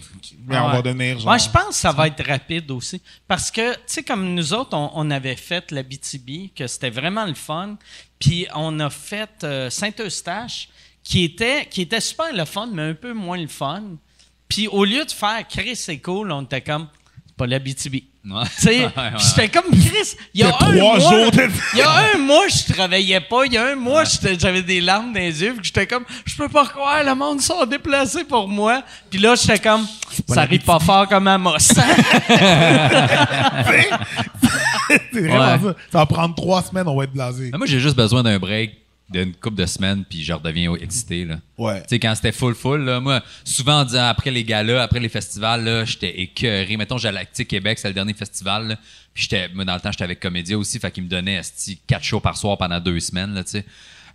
[0.46, 1.32] Mais on va devenir genre.
[1.32, 3.00] Ouais, je pense que ça va être rapide aussi.
[3.28, 6.90] Parce que, tu sais, comme nous autres, on, on avait fait la BTB, que c'était
[6.90, 7.76] vraiment le fun.
[8.18, 10.68] Puis on a fait euh, Saint-Eustache,
[11.02, 13.82] qui était, qui était super le fun, mais un peu moins le fun.
[14.48, 16.88] Puis au lieu de faire Chris, c'est cool, on était comme,
[17.40, 17.94] pas la BTB.
[17.94, 18.44] Ouais.
[18.56, 20.14] Tu sais, Ouais, ouais, puis j'étais comme Chris.
[20.34, 23.20] Il y a un trois mois, jours de- il y a un mois, je travaillais
[23.20, 23.46] pas.
[23.46, 24.04] Il y a un mois,
[24.38, 25.52] j'avais des larmes dans les yeux.
[25.54, 28.82] puis J'étais comme, je peux pas croire, le monde sont déplacés pour moi.
[29.10, 29.86] Puis là, j'étais comme,
[30.28, 31.56] ça arrive pas fort comme Amos.
[35.12, 35.58] c'est vraiment Ouais.
[35.62, 35.74] ça.
[35.92, 37.48] Ça va prendre trois semaines, on va être blasé.
[37.52, 38.72] Mais moi, j'ai juste besoin d'un break
[39.10, 41.24] d'une couple de semaines, puis je redeviens excité.
[41.24, 41.40] Là.
[41.58, 41.80] Ouais.
[41.82, 45.00] Tu sais, quand c'était full, full, là, moi, souvent en disant après les galas, après
[45.00, 46.76] les festivals, là, j'étais écœuré.
[46.76, 48.76] Mettons, j'allais à Québec, c'est le dernier festival, là,
[49.12, 51.80] puis j'étais, moi, dans le temps, j'étais avec Comédia aussi, fait qu'il me donnait, esti,
[51.86, 53.64] quatre shows par soir pendant deux semaines, là, tu sais.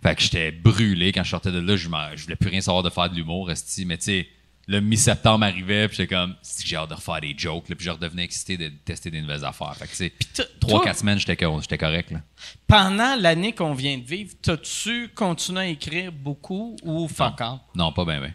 [0.02, 2.90] Fait que j'étais brûlé quand je sortais de là, je, voulais plus rien savoir de
[2.90, 4.28] faire de l'humour, esti, mais tu sais,
[4.68, 7.84] le mi-septembre arrivait, puis j'étais comme, si j'ai hâte de refaire des jokes, là, puis
[7.86, 9.76] je redevenais excité de tester des nouvelles affaires.
[9.76, 12.20] Fait que, tu sais, t- trois, quatre semaines, j'étais co- j'étais correct, là.
[12.66, 17.60] Pendant l'année qu'on vient de vivre, t'as-tu continué à écrire beaucoup ou fuck off?
[17.76, 18.34] Non, pas bien, bien.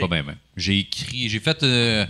[0.00, 0.36] Pas bien, bien.
[0.56, 1.62] J'ai écrit, j'ai fait.
[1.62, 2.06] euh,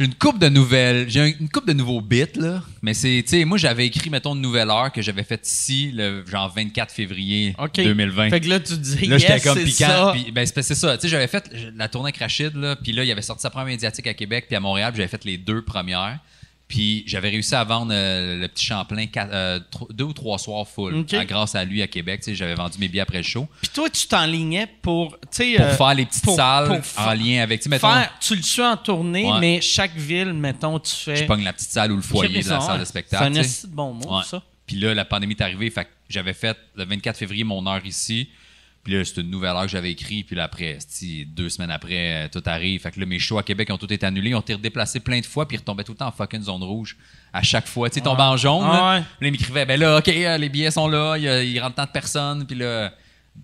[0.00, 1.08] j'ai une coupe de nouvelles.
[1.10, 2.62] J'ai un- une coupe de nouveaux bits, là.
[2.80, 5.90] Mais c'est, tu sais, moi, j'avais écrit, mettons, une nouvelle heure que j'avais faite ici,
[5.94, 7.74] le genre 24 février OK.
[7.76, 8.30] 2020.
[8.30, 10.14] Fait que là, tu dis, Là, yes, j'étais comme c'est piquant.
[10.32, 10.96] ben, c'est ça.
[10.96, 12.76] Tu sais, j'avais fait la tournée avec Rachid, là.
[12.76, 15.08] Puis là, il avait sorti sa première médiatique à Québec, puis à Montréal, puis j'avais
[15.10, 16.18] fait les deux premières.
[16.70, 20.38] Puis j'avais réussi à vendre euh, le petit Champlain quatre- euh, tro- deux ou trois
[20.38, 21.16] soirs full, OK.
[21.26, 22.20] grâce à lui à Québec.
[22.20, 23.48] Tu sais, j'avais vendu mes billets après le show.
[23.60, 27.02] Puis toi, tu t'enlignais pour, tu sais, Pour euh, faire les petites pour- salles pour
[27.04, 27.58] en lien avec.
[27.58, 29.40] Tu sais, mettons, faire, tu le suis en tournée, Ouais.
[29.40, 31.16] mais chaque ville, mettons, tu fais.
[31.16, 33.24] je pogne la petite salle ou le foyer de la salle de spectacle.
[33.24, 33.50] C'est un tu sais.
[33.50, 34.24] esti de bon mot, Ouais.
[34.24, 34.40] ça.
[34.64, 37.84] Puis là, la pandémie est arrivée, fait que j'avais fait le 24 février mon heure
[37.84, 38.28] ici.
[38.82, 40.24] Puis là, c'est une nouvelle heure que j'avais écrit.
[40.24, 40.78] Puis là, après,
[41.26, 42.80] deux semaines après, euh, tout arrive.
[42.80, 44.30] Fait que là, mes shows à Québec ont tous été annulés.
[44.30, 45.46] Ils ont été redéplacés plein de fois.
[45.46, 46.96] Puis ils retombaient tout le temps en fucking zone rouge.
[47.32, 47.90] À chaque fois.
[47.90, 48.64] Tu sais, en jaune.
[48.64, 48.94] Ah là.
[48.94, 49.04] ouais.
[49.18, 51.16] Puis là, ils m'écrivaient, ben là, OK, euh, les billets sont là.
[51.18, 52.46] Il rentre tant de personnes.
[52.46, 52.92] Puis là,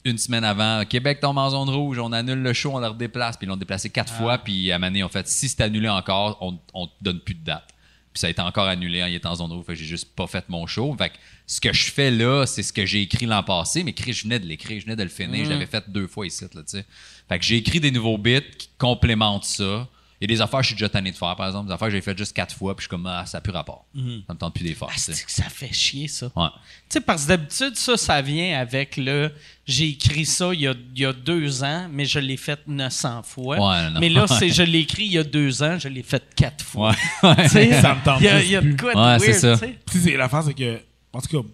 [0.04, 1.98] une semaine avant, Québec tombe en zone rouge.
[1.98, 3.36] On annule le show, on le redéplace.
[3.36, 4.18] Puis ils l'ont déplacé quatre Ah.
[4.18, 4.38] fois.
[4.38, 7.44] Puis à Mané, en fait, si c'est annulé encore, on, on te donne plus de
[7.44, 7.68] date.
[8.16, 9.66] Puis ça a été encore annulé en y étant en zone rouge.
[9.66, 10.96] Fait que j'ai juste pas fait mon show.
[10.96, 13.84] Fait que ce que je fais là, c'est ce que j'ai écrit l'an passé.
[13.84, 15.44] Mais Chris, je venais de l'écrire, je venais de le finir.
[15.44, 16.86] Je l'avais fait deux fois ici, là, tu sais.
[17.28, 19.86] Fait que j'ai écrit des nouveaux bits qui complémentent ça.
[20.20, 21.66] Il y a des affaires que je suis déjà tanné de faire, par exemple.
[21.68, 22.74] Des affaires que j'ai fait juste quatre fois.
[22.74, 23.84] Puis je suis comme, ah, ça n'a plus rapport.
[23.94, 25.12] Ça me tente plus de les faire, Ah, tu sais.
[25.12, 26.30] c'est que ça fait chier, ça.
[26.34, 26.48] Ouais.
[26.88, 29.30] Tu sais, parce que d'habitude, ça, ça vient avec le.
[29.66, 32.60] J'ai écrit ça il y, a, il y a deux ans, mais je l'ai fait
[32.66, 33.56] 900 fois.
[33.58, 34.00] Ouais, non.
[34.00, 36.64] mais là, c'est je l'ai écrit il y a deux ans, je l'ai fait quatre
[36.64, 36.94] fois.
[37.22, 37.36] Ouais.
[37.42, 38.76] Tu sais, Ça me tente Il y a, juste il y a de plus.
[38.76, 39.66] quoi de Ouais, c'est weird, ça.
[39.66, 39.78] tu sais.
[39.90, 40.80] Tu sais, c'est- l'affaire, c'est que,
[41.12, 41.48] en tout cas,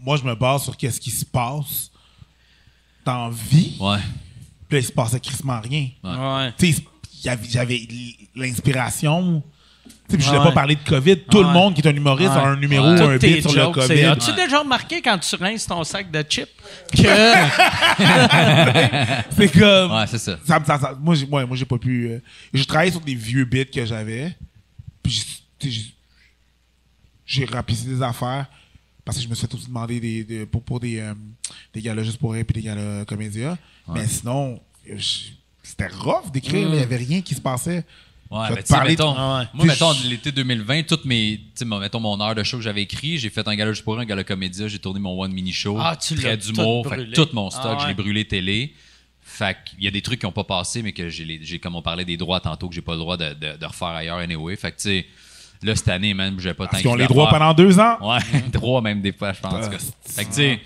[0.00, 1.90] moi, je me base sur qu'est-ce qui se passe
[3.04, 3.76] dans la vie.
[3.78, 3.98] Ouais.
[4.68, 5.88] Puis là, il se passait crissement rien.
[6.02, 6.52] Ouais.
[6.58, 6.74] Tu
[7.22, 7.80] j'avais
[8.34, 9.42] l'inspiration.
[9.86, 10.44] Tu sais, puis je voulais Ouais.
[10.46, 11.18] pas parler de COVID.
[11.30, 12.36] Tout le monde qui est un humoriste Ouais.
[12.36, 13.00] a un numéro Ouais.
[13.00, 14.04] ou un bit sur le COVID.
[14.04, 16.48] As-tu déjà remarqué quand tu rinces ton sac de chips
[16.92, 17.02] que.
[19.36, 19.92] C'est comme.
[19.92, 20.38] Ouais, c'est ça.
[20.46, 22.08] Ça me- ça- ça- moi, j'ai, moi, j'ai pas pu.
[22.08, 22.18] euh,
[22.52, 24.34] j'ai travaillé sur des vieux bits que j'avais.
[25.02, 25.24] Puis,
[27.26, 28.46] j'ai- remplissé des affaires.
[29.04, 31.14] Parce que je me suis fait aussi demander des, des- pour, pour des, euh,
[31.72, 33.56] des galas juste pour rire puis des galas comédia.
[33.88, 35.30] Mais sinon, je-
[35.62, 36.68] c'était rough d'écrire.
[36.68, 37.84] Il n'y avait rien qui se passait.
[38.30, 39.46] Ouais, sais, parler de- mettons, Ah ouais.
[39.54, 42.58] moi, mettons, je- l'été 2020, toutes mes, tu sais, mon- mettons, mon heure de show
[42.58, 45.00] que j'avais écrit, j'ai fait un gala juste pour rire, un gala comédia, j'ai tourné
[45.00, 47.76] mon one mini show, Ah, tu très l'as d'humour, tout fait tout mon stock, Ah
[47.80, 47.94] je l'ai ouais.
[47.94, 48.74] brûlé télé.
[49.22, 51.80] Fait qu'il y a des trucs qui n'ont pas passé, mais que j'ai, comme on
[51.82, 54.56] parlait des droits tantôt, que j'ai pas le droit de, de, de refaire ailleurs anyway.
[54.56, 55.06] Fait que, tu sais,
[55.62, 57.96] là, cette année, même, j'ai pas tant Parce qu'ils ont les droits pendant deux ans?
[58.02, 58.18] Ouais,
[58.52, 59.54] droits même des fois, je pense.
[59.54, 60.60] Ah, fait que, tu sais,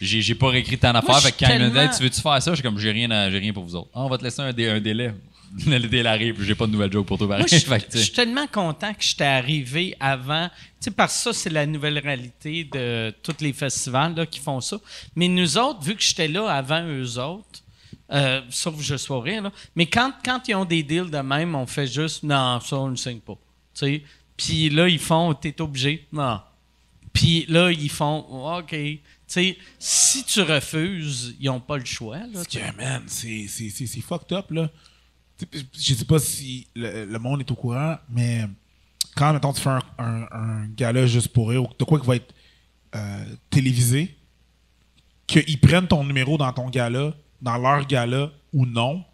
[0.00, 1.20] j'ai, j'ai pas réécrit tant d'affaires.
[1.20, 2.54] Fait que quand suis ils me tellement- disent, tu veux-tu faire ça?
[2.54, 3.90] Suis comme, j'ai rien, à- j'ai rien pour vous autres.
[3.94, 5.12] Ah, on va te laisser un, dé- un délai.
[5.66, 7.28] le délai arrive, j'ai pas de nouvelle joke pour toi.
[7.28, 7.56] Moi, je,
[7.88, 10.48] que, suis tellement content que j'étais arrivé avant.
[10.48, 14.40] Tu sais, parce que ça, c'est la nouvelle réalité de tous les festivals là, qui
[14.40, 14.78] font ça.
[15.14, 17.62] Mais nous autres, vu que j'étais là avant eux autres,
[18.12, 21.54] euh, sauf je sois rire, là, mais quand, quand ils ont des deals de même,
[21.54, 23.34] on fait juste non, ça, on ne signe pas.
[23.74, 24.02] Tu sais?
[24.36, 26.04] Puis là, ils font t'es obligé.
[26.12, 26.40] Non.
[27.12, 28.26] Puis là, ils font
[28.58, 28.74] OK.
[29.26, 32.18] Tu sais, si tu refuses, ils n'ont pas le choix.
[32.50, 32.58] Que,
[33.06, 34.70] c'est, fucked up, là.
[35.38, 38.44] Tu sais, Je sais pas si le, le monde est au courant, mais
[39.16, 42.06] quand, mettons, tu fais un, un, un gala juste pour rire, ou de quoi qui
[42.06, 42.34] va être
[42.94, 44.14] euh, télévisé,
[45.26, 49.04] qu'ils prennent ton numéro dans ton gala, dans leur gala ou non,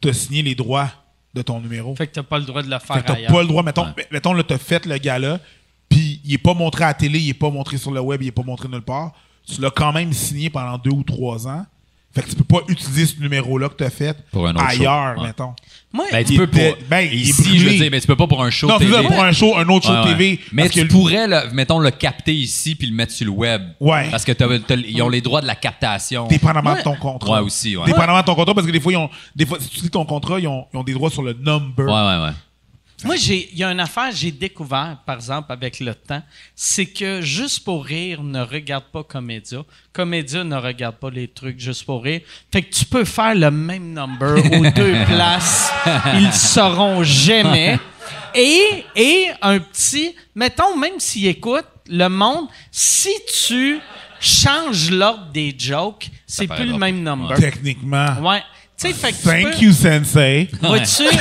[0.00, 0.90] te signer les droits
[1.32, 1.94] de ton numéro.
[1.96, 3.32] Fait que tu n'as pas le droit de le Fait faire que t'as ailleurs.
[3.32, 5.40] pas le droit, mettons, mettons là, t'as fait le gala,
[5.88, 8.22] puis il est pas montré à la télé, il est pas montré sur le web,
[8.22, 9.12] il est pas montré nulle part.
[9.52, 11.64] Tu l'as quand même signé pendant deux ou trois ans.
[12.14, 14.64] Fait que tu peux pas utiliser ce numéro-là que tu as fait Pour un autre
[14.64, 15.20] ailleurs, show.
[15.20, 15.26] Ouais.
[15.26, 15.52] mettons.
[15.92, 16.58] Moi, Ben, tu Il peux pas.
[16.88, 18.78] ben, il est Ici, je veux dire, mais tu peux pas pour un show Non,
[18.78, 18.92] TV.
[18.92, 20.04] ça, pour un show, un autre show Ouais, ouais.
[20.16, 20.40] TV.
[20.52, 23.32] Mais parce tu que- pourrais, le- mettons, le capter ici puis le mettre sur le
[23.32, 23.62] web.
[23.80, 24.08] Ouais.
[24.12, 26.28] Parce que t'as- t'as- ils ont les droits de la captation.
[26.28, 26.78] Dépendamment Ouais.
[26.78, 27.40] de ton contrat.
[27.40, 27.86] Ouais, aussi, ouais.
[27.86, 29.90] Dépendamment de ton contrat, parce que des fois, ils ont, des fois si tu lis
[29.90, 31.84] ton contrat, ils ont, ils ont des droits sur le number.
[31.86, 32.32] Ouais, ouais, ouais.
[33.04, 36.22] Moi, j'ai- il y a une affaire que j'ai découvert, par exemple, avec le temps,
[36.54, 39.62] c'est que Juste pour rire ne regarde pas Comédia.
[39.92, 42.20] Comédia ne regarde pas les trucs Juste pour rire.
[42.52, 45.70] Fait que tu peux faire le même number aux deux places.
[46.14, 47.78] Ils le sauront jamais.
[48.34, 53.10] Et, et un petit, mettons, même s'ils écoutent le monde, si
[53.48, 53.78] tu
[54.20, 57.36] changes l'ordre des jokes, c'est plus le même number.
[57.38, 58.16] Techniquement.
[58.20, 58.42] Ouais.
[58.76, 60.48] Tu sais, fait que tu Thank peux- you, Sensei.
[60.60, 61.04] Vois-tu?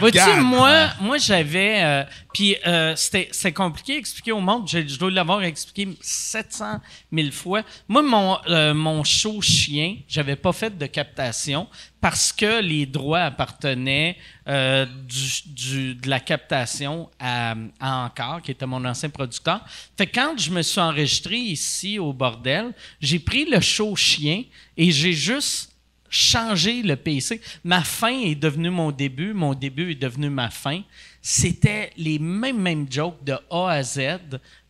[0.00, 1.82] Vois-tu, moi, moi j'avais.
[1.82, 2.04] euh,
[2.34, 4.68] Puis euh, c'était c'était compliqué à expliquer au monde.
[4.68, 6.80] Je, je dois l'avoir expliqué 700
[7.12, 7.62] 000 fois.
[7.88, 11.68] Moi, mon, euh, mon show chien, j'avais pas fait de captation
[12.00, 14.16] parce que les droits appartenaient
[14.46, 19.64] euh, du, du- de la captation à, à Encore, qui était mon ancien producteur.
[19.96, 24.44] Fait que quand je me suis enregistré ici au bordel, j'ai pris le show chien
[24.76, 25.72] et j'ai juste
[26.10, 27.40] changé le PC.
[27.64, 30.82] Ma fin est devenue mon début, mon début est devenu ma fin.
[31.20, 34.00] C'était les mêmes mêmes jokes de A à Z,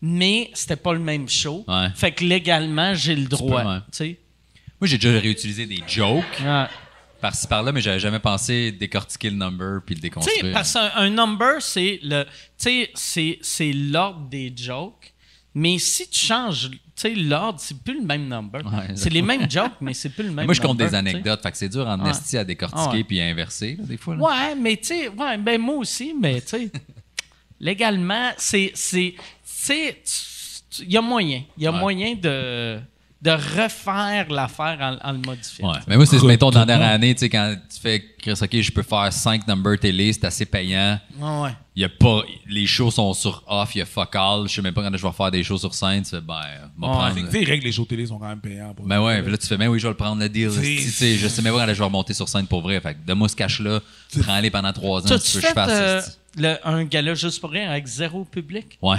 [0.00, 1.64] mais c'était pas le même show.
[1.68, 1.88] Ouais.
[1.94, 3.62] Fait que légalement, j'ai le droit.
[3.64, 3.82] Moi,
[4.82, 6.66] j'ai déjà réutilisé des jokes Ouais.
[7.20, 10.52] Par-ci par-là, mais j'avais jamais pensé décortiquer le number puis le Tu sais, déconstruire.
[10.52, 15.12] parce qu'un un number, c'est le, tu sais, c'est, c'est l'ordre des jokes.
[15.54, 18.60] Mais si tu changes, tu sais, l'ordre, c'est plus le même number.
[18.64, 20.94] Ouais, c'est les mêmes jokes, mais c'est plus le même Moi, je compte number, des
[20.94, 22.10] anecdotes, fait que c'est dur en Ouais.
[22.10, 23.04] esti à décortiquer ouais.
[23.04, 24.14] puis à inverser, là, des fois.
[24.14, 24.22] là.
[24.22, 26.70] Ouais, mais tu sais, ouais, ben moi aussi, mais tu sais,
[27.60, 30.02] légalement, c'est, c'est, tu sais,
[30.80, 32.78] il y a moyen, il y a moyen de,
[33.20, 35.72] de refaire l'affaire en, en le modifiant.
[35.72, 35.78] Ouais.
[35.88, 38.60] Mais moi, c'est, mettons, dans la dernière année, tu sais, quand tu fais, Chris, OK,
[38.60, 41.00] je peux faire 5 numbers télé, c'est assez payant.
[41.18, 41.50] Ouais, ouais.
[41.74, 44.48] Il y a pas, les shows sont sur off, il y a fuck all.
[44.48, 46.02] Je sais même pas quand je vais faire des shows sur scène.
[46.04, 46.40] Tu fais, ben,
[46.76, 47.10] m'en Ouais.
[47.12, 47.26] prendre.
[47.26, 48.72] Tu sais, les règles, les shows télé sont quand même payants.
[48.74, 50.50] pour- Ben ouais, puis là, tu fais, ben oui, je vais le prendre le deal.
[50.50, 52.80] Tu sais, je sais même pas quand je vais remonter sur scène pour vrai.
[52.80, 53.80] Fait que donne-moi ce cash-là,
[54.22, 55.70] prends-les pendant 3 ans, tu T'as-tu veux que je fasse.
[55.72, 56.00] euh,
[56.36, 58.78] le- un gala juste pour rien avec zéro public?
[58.82, 58.98] Ouais,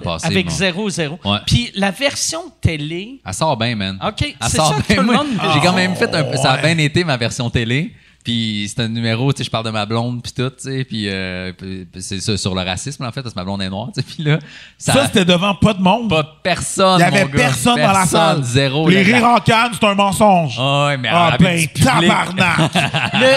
[0.00, 0.26] passé.
[0.26, 0.52] Avec bon.
[0.52, 1.18] zéro, zéro.
[1.24, 1.38] Ouais.
[1.46, 3.98] Puis la version télé, Elle sort bien, man.
[4.06, 4.96] OK, c'est sort ça que bien.
[4.96, 6.36] tout le monde- J'ai quand même fait un peu.
[6.36, 6.74] Ça a ouais.
[6.74, 7.92] bien été ma version télé.
[8.24, 10.82] Puis c'est un numéro, tu sais, je parle de ma blonde puis tout, tu sais,
[10.82, 11.52] puis euh,
[12.00, 14.06] c'est ça sur le racisme en fait, parce que ma blonde est noire, tu sais,
[14.16, 14.40] puis là,
[14.76, 16.10] ça, Ça, c'était devant pas de monde.
[16.10, 17.36] pas personne, Il y avait mon gars.
[17.36, 18.42] personne dans la salle.
[18.42, 18.88] zéro.
[18.88, 20.56] Les là, rires la- en canne, c'est un mensonge.
[20.58, 22.58] Ah ouais, mais Ah, ben, tabarnak!
[23.14, 23.28] le,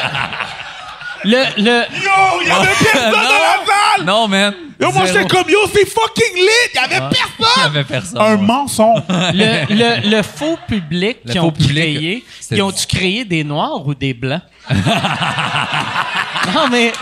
[1.24, 4.06] le, le, Yo, il y avait personne dans la salle!
[4.06, 4.54] Non, man.
[4.80, 6.70] Yo, moi, j'étais comme, yo, c'est fucking lit!
[6.74, 7.64] Il y avait Il y personne!
[7.66, 8.22] avait personne.
[8.22, 8.42] Un ouais.
[8.42, 9.02] mensonge!
[9.10, 13.94] le, le, le faux public qu'ils ont public, créé, ils ont-tu créé des noirs ou
[13.94, 14.42] des blancs?
[16.54, 16.94] non, mais...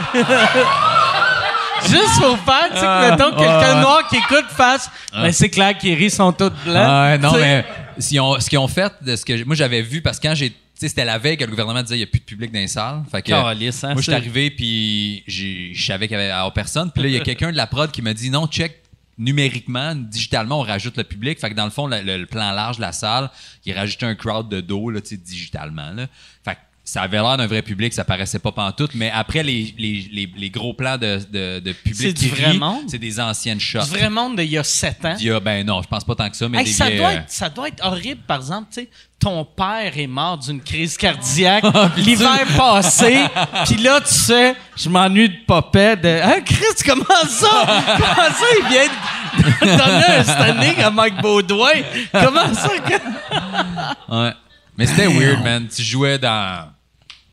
[1.88, 3.81] Juste pour faire, tu sais, que, mettons, quelqu'un ouais.
[3.81, 6.76] noir qui écoute fasse, mais c'est clair qu'ils rient, sont tous blancs.
[6.76, 7.64] Ah non, mais
[7.99, 10.53] ce qu'ils ont fait, de ce que moi j'avais vu, parce que quand j'ai.
[10.78, 12.52] Tu sais, c'était la veille que le gouvernement disait il n'y a plus de public
[12.52, 13.04] dans les salles.
[13.10, 13.56] Fait que, hein,
[13.94, 16.91] moi, je suis arrivé, puis je savais qu'il y avait alors, personne.
[16.91, 18.84] Puis là, il y a quelqu'un de la prod qui m'a dit non, check
[19.18, 21.40] numériquement, digitalement, on rajoute le public.
[21.40, 23.32] Fait que dans le fond, le, le- le plan large de la salle,
[23.66, 25.90] il rajoutait un crowd de dos, là, tu sais, digitalement.
[25.91, 26.06] Là.
[26.45, 26.60] Fait que
[26.90, 30.30] ça avait l'air d'un vrai public, ça paraissait pas pantoute, mais après les, les, les,
[30.38, 32.84] les gros plans de, de, de public C'est qui du vrai rit, monde?
[32.88, 33.80] c'est des anciennes shots.
[33.84, 35.16] Du vrai monde d'il y a sept ans?
[35.20, 36.86] Il y a- ben non, je pense pas tant que ça, mais Hey, des ça,
[36.86, 38.90] vieilles, doit euh, être, ça doit être horrible, par exemple, tu sais,
[39.20, 41.66] ton père est mort d'une crise cardiaque
[41.98, 43.26] l'hiver passé,
[43.66, 47.84] puis là, tu sais, je m'ennuie de Popet, de «Hein, Chris, comment ça?
[47.98, 51.82] Comment ça, il vient de donner un standing à Mike Baudouin?
[52.14, 52.70] Comment ça?
[52.80, 54.32] que- Ouais.
[54.78, 55.68] Mais c'était weird, man.
[55.68, 56.70] Tu jouais dans,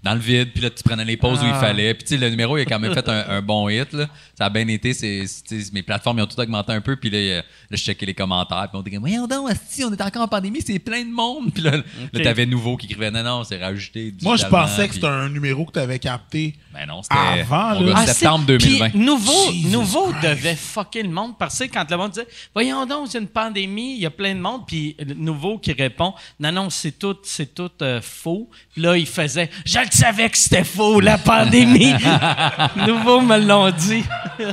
[0.05, 1.59] dans le vide, puis là, tu prenais les pauses où il Ah.
[1.61, 1.95] fallait.
[1.95, 4.07] Puis, tu sais, le numéro, il a quand même fait un, un bon hit, là.
[4.39, 4.93] Ça a bien été.
[4.93, 5.25] c'est-
[5.73, 6.97] mes plateformes, ils ont tout augmenté un peu.
[6.97, 8.69] Puis là, euh, là, je checkais les commentaires.
[8.71, 11.53] Puis on disait, voyons donc, asti, on est encore en pandémie, c'est plein de monde.
[11.55, 11.79] Puis là,
[12.13, 14.13] là t'avais nouveau qui écrivait, non, non, c'est rajouté.
[14.23, 16.55] Moi, je pensais que puis- c'était un numéro que tu avais capté.
[16.73, 17.15] Ben non, c'était.
[17.41, 17.93] Avant, là.
[17.97, 18.91] Ah, septembre c'est- 2020.
[18.91, 22.85] Puis nouveau, Jesus nouveau devait fucker le monde parce que quand le monde disait Voyons
[22.85, 24.63] donc, c'est une pandémie, il y a plein de monde.
[24.67, 28.51] Puis le nouveau qui répond Non, non, c'est tout, c'est tout euh, faux.
[28.73, 31.95] Puis là, il faisait Je le savais que c'était faux, la pandémie?
[32.87, 34.05] nouveau me l'ont dit.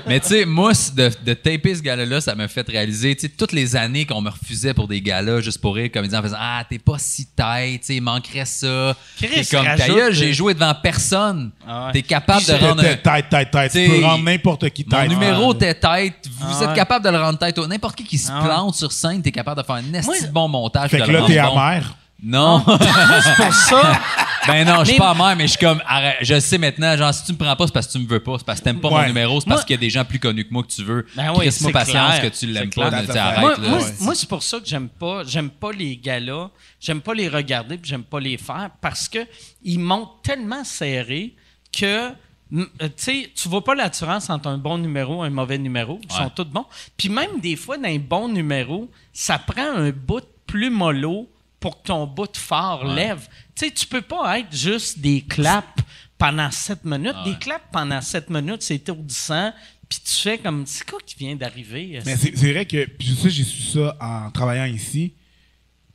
[0.08, 3.30] Mais tu sais, moi, de, de taper ce gala-là, ça m'a fait réaliser, tu sais,
[3.30, 6.38] toutes les années qu'on me refusait pour des galas juste pour rire, comédien, en faisant
[6.40, 8.96] Ah, t'es pas si tête, tu sais, il manquerait ça.
[9.18, 11.52] Chris, T'es comme ta euh, j'ai joué devant personne.
[11.68, 11.94] Ah ouais.
[11.94, 12.82] T'es capable de Tête, rendre.
[12.82, 13.72] tête, tête, tête, tête.
[13.72, 15.10] Tu peux rendre n'importe qui Mon tête.
[15.10, 16.76] numéro t'es tête, vous Ah êtes ouais.
[16.76, 17.58] capable de le rendre tête.
[17.58, 18.46] au- N'importe qui qui se Ah ouais.
[18.48, 20.90] plante sur scène, t'es capable de faire un esti Moi- bon montage.
[20.92, 21.58] Fait que là, t'es bon.
[21.58, 21.96] amer.
[22.24, 22.64] Non.
[23.24, 24.00] C'est pour ça.
[24.48, 26.58] Ben non, je suis Mais- pas amer, mais je suis comme, arrête, je le sais
[26.58, 28.46] maintenant, genre, si tu me prends pas, c'est parce que tu me veux pas, c'est
[28.46, 30.20] parce que t'aimes pas mon numéro, c'est parce Moi- qu'il y a des gens plus
[30.20, 31.06] connus que moi que tu veux.
[31.16, 32.32] Ben oui, Laisse-moi c'est patience clair.
[32.32, 33.04] que tu l'aimes pas, clair.
[33.08, 33.70] mais arrête, moi, là.
[33.70, 33.94] moi, ouais.
[34.00, 36.50] moi, c'est pour ça que j'aime pas, j'aime pas les galas,
[36.80, 39.20] j'aime pas les regarder, puis j'aime pas les faire parce que
[39.64, 41.36] ils montent tellement serrés
[41.72, 42.10] que
[42.54, 45.58] euh, tu sais, tu vois pas la différence entre un bon numéro et un mauvais
[45.58, 46.02] numéro.
[46.04, 46.24] Ils Ouais.
[46.24, 46.66] sont tous bons.
[46.98, 51.30] Puis même des fois, dans un bon numéro, ça prend un bout plus mollo
[51.62, 53.30] pour que ton bout fort lève.
[53.56, 55.82] Tu sais, tu peux pas être juste des claps
[56.18, 57.16] pendant 7 minutes.
[57.24, 59.54] Des claps pendant 7 minutes, c'est étourdissant.
[59.88, 62.02] Puis tu fais comme, c'est quoi qui vient d'arriver?
[62.06, 65.14] Mais c'est vrai que, puis ça, j'ai su ça en travaillant ici.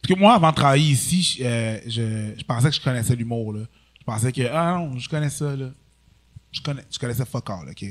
[0.00, 3.16] Parce que moi, avant de travailler ici, je, euh, je, je pensais que je connaissais
[3.16, 3.56] l'humour.
[3.56, 5.70] Je pensais que, ah non, je connais ça, là.
[6.52, 7.84] Je, connais, je connaissais fuck all, OK?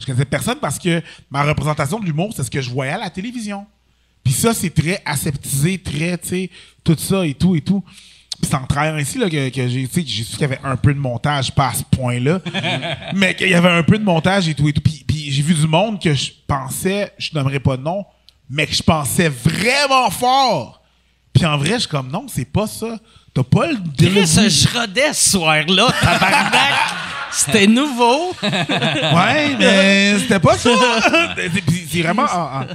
[0.00, 2.98] Je connaissais personne parce que ma représentation de l'humour, c'est ce que je voyais à
[2.98, 3.66] la télévision.
[4.28, 6.50] Puis ça, c'est très aseptisé, très, tu sais,
[6.84, 7.80] tout ça et tout et tout.
[7.80, 10.44] Puis c'est en travaillant ici là, que, que j'ai tu sais, j'ai su qu'il y
[10.44, 12.40] avait un peu de montage, pas à ce point-là,
[13.14, 14.82] mais qu'il y avait un peu de montage et tout et tout.
[14.82, 18.04] Puis, puis j'ai vu du monde que je pensais, je nommerai pas de nom,
[18.50, 20.82] mais que je pensais vraiment fort.
[21.32, 22.98] Puis en vrai, je suis comme, non, c'est pas ça.
[23.32, 24.50] T'as pas le delivery.
[24.50, 26.74] je rodais ce soir-là, tabarnak!
[27.30, 28.34] C'était nouveau.
[28.42, 30.70] Ouais, mais c'était pas ça.
[31.36, 32.66] C'est- vraiment en, en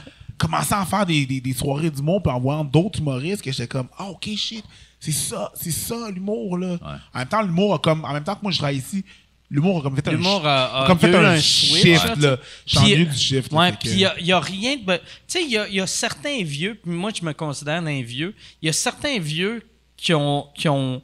[0.44, 3.68] commençant à faire des, des, des soirées d'humour puis en voyant d'autres humoristes que j'étais
[3.68, 4.64] comme ah ok shit
[5.00, 6.78] c'est ça c'est ça l'humour là.
[7.14, 9.04] En même temps l'humour a comme en même temps que moi je travaille ici
[9.50, 12.38] l'humour a comme fait un a- a- comme y fait un, shift là, là.
[12.66, 13.52] Je suis Puis- ennuyé du shift.
[13.54, 14.96] Ouais, que- puis il n'y a, rien de.
[14.96, 18.34] Tu sais, il y y a certains vieux, puis moi, je me considère un vieux.
[18.62, 19.62] Il y a certains vieux
[19.96, 21.02] qui ont, qui ont,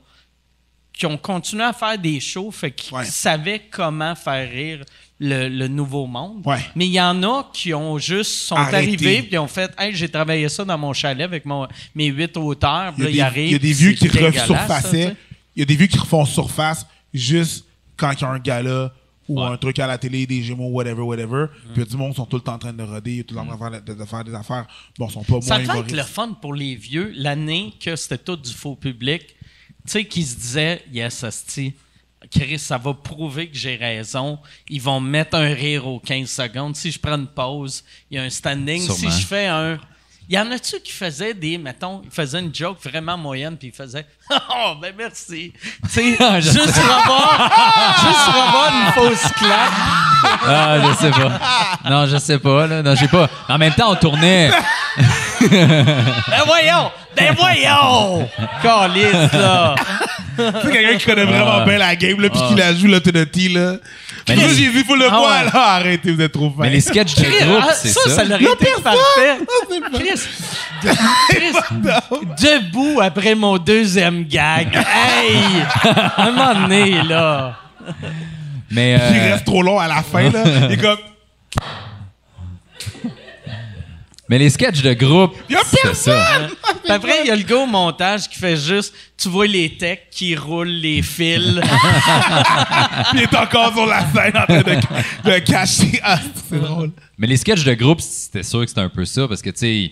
[0.94, 3.06] qui ont continué à faire des shows, fait qu'ils Ouais.
[3.06, 4.84] savaient comment faire rire
[5.20, 6.42] le, le nouveau monde.
[6.46, 6.60] Ouais.
[6.76, 8.78] Mais il y en a qui ont juste sont Arrêté.
[8.78, 12.36] arrivés puis ont fait Hey, j'ai travaillé ça dans mon chalet avec mon, mes huit
[12.38, 12.94] auteurs.
[12.98, 15.08] Il y, a des, il y a des vieux qui ça, resurfaçaient.
[15.08, 15.16] sais.
[15.56, 17.66] Il y a des vieux qui refont surface juste
[17.98, 18.94] quand il y a un gala
[19.28, 19.46] ou Ouais.
[19.46, 21.46] un truc à la télé, des Gémeaux, whatever, whatever.
[21.46, 21.74] Mm.
[21.76, 23.58] Puis du monde sont tout le temps en train de roder, tout le temps en
[23.58, 24.66] train de, faire des affaires.
[24.98, 25.96] Bon, ils sont pas Ça moins être humoristes.
[25.98, 29.22] le fun pour les vieux, l'année que c'était tout du faux public.
[29.28, 29.36] Tu
[29.86, 31.74] sais, qui se disaient, yes, asti,
[32.32, 34.40] Chris, ça va prouver que j'ai raison.
[34.68, 36.76] Ils vont me mettre un rire aux 15 secondes.
[36.76, 38.82] Si je prends une pause, il y a un standing.
[38.82, 39.12] Sûrement.
[39.12, 39.80] Si je fais un.
[40.28, 43.70] Il y en a-tu qui faisaient des, mettons, ils faisaient une joke vraiment moyenne, puis
[43.70, 45.52] ils faisaient Oh, ben merci.
[45.86, 49.72] Tu sais, Je juste revoir, juste revoir une fausse clap.
[50.46, 51.90] Ah, je sais pas.
[51.90, 52.84] Non, je sais pas, là.
[52.84, 53.28] Non, j'ai pas.
[53.48, 54.52] En même temps, on tournait.
[56.30, 56.92] Ben voyons!
[57.16, 58.30] Ben voyons!
[58.62, 59.76] Calice, là!
[60.38, 63.00] Tu sais, quelqu'un qui connaît vraiment bien la game, là, puis qui la joue, là,
[63.00, 63.74] to the T, là.
[64.28, 65.46] Mais les- j'ai dit, faut le Ah ouais.
[65.52, 65.52] là.
[65.76, 66.64] Arrêtez, vous êtes trop fin.
[66.64, 68.10] Mais les sketchs de groupe, Ah, c'est ça, ça.
[68.12, 69.40] ça l'aurait été parfait.
[69.94, 70.22] Chris,
[71.30, 71.56] Chris,
[72.42, 74.68] debout après mon deuxième gag.
[74.76, 75.36] Hey!
[76.18, 77.56] Un moment donné, là.
[78.70, 78.98] Mais.
[79.00, 80.44] Puis il euh, reste trop long à la fin, là.
[80.70, 80.98] Il est comme,
[84.30, 85.36] Mais les sketchs de groupe,
[85.66, 86.48] c'est ça.
[86.84, 89.76] Puis après, il y a le gars au montage qui fait juste, tu vois les
[89.76, 91.56] techs qui roulent les fils.
[91.60, 91.64] puis
[93.16, 96.00] il est encore sur la scène en train de, de cacher.
[96.04, 96.92] Ah, c'est drôle.
[97.18, 99.58] Mais les sketchs de groupe, c'était sûr que c'était un peu ça, parce que, tu
[99.58, 99.90] sais,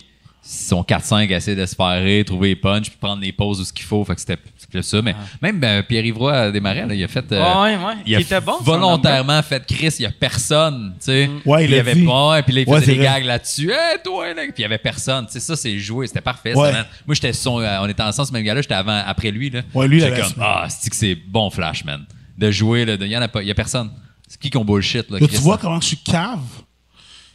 [0.50, 3.32] ils sont 4-5 à essayer de se faire rire, trouver les punchs, puis prendre les
[3.32, 4.02] pauses où ce qu'il faut.
[4.04, 4.38] Fait que c'était
[4.82, 5.02] ça.
[5.02, 7.30] Mais même euh, Pierre Ivroy Desmarais, là, il a fait.
[7.32, 7.94] euh, Ah ouais, ouais.
[8.06, 11.30] Il a Il était bon, son volontairement fait Chris, il y a personne, tu sais.
[11.44, 12.04] Ouais, il l'a avait dit.
[12.06, 13.06] pas, puis là, il Ouais, faisait des vrai.
[13.20, 13.70] gags là-dessus.
[13.70, 14.42] Hey, toi, là.
[14.44, 16.54] Puis il y avait personne, tu sais, ça, c'est joué, c'était parfait.
[16.54, 16.72] ça, Ouais.
[16.72, 16.86] man.
[17.06, 19.60] Moi, j'étais son, euh, on était ensemble, ce même gars-là, j'étais avant, après lui, là.
[19.74, 22.04] Ouais, lui, il J'étais comme, ah, c'est que c'est bon flash, man.
[22.38, 23.90] De jouer, là, il y en a pas, il y a personne.
[24.26, 25.60] C'est qui qu'on bullshit, là, Là, Chris, tu vois là?
[25.62, 26.40] comment je suis cave?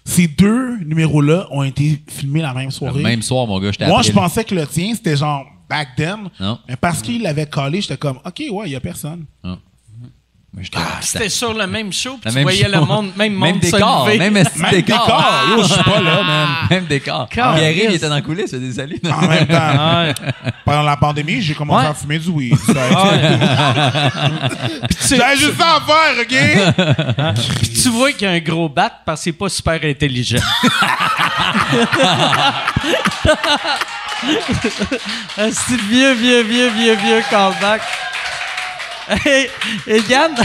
[0.06, 3.02] Ces deux numéros-là ont été filmés la même Le soirée.
[3.02, 6.30] même soir, mon gars, j'étais Moi, je pensais que le tien, c'était genre back then.
[6.40, 6.60] Non.
[6.68, 9.26] Mais parce qu'il l'avait collé, j'étais comme, OK, ouais, il y a personne.
[10.62, 12.74] J'étais- C'était sur le même show, puis tu même voyais chose.
[12.74, 14.18] le monde, même monde se décor, lever.
[14.20, 15.06] même Même décor.
[15.06, 15.32] décor.
[15.50, 16.48] Yo, je suis pas là, man.
[16.70, 17.28] Même décor.
[17.30, 17.58] Caliste.
[17.60, 19.02] Pierre-Yves, il était dans la coulisse, il faisait des saluts.
[19.12, 20.14] En même temps,
[20.66, 21.92] pendant la pandémie, j'ai commencé Ouais.
[21.92, 22.56] à fumer du weed.
[25.10, 26.36] J'avais juste ça à faire, OK?
[27.60, 30.38] Puis tu vois qu'il y a un gros bat parce que c'est pas super intelligent.
[35.38, 37.82] Un style vieux, vieux, vieux, vieux, vieux callback.
[39.26, 40.36] Et Yann,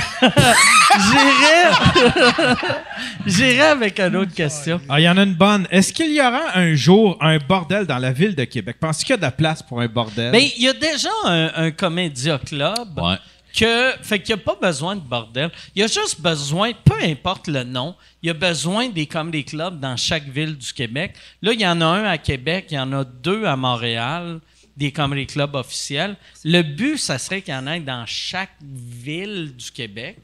[3.27, 4.81] J'irai avec une autre question.
[4.89, 5.67] Ah, il y en a une bonne.
[5.71, 8.77] Est-ce qu'il y aura un jour un bordel dans la ville de Québec?
[8.81, 10.33] Penses-tu qu'il y a de la place pour un bordel?
[10.33, 12.99] Ben, il y a déjà un, un Comédia Club.
[12.99, 13.17] Ouais.
[13.57, 15.51] Que, fait qu'il n'y a pas besoin de bordel.
[15.75, 19.45] Il y a juste besoin, peu importe le nom, il y a besoin des comedy
[19.45, 21.15] clubs dans chaque ville du Québec.
[21.43, 24.41] Là, il y en a un à Québec, il y en a deux à Montréal,
[24.79, 26.17] des comedy clubs officiels.
[26.45, 30.17] Le but, ça serait qu'il y en ait dans chaque ville du Québec.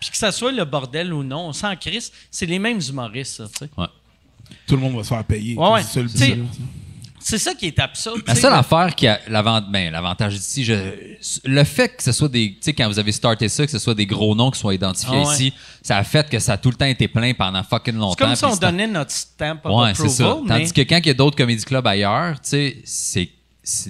[0.00, 2.12] Puis que ça soit le bordel ou non, on s'en crisse.
[2.30, 3.70] C'est les mêmes humoristes, ça, tu sais.
[4.66, 5.56] Tout le monde va se faire payer.
[5.56, 5.82] Ouais, ouais.
[5.82, 6.24] C'est ça.
[7.18, 8.22] C'est ça qui est absurde.
[8.24, 10.74] La seule affaire qui a l'avant- ben, l'avantage ici, je,
[11.44, 13.80] le fait que ce soit des, tu sais, quand vous avez starté ça, que ce
[13.80, 15.34] soit des gros noms qui soient identifiés Ah ouais.
[15.34, 15.52] ici,
[15.82, 18.14] ça a fait que ça a tout le temps été plein pendant fucking longtemps.
[18.16, 20.24] C'est comme si on donnait notre stamp of Ouais, c'est ça.
[20.26, 20.58] approval, mais...
[20.60, 23.30] Tandis que quand il y a d'autres comédie clubs ailleurs, tu sais, c'est-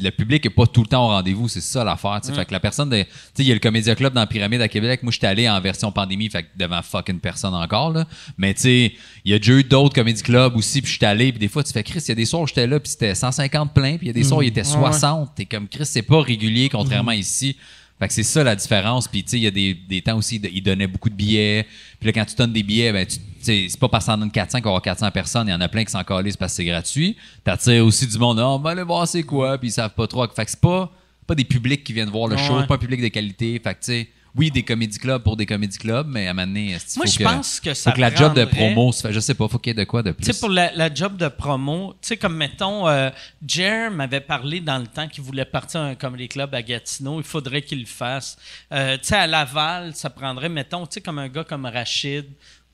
[0.00, 2.20] le public est pas tout le temps au rendez-vous, c'est ça l'affaire.
[2.24, 2.90] Fait que la personne.
[2.90, 3.06] Tu sais,
[3.38, 5.02] il y a le Comédia Club dans la Pyramide à Québec.
[5.02, 8.06] Moi, j'étais allé en version pandémie, fait que devant fucking personne encore, là.
[8.38, 8.94] Mais tu sais,
[9.24, 11.62] il y a déjà eu d'autres comédie clubs aussi, puis j'étais allé, puis des fois,
[11.62, 13.96] tu fais Chris, il y a des soirs où j'étais là, puis c'était 150 plein,
[13.96, 15.34] puis il y a des soirs où il était 60.
[15.34, 17.56] T'es comme Chris, c'est pas régulier, contrairement ici.
[17.98, 19.08] Fait que c'est ça la différence.
[19.08, 21.66] Puis, tu sais, il y a des, des temps aussi, ils donnaient beaucoup de billets.
[21.98, 24.30] Puis là, quand tu donnes des billets, ben, tu c'est pas parce que t'en donnes
[24.30, 25.48] 400 qu'il va y avoir 400 personnes.
[25.48, 27.16] Il y en a plein qui s'en calissent parce que c'est gratuit.
[27.44, 28.40] T'attires aussi du monde.
[28.42, 29.56] Oh, ben, allez voir c'est quoi.
[29.56, 30.26] Puis ils savent pas trop.
[30.28, 30.90] Fait que c'est pas,
[31.26, 32.62] pas des publics qui viennent voir le show.
[32.66, 33.60] Pas un public de qualité.
[33.62, 36.34] Fait que, tu sais, oui, des comédie clubs pour des comédie clubs, mais à un
[36.34, 38.92] moment donné, est-ce Moi, je que, pense que ça faut que la job de promo
[38.92, 39.12] se fait.
[39.12, 40.24] Je sais pas, faut qu'il y ait de quoi de plus.
[40.24, 43.10] Tu sais, pour la, la job de promo, tu sais, comme mettons, euh,
[43.46, 47.18] Jer m'avait parlé dans le temps qu'il voulait partir à un comedy club à Gatineau,
[47.18, 48.36] il faudrait qu'il le fasse.
[48.72, 52.26] Euh, tu sais, à Laval, ça prendrait, mettons, tu sais, comme un gars comme Rachid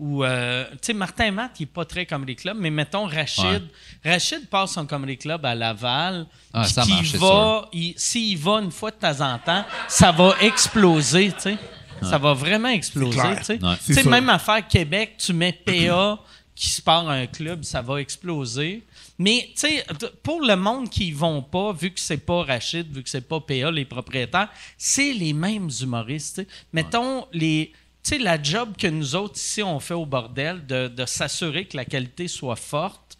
[0.02, 3.62] ou, euh, tu sais, Martin Matt, il n'est pas très comedy club, mais mettons Rachid.
[4.04, 6.26] Rachid passe son comedy club à Laval.
[6.52, 10.10] Ah, puis ça marche, va, il- S'il va une fois de temps en temps, ça
[10.10, 11.56] va exploser, tu sais.
[12.02, 13.58] Ça va vraiment exploser, tu sais.
[13.62, 13.76] Ouais.
[14.10, 16.18] Même affaire Québec, tu mets PA
[16.54, 18.82] qui se part à un club, ça va exploser.
[19.18, 19.84] Mais, tu sais,
[20.24, 23.20] pour le monde qui y vont pas, vu que c'est pas Rachid, vu que c'est
[23.28, 26.42] pas PA, les propriétaires, c'est les mêmes humoristes.
[26.72, 27.72] Mettons, les.
[28.04, 31.66] Tu sais, la job que nous autres ici, on fait au bordel, de, de s'assurer
[31.66, 33.16] que la qualité soit forte,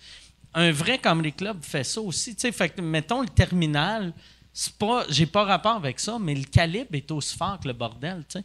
[0.55, 2.35] un vrai comedy club fait ça aussi.
[2.35, 4.13] Tu sais, fait que, mettons, le terminal,
[4.53, 5.05] c'est pas.
[5.09, 8.39] J'ai pas rapport avec ça, mais le calibre est aussi fort que le bordel, tu
[8.39, 8.45] sais.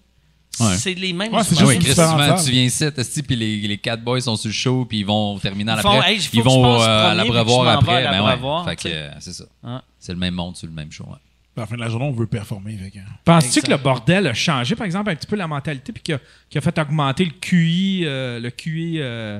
[0.59, 0.75] Ouais.
[0.77, 4.21] C'est les mêmes Ouais, c'est juste oui, tu viens ici, puis les, les quatre boys
[4.21, 6.13] sont sur le show, puis ils vont au terminal après.
[6.13, 8.05] Hey, ils vont euh, à l'abreuvoir après.
[8.05, 8.63] à Ben ouais.
[8.65, 9.45] Fait que euh, c'est ça.
[9.99, 11.03] C'est le même monde sur le même show.
[11.03, 11.17] ouais.
[11.57, 12.77] À la fin de la journée, on veut performer.
[12.77, 12.99] Fait que...
[13.25, 16.15] Penses-tu que le bordel a changé, par exemple, un petit peu la mentalité, puis qu'il
[16.57, 19.39] a, fait augmenter le QI, euh, le QI euh,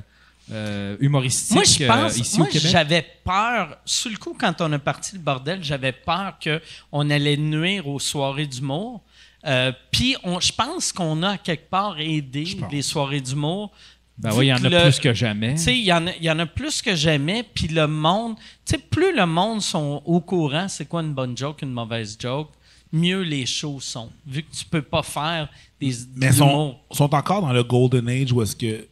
[0.52, 2.72] euh, humoristique Moi, je pense, euh, ici moi, au Québec?
[2.72, 7.38] j'avais peur, sur le coup, quand on a parti le bordel, j'avais peur qu'on allait
[7.38, 9.03] nuire aux soirées d'humour.
[9.45, 13.72] Euh, Puis, je pense qu'on a quelque part aidé les soirées d'humour.
[14.18, 15.53] Ben oui, il y en que a le- plus que jamais.
[15.56, 17.85] Tu sais, il y, en a- il y en a plus que jamais, puis le
[17.88, 18.35] monde,
[18.65, 22.18] tu sais, plus le monde sont au courant, c'est quoi une bonne joke, une mauvaise
[22.19, 22.49] joke,
[22.91, 24.10] mieux les shows sont.
[24.26, 25.49] Vu que tu peux pas faire
[25.80, 28.88] des Mais sont, sont encore dans le golden age où est-ce que.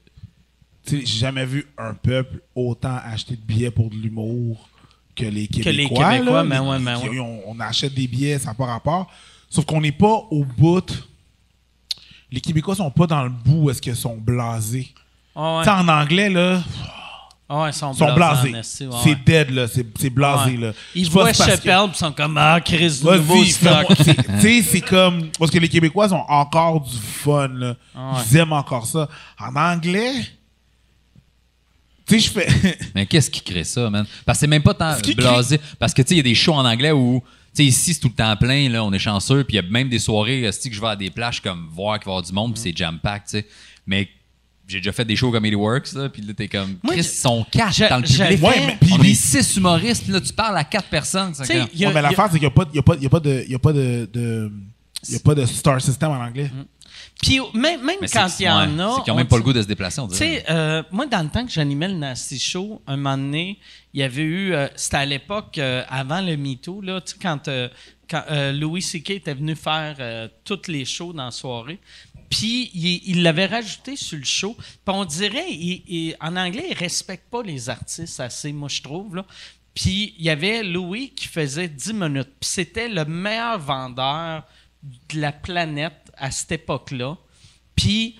[0.85, 4.69] Tu sais, j'ai jamais vu un peuple autant acheter de billets pour de l'humour
[5.15, 5.71] que les Québécois.
[5.71, 6.43] les Québécois, là.
[6.43, 7.19] mais Les- ouais, mais qui- ouais.
[7.19, 9.09] On, on achète des billets, ça n'a pas rapport.
[9.49, 11.07] Sauf qu'on n'est pas au bout.
[12.31, 14.93] Les Québécois sont pas dans le bout où est-ce qu'ils sont blasés.
[15.35, 15.63] Ouais.
[15.63, 16.61] Sais, en anglais, là,
[17.49, 19.15] Ah ils sont, blasés c'est ouais.
[19.25, 19.67] dead, là.
[19.67, 20.57] C'est blasé, Ouais.
[20.67, 20.73] là.
[20.95, 23.87] Ils voient que- Chappelle, puis ils sont comme Ah, Chris, du nouveau stock.
[23.97, 24.03] Tu
[24.41, 25.29] sais, c'est comme.
[25.37, 27.75] Parce que les Québécois ont encore du fun, là.
[27.95, 28.21] Ah ouais.
[28.31, 29.07] Ils aiment encore ça.
[29.39, 30.13] En anglais.
[32.07, 32.77] Tu sais, je fais.
[32.95, 34.05] Mais qu'est-ce qui crée ça, man?
[34.25, 35.59] Parce que c'est même pas tant blasé.
[35.79, 37.21] Parce que, tu sais, il y a des shows en anglais où,
[37.55, 39.65] tu sais, ici, c'est tout le temps plein, là, on est chanceux, puis il y
[39.67, 42.13] a même des soirées, que je vais à des plages comme voir qu'il va y
[42.13, 43.47] avoir du monde, puis c'est jam-pack, tu sais.
[43.87, 44.07] Mais
[44.67, 47.03] j'ai déjà fait des shows comme Eddie Works, là, puis là, t'es comme, Moi, Chris,
[47.03, 48.43] je- ils sont quatre dans le public.
[48.43, 51.33] Ouais, mais- puis on les- est six humoristes, puis là, tu parles à quatre personnes.
[51.33, 53.03] Tu a- Ouais, mais l'affaire, c'est qu'il n'y a pas, il y a pas, il
[53.03, 53.43] y a pas de.
[53.45, 54.09] Il y a pas de.
[54.11, 54.51] de-
[55.07, 56.49] il y a pas de star system en anglais.
[57.21, 58.95] Puis même, même quand il y en a.
[58.97, 60.37] C'est qu'ils ont on même pas le goût de se déplacer, on Tu dirait.
[60.39, 63.59] sais, euh, moi, dans le temps que j'animais le Nasty Show, un moment donné,
[63.93, 64.53] il y avait eu.
[64.53, 67.69] euh, C'était à l'époque, euh, avant le MeToo, là, tu sais, quand, euh,
[68.09, 69.11] quand euh, Louis C.K.
[69.11, 71.79] était venu faire euh, toutes les shows dans la soirée.
[72.29, 74.55] Puis il l'avait rajouté sur le show.
[74.57, 78.69] Puis on dirait, il- il- en anglais, il ne respecte pas les artistes assez, moi,
[78.69, 79.15] je trouve.
[79.15, 79.25] Là.
[79.73, 82.29] Puis il y avait Louis qui faisait 10 minutes.
[82.39, 84.43] Puis c'était le meilleur vendeur
[84.83, 87.17] de la planète à cette époque-là.
[87.75, 88.17] Puis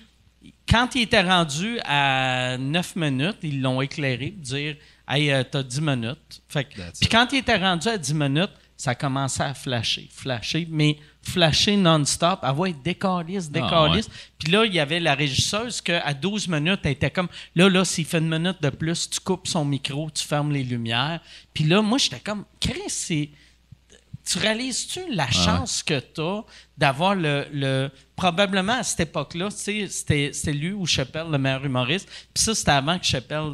[0.68, 4.76] quand il était rendu à 9 minutes, ils l'ont éclairé pour dire
[5.08, 6.42] Hey, euh, t'as 10 minutes.
[6.48, 10.08] Fait que- That's puis quand il était rendu à 10 minutes, ça commençait à flasher,
[10.12, 12.38] flasher, mais flasher non-stop.
[12.42, 14.08] Ah ouais, décalisse, décalisse.
[14.38, 17.84] Puis là, il y avait la régisseuse qu'à 12 minutes, elle était comme, là, là,
[17.84, 21.20] s'il fait une minute de plus, tu coupes son micro, tu fermes les lumières.
[21.52, 23.30] Puis là, moi, j'étais comme, Chris, c'est
[24.28, 26.42] tu réalises-tu la chance que tu as
[26.76, 29.86] d'avoir le, le- Probablement à cette époque-là, tu sais,
[30.32, 32.08] c'était lui ou Chappelle, le meilleur humoriste.
[32.34, 33.52] Puis ça, c'était avant que Chappelle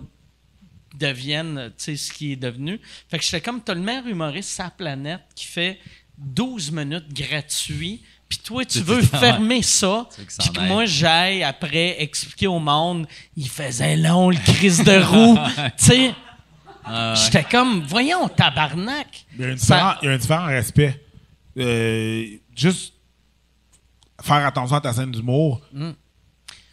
[0.94, 2.80] devienne tu sais, ce qui est devenu.
[3.08, 5.78] Fait que j'étais comme, t'as le meilleur humoriste la planète qui fait
[6.22, 8.02] 12 minutes gratuit.
[8.28, 10.08] Puis toi, tu veux fermer ça.
[10.38, 15.38] Puis que moi, j'aille après expliquer au monde, il faisait long, le crise de roue.
[15.78, 16.14] tu sais,
[17.24, 19.26] j'étais comme, voyons, tabarnak.
[19.38, 21.04] Il y a un Ça- différent, il y a un différent respect.
[21.58, 22.24] Euh,
[22.56, 22.94] juste
[24.22, 25.60] faire attention à ta scène d'humour.
[25.72, 25.90] Mm.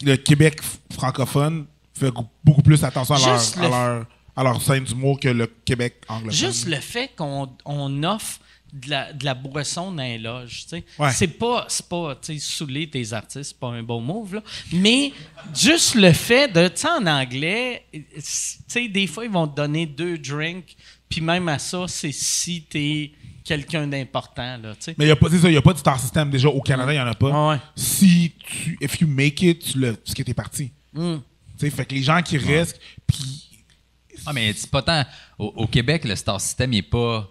[0.03, 0.61] Le Québec
[0.93, 2.11] francophone fait
[2.43, 3.27] beaucoup plus attention à leur,
[3.57, 4.05] à le- leur,
[4.37, 6.31] à leur scène d'humour que le Québec anglophone.
[6.31, 8.39] Juste le fait qu'on on offre
[8.71, 10.83] de la, de la boisson dans les loges, tu sais.
[10.97, 11.11] Ouais.
[11.11, 14.43] C'est pas, c'est pas, tu sais, saouler tes artistes, c'est pas un bon move, là.
[14.73, 15.11] Mais
[15.55, 19.55] juste le fait de, tu sais, en anglais, tu sais, des fois, ils vont te
[19.55, 20.75] donner deux drinks,
[21.07, 23.11] puis même à ça, c'est si t'es
[23.43, 24.95] quelqu'un d'important, là, tu sais.
[24.97, 26.49] Mais il n'y a, pas- c'est ça, il y a pas de star system déjà.
[26.49, 27.49] Au Canada, il n'y en a pas.
[27.49, 27.57] Ouais.
[27.75, 28.77] Si tu.
[28.79, 29.95] If you make it, tu le.
[29.95, 30.71] Parce que t'es parti.
[30.93, 31.15] Mm.
[31.15, 31.21] Tu
[31.65, 33.49] sais, fait que les gens qui restent, puis.
[34.27, 35.03] Ah, mais c'est pas tant.
[35.39, 37.27] Au, au Québec, le star system, il est pas.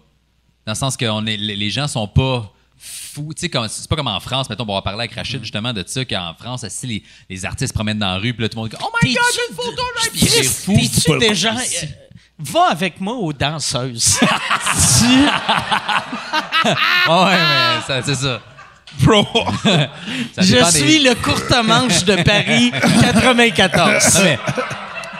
[0.69, 3.33] Dans le sens que on est, les gens sont pas fous.
[3.35, 5.83] Tu sais, c'est pas comme en France, mettons, on va parler avec Rachid justement de
[5.87, 8.61] ça, qu'en France, si les, les artistes promènent dans la rue, puis là, tout le
[8.61, 10.01] monde dit Oh my god, j'ai une photo là!
[10.13, 10.75] Puis c'est fou?
[10.75, 11.53] T'es-tu déjà.
[11.53, 11.85] euh,
[12.37, 14.19] va avec moi aux danseuses.
[17.07, 17.37] Ah ouais,
[17.87, 18.41] mais c'est ça.
[19.01, 19.25] Bro!
[19.63, 22.71] Ça Je des- suis le courte-manche de Paris
[23.01, 24.15] 94.
[24.15, 24.39] Non mais,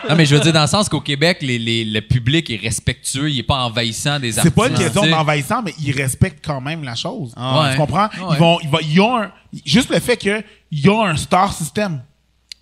[0.08, 2.58] non, mais je veux dire, dans le sens qu'au Québec, les- les- le public est
[2.58, 4.56] respectueux, il est pas envahissant des C'est artistes.
[4.56, 7.34] pas une question d'envahissant, mais ils respectent quand même la chose.
[7.36, 7.72] ouais.
[7.72, 8.10] Tu comprends?
[8.12, 8.36] Ah ouais.
[8.36, 9.32] Ils vont, ils vont, ils ont un-
[9.66, 12.02] juste le fait qu'il y a un star system.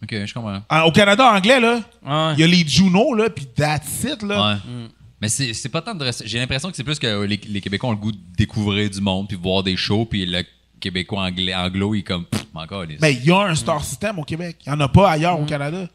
[0.04, 0.62] Ok, je comprends.
[0.70, 2.36] En- Au Canada anglais, là, il Ouais.
[2.38, 4.54] y a les Juno, là, puis that's it, là.
[4.54, 4.88] Ouais.
[5.20, 6.06] Mais c'est c'est pas tant de.
[6.26, 9.02] J'ai l'impression que c'est plus que les, les Québécois ont le goût de découvrir du
[9.02, 10.44] monde, puis voir des shows, puis le
[10.80, 12.26] Québécois anglais, anglo, il est comme.
[12.26, 12.84] Pff, encore.
[12.86, 14.58] les- Mais il y a un star system au Québec.
[14.68, 15.88] Il n'y en a pas ailleurs au Canada.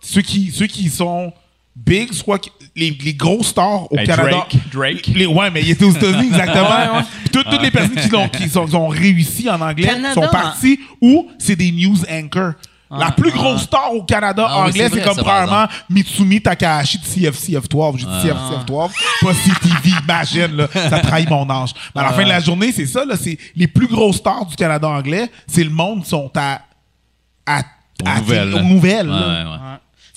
[0.00, 1.32] Ceux qui, ceux qui sont
[1.76, 4.30] big, soit que- les, les gros stars au Hey, Canada.
[4.30, 5.06] Drake, Drake.
[5.14, 7.02] Les, ouais, mais il était aux États-Unis, exactement.
[7.22, 10.28] Puis toutes, toutes les personnes qui, l'ont- qui sont, ont réussi en anglais Canada, sont
[10.28, 12.52] partis ou c'est des news anchors.
[12.92, 17.04] La plus grosse star au Canada Ah oui, anglais, c'est comme probablement Mitsumi Takahashi de
[17.04, 17.98] CFCF12.
[17.98, 18.90] J'ai dit CFCF12,
[19.22, 21.70] pas CTV, imagine, là, ça trahit mon âge.
[21.94, 24.44] Mais à la fin de la journée, c'est ça, là, c'est les plus grosses stars
[24.46, 26.62] du Canada anglais, c'est le monde qui sont à,
[27.46, 28.54] à, Aux à- nouvelles.
[28.54, 29.69] aux nouvelles, Ouais, là.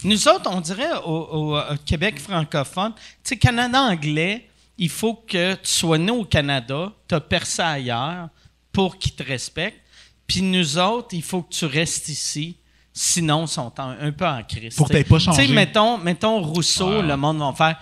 [0.03, 4.47] Nous autres, on dirait au, au, euh, Québec francophone, tu sais, Canada anglais,
[4.77, 8.29] il faut que tu sois né au Canada, tu as percé ailleurs
[8.71, 9.79] pour qu'ils te respectent.
[10.27, 12.57] Puis nous autres, il faut que tu restes ici.
[12.91, 14.75] Sinon, ils sont un peu en crise.
[14.75, 15.41] Faut que t'aies pas changé.
[15.41, 17.01] Tu sais, mettons, mettons Rousseau, Ouais.
[17.01, 17.79] le monde va faire.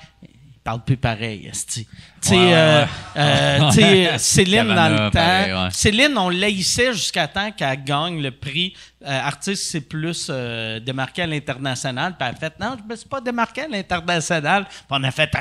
[0.63, 1.88] Parle plus pareil, esti.
[2.21, 2.88] Tu sais, Ouais, ouais, euh, ouais.
[3.17, 5.09] euh, tu Céline dans le temps.
[5.11, 5.67] pareil, ouais.
[5.71, 11.23] Céline, on l'haïssait jusqu'à temps qu'elle gagne le prix euh, artiste, c'est plus euh, démarqué
[11.23, 12.15] à l'international.
[12.15, 14.65] Puis elle a fait non, je me suis pas démarqué à l'international.
[14.65, 15.39] Puis on a fait hot,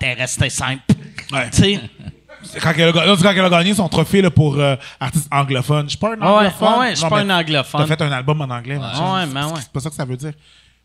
[0.00, 0.82] elle est restée simple.
[1.32, 1.50] Ouais.
[1.50, 1.80] Tu sais.
[2.62, 4.76] Quand elle, a, ga- là, c'est quand elle a gagné son trophée là, pour euh,
[5.00, 5.84] artiste anglophone.
[5.84, 6.68] Je suis pas un Ah ouais, anglophone.
[6.72, 7.80] ouais, ouais, je suis Non, pas mais un anglophone.
[7.86, 8.76] T'as fait un album en anglais.
[8.78, 9.50] Ouais, C'est- mais ouais.
[9.60, 10.32] C'est pas ça que ça veut dire.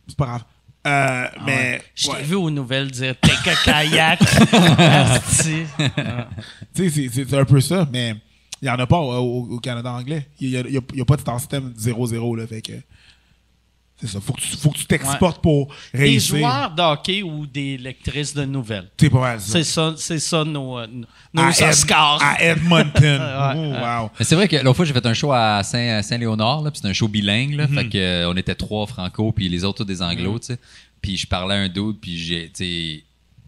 [0.08, 0.44] C'est pas grave.
[0.88, 2.24] Euh, mais, Je t'ai ouais.
[2.24, 4.20] vu aux nouvelles dire T'es que kayak.
[6.74, 8.16] Tu sais, c'est- un peu ça, mais
[8.62, 10.28] il n'y en a pas au, au- Canada anglais.
[10.40, 12.74] Il n'y a, a- a pas de star system 0-0, là, fait que...
[14.02, 14.20] C'est ça.
[14.20, 16.38] Faut que tu, faut que tu t'exportes pour Des réussir.
[16.40, 18.90] joueurs de hockey ou des lectrices de nouvelles.
[19.00, 19.52] C'est pas mal ça.
[19.54, 20.88] C'est ça, c'est ça nos, euh,
[21.34, 22.20] nos À Ed- Oscars.
[22.22, 23.22] À Edmonton.
[23.54, 23.58] Oh,
[24.04, 24.10] wow.
[24.20, 26.72] Mais c'est vrai que l'autre fois, j'ai fait un show à Saint- à Saint-Léonard, là,
[26.72, 27.58] puis c'était un show bilingue, Mhm.
[27.58, 30.48] là, fait que, euh, on était trois franco, puis les autres, tous des anglos, tu
[30.48, 30.60] sais.
[31.02, 32.52] Puis je parlais à un dude, puis j'ai,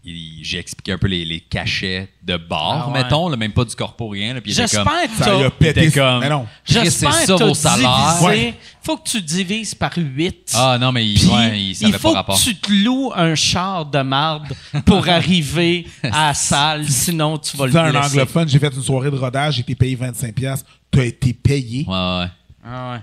[0.04, 3.02] j'ai expliqué un peu les, les cachets de bar, Ah ouais.
[3.02, 5.16] mettons, là, même pas du corpo, rien, là, puis il était J'espère comme...
[5.18, 5.90] que Ça a pété.
[5.90, 6.46] comme- Mais non.
[6.64, 8.18] J'espère c'est que ça vos salaires.
[8.22, 8.54] Ouais.
[8.82, 10.52] Faut que tu divises par 8.
[10.54, 12.36] Ah non, mais il, ouais, il savait il faut pas rapport.
[12.38, 14.52] que tu te loues un char de marde
[14.84, 18.06] pour arriver à la salle, sinon tu vas le dis à un blesser.
[18.20, 20.62] anglophone, j'ai fait une soirée de rodage, j'ai été payé 25$.
[20.92, 21.86] Tu as été payé.
[21.88, 22.26] Ouais, ouais.
[22.62, 22.98] Ah ouais.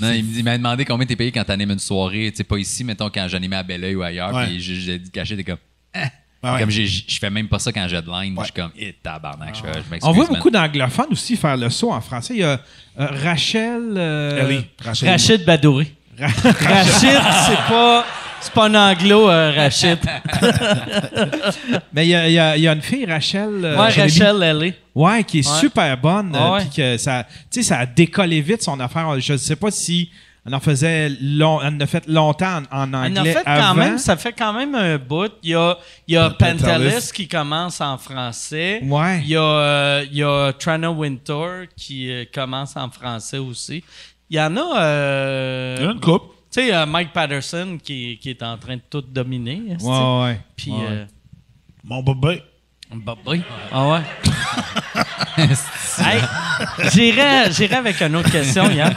[0.00, 2.30] Non, il me- il m'a demandé combien t'es payé quand t'animes une soirée.
[2.30, 4.32] Tu sais, pas ici, mettons, quand j'animais à Belleuil ou ailleurs.
[4.34, 4.46] Ouais.
[4.46, 5.58] Puis j'ai j'ai dit caché, t'es comme.
[6.52, 6.60] Ouais.
[6.60, 8.34] Comme je fais même pas ça quand j'ai de line.
[8.38, 9.98] Je suis comme, eh, tabarnak, je, je.
[10.02, 12.34] On voit beaucoup d'anglophones aussi faire le saut en français.
[12.34, 12.60] Il y a
[13.00, 13.94] euh, Rachel.
[13.96, 15.08] euh, Ellie, Rachel.
[15.08, 15.92] Rachid Badouri.
[16.20, 18.04] Rachid, c'est pas.
[18.40, 19.98] C'est pas un anglo, euh, Rachid.
[21.94, 23.48] Mais il y a, y y une fille, Rachel.
[23.64, 24.74] euh, Ouais, Jérémy, Rachel, elle est.
[24.94, 25.58] Ouais, qui est Ouais.
[25.60, 26.32] super bonne.
[26.34, 26.60] Ah euh, ouais.
[26.60, 29.18] puis que ça, tu sais, ça a décollé vite son affaire.
[29.18, 30.10] Je ne sais pas si
[30.46, 33.68] elle en faisait long, a fait longtemps en, anglais en fait avant.
[33.68, 35.32] quand même, ça fait quand même un bout.
[35.42, 37.10] Il y a, il y a Pantelis.
[37.14, 38.80] Qui commence en français.
[38.84, 39.20] Ouais.
[39.22, 43.82] Il y a, euh, il y a Trana Winter qui euh, commence en français aussi.
[44.28, 44.82] Il y en a.
[44.82, 46.24] euh, Il y en a une coupe.
[46.50, 49.62] Tu sais, euh, Mike Patterson qui, qui est en train de tout dominer.
[49.80, 50.40] Ouais, ouais.
[50.56, 50.70] Puis.
[50.70, 50.78] Ouais.
[50.88, 51.04] euh,
[51.84, 52.42] Mon bébé.
[53.26, 53.42] Oui.
[53.72, 54.00] Ah ouais?
[55.96, 56.20] Hey,
[56.92, 58.94] j'irai, j'irai avec une autre question, Yann.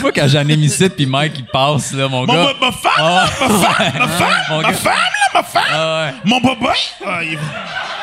[0.00, 2.52] Moi, quand j'en ai mis ici, puis Mike, il passe, là, mon Mon gars.
[2.60, 5.62] ma femme, Ah ma femme, ma femme, Mon ma femme, là, ma femme.
[5.70, 6.14] Ah ouais.
[6.24, 6.66] Mon bébé.
[7.06, 7.38] Ah, il-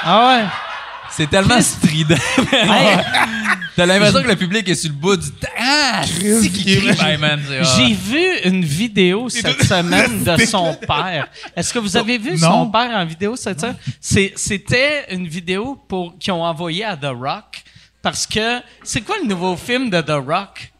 [0.06, 0.44] Ah ouais.
[1.20, 2.16] C'est tellement strident.
[3.76, 5.28] T'as l'impression que le public est sur le bout du.
[5.58, 7.42] Ah, c'est qui crie, ben, man.
[7.46, 7.76] c'est- ah.
[7.78, 11.28] J'ai vu une vidéo cette semaine de son père.
[11.56, 13.76] Est-ce que vous avez vu son père en vidéo cette semaine?
[14.00, 17.64] C'est- C'était une vidéo pour qu'ils ont envoyé à The Rock.
[18.02, 20.72] Parce que c'est quoi le nouveau film de The Rock?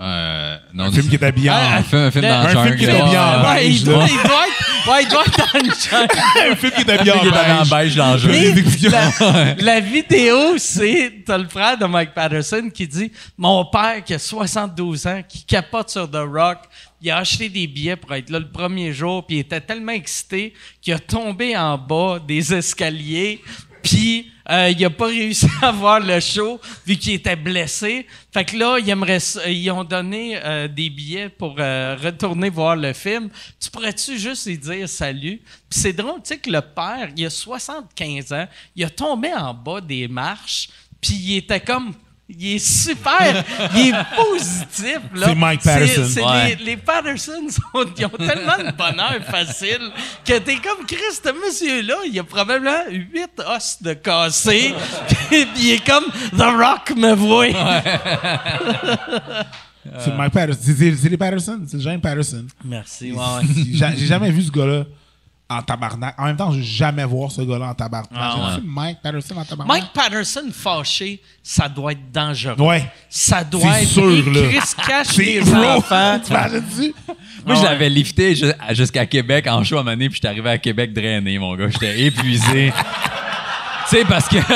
[0.00, 1.54] Euh, non, Un film qui est habillé en...
[1.56, 2.76] Un film, un film Le- dans un le film jungle.
[2.78, 3.48] qui est bien en ouais.
[3.50, 3.92] Ouais, il beige, là.
[3.92, 6.50] doit, il doit être, ouais, il doit être dans le jungle.
[6.52, 7.96] un film qui est habillé en en beige.
[7.96, 8.88] dans le jeu.
[8.90, 14.14] La, la vidéo, c'est t'as le frère de Mike Patterson qui dit Mon père qui
[14.14, 16.58] a 72 ans, qui capote sur The Rock,
[17.02, 19.92] il a acheté des billets pour être là le premier jour, puis il était tellement
[19.92, 23.42] excité qu'il a tombé en bas des escaliers,
[23.82, 28.06] puis euh, il a pas réussi à voir le show vu qu'il était blessé.
[28.32, 32.50] Fait que là, il aimerait, ça- ils ont donné euh, des billets pour euh, retourner
[32.50, 33.28] voir le film.
[33.60, 35.40] Tu pourrais-tu juste lui dire salut?
[35.68, 39.32] Puis c'est drôle, tu sais que le père, il a 75 ans, il a tombé
[39.34, 40.68] en bas des marches,
[41.00, 41.92] puis il était comme...
[42.38, 43.44] Il est super,
[43.74, 44.98] il est positif.
[45.14, 45.26] là.
[45.28, 46.02] C'est Mike Patterson.
[46.06, 46.56] C'est- c'est Ouais.
[46.58, 49.90] les, les Patterson, sont- ils ont tellement de bonheur facile
[50.24, 54.74] que t'es comme Chris, ce monsieur-là, il a probablement huit os de cassé.
[55.28, 56.04] puis il est comme
[56.36, 57.46] The Rock me voit.
[59.98, 60.60] C'est Mike Patterson.
[60.62, 61.60] C'est- C'est c'est les Patterson.
[61.66, 62.46] C'est James Patterson.
[62.64, 63.12] Merci.
[63.72, 64.84] J'ai j'ai jamais vu ce gars-là
[65.50, 66.14] en tabarnak.
[66.18, 68.10] En même temps, je vais jamais voir ce gars-là en tabarnak.
[68.14, 68.60] Ah, J'ai ouais.
[68.60, 69.66] vu Mike Patterson en tabarnak.
[69.76, 72.54] Mike Patterson fâché, ça doit être dangereux.
[72.58, 72.90] Ouais.
[73.08, 73.88] Ça doit C'est être.
[73.90, 74.48] sûr, Et là.
[74.48, 75.62] Chris cache C'est les bro.
[75.64, 76.18] enfants.
[76.24, 76.94] T'imagines-tu?
[77.44, 80.58] Moi, je l'avais lifté ju- jusqu'à Québec en show à donné, puis j'étais arrivé à
[80.58, 81.68] Québec drainé, mon gars.
[81.68, 82.72] J'étais épuisé.
[83.90, 84.36] tu sais, parce que.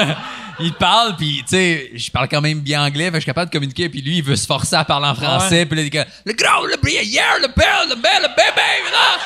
[0.60, 3.50] Il parle, puis tu sais, je parle quand même bien anglais, fait je suis capable
[3.50, 5.90] de communiquer, puis lui, il veut se forcer à parler en français, puis là, il
[5.90, 9.18] dit que, le gros, le brillant, hier, le bel, le bel, le bébé, là.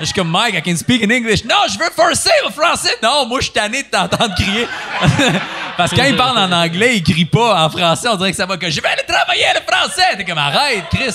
[0.00, 1.44] Je suis comme Mike, I can speak in English.
[1.44, 2.96] Non, je veux forcer le français.
[3.02, 4.66] Non, moi, je suis tanné de t'entendre crier.
[5.76, 8.08] Parce que quand il parle en anglais, il crie pas en français.
[8.10, 10.02] On dirait que ça va que je vais aller travailler le français.
[10.16, 11.14] T'es comme arrête, Chris.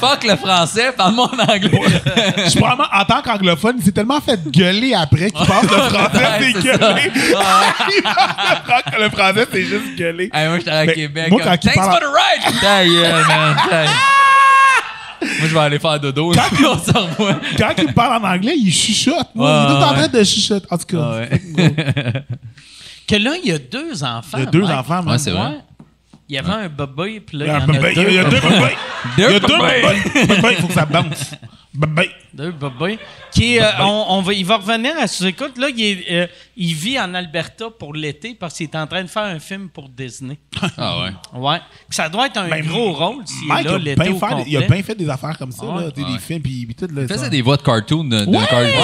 [0.00, 1.80] Fuck le français, parle-moi en anglais.
[2.38, 5.68] Je suis probablement, en tant qu'anglophone, il s'est tellement fait gueuler après qu'il parle le
[5.90, 7.12] français, c'est gueulé.
[7.14, 10.30] Il parle le français, c'est juste gueuler.
[10.32, 11.30] Hey, moi, j'étais à Québec.
[11.30, 12.60] moi, quand Thanks parle- for the ride!
[12.60, 13.56] Ta gueule, man.
[15.22, 16.32] Moi, je vais aller faire dodo.
[16.32, 17.38] là, puis on se revoit.
[17.58, 19.28] Quand il parle en anglais, il chuchote.
[19.34, 20.08] Moi, Ouais, il est tout en ouais.
[20.08, 20.66] train de chuchoter.
[20.70, 22.24] En tout cas, Ah ouais.
[23.06, 24.38] Que là, il y a deux enfants.
[24.38, 24.70] il y a deux Mike.
[24.78, 25.08] enfants, man.
[25.12, 25.40] Ouais, c'est vrai.
[25.48, 25.58] Ouais.
[26.28, 27.72] Il y avait un bébé, puis là, Il y a en deux.
[28.08, 28.76] Il y a deux bébés.
[29.18, 29.82] Il y a deux bébés.
[30.14, 30.26] bébés.
[30.34, 31.32] Bébé, il faut que ça bounce.
[31.74, 32.10] Bébé.
[32.34, 32.98] Deux bébés.
[33.32, 35.56] Qui, euh, on, on va, il va revenir à sous-écoute.
[35.56, 36.26] Là, il, est, euh,
[36.56, 39.68] il vit en Alberta pour l'été parce qu'il est en train de faire un film
[39.70, 40.38] pour Disney.
[40.76, 41.10] Ah ouais.
[41.40, 41.60] Ouais.
[41.88, 44.44] Ça doit être un Ben, gros rôle s'il est là l'été au complet.
[44.46, 45.80] il a bien fait des affaires comme ça, Ouais.
[45.80, 46.12] là, Ouais.
[46.12, 47.02] des films puis puis tout là.
[47.02, 47.14] Il ça.
[47.14, 48.04] faisait des voix de cartoon.
[48.04, 48.38] De, de Ouais.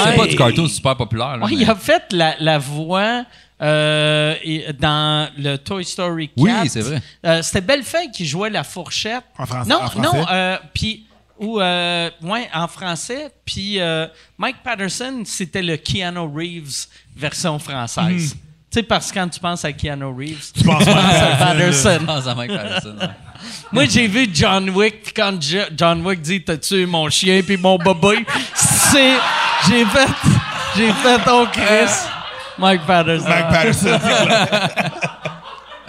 [0.04, 1.36] C'est pas du cartoon super populaire.
[1.36, 3.24] Là, Ouais, mais- il a fait la, la voix
[3.60, 6.34] euh, et- dans le Toy Story 4.
[6.38, 7.02] Oui, c'est vrai.
[7.26, 9.24] Euh, C'était Bellefeuille qui jouait la fourchette.
[9.38, 10.16] En français- Non, en français?
[10.18, 11.04] non, euh, puis
[11.38, 13.30] ou euh, ouais, en français.
[13.44, 14.06] Puis euh,
[14.36, 16.86] Mike Patterson, c'était le Keanu Reeves
[17.16, 18.34] version française.
[18.70, 21.98] Tu sais, parce que quand tu penses à Keanu Reeves, Tu penses penses à Patterson.
[22.04, 22.96] pense à Mike Patterson.
[23.00, 23.08] ouais.
[23.72, 27.40] Moi, j'ai vu John Wick, puis quand Jo- John Wick dit T'as tué mon chien
[27.42, 29.14] puis mon bébé, c'est.
[29.68, 30.08] J'ai fait.
[30.76, 31.90] J'ai fait Oh Chris.
[32.58, 33.28] Mike Patterson.
[33.28, 33.98] Mike Patterson.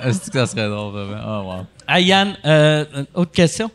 [0.03, 1.21] Est-ce que ça serait drôle, vraiment?
[1.27, 1.65] Oh, wow.
[1.87, 3.69] Ah, Yann, euh, autre question?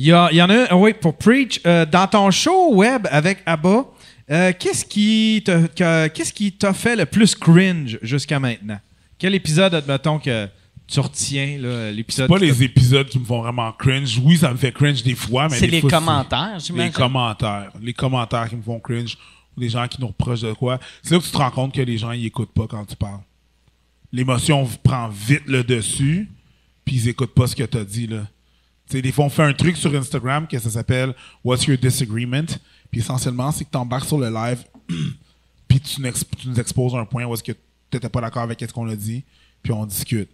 [0.00, 1.60] Il y, a- il y en a un, oui, pour Preach.
[1.66, 3.84] euh, dans ton show web avec Abba,
[4.30, 8.78] euh, qu'est-ce qui t'a que- qu'est-ce qui t'a fait le plus cringe jusqu'à maintenant?
[9.18, 10.48] Quel épisode, admettons, que
[10.86, 14.18] tu retiens, là, l'épisode Pas les épisodes qui me font vraiment cringe.
[14.24, 16.92] Oui, ça me fait cringe des fois, mais C'est les fois, commentaires, Les j'imagine.
[16.92, 17.72] commentaires.
[17.82, 19.18] Les commentaires qui me font cringe.
[19.56, 20.78] Ou des gens qui nous reprochent de quoi.
[21.02, 22.96] C'est là que tu te rends compte que les gens, ils écoutent pas quand tu
[22.96, 23.20] parles.
[24.12, 26.28] L'émotion prend vite le dessus,
[26.84, 28.22] puis ils écoutent pas ce que tu as dit, là.
[28.90, 31.14] Des fois, on fait un truc sur Instagram que ça s'appelle
[31.44, 32.46] What's Your Disagreement?
[32.90, 34.64] Puis essentiellement, c'est que tu embarques sur le live,
[35.68, 37.58] puis tu, nous exposes un point où est-ce que tu
[37.92, 39.24] n'étais pas d'accord avec ce qu'on a dit,
[39.62, 40.28] puis on discute.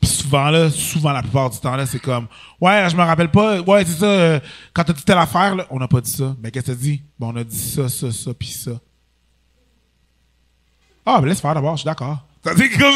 [0.00, 2.26] Puis souvent, là, souvent, la plupart du temps, là, c'est comme
[2.60, 3.60] Ouais, je me rappelle pas.
[3.60, 4.06] Ouais, c'est ça.
[4.06, 4.40] euh,
[4.72, 6.34] quand t'as dit telle affaire, là, on n'a pas dit ça.
[6.42, 7.02] Mais qu'est-ce que t'as dit?
[7.18, 8.72] Bon, on a dit ça, ça, ça, puis ça.
[11.04, 12.24] Ah, ben laisse faire d'abord, je suis d'accord.
[12.44, 12.94] Ça, C'est comme.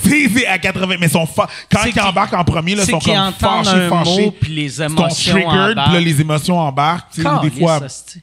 [0.00, 0.96] C'est c'est à 80.
[0.98, 4.24] Mais fa- quand ils qu'ils- embarquent en premier, là, sont comme fâchés, fâchés.
[4.26, 7.12] mot, puis les Ils sont émotions triggered, puis là, les émotions embarquent.
[7.12, 8.20] tu sais, des fois, hostie.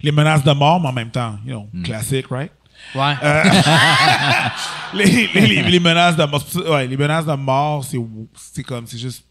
[0.00, 2.50] les menaces de mort, mais en même temps, you know, classique, right?
[2.94, 3.14] Ouais.
[3.22, 3.44] Euh,
[4.94, 7.98] les, les- les- les menaces de mort, ça- ouais, les menaces de mort, c'est
[8.52, 9.24] c'est comme, c'est juste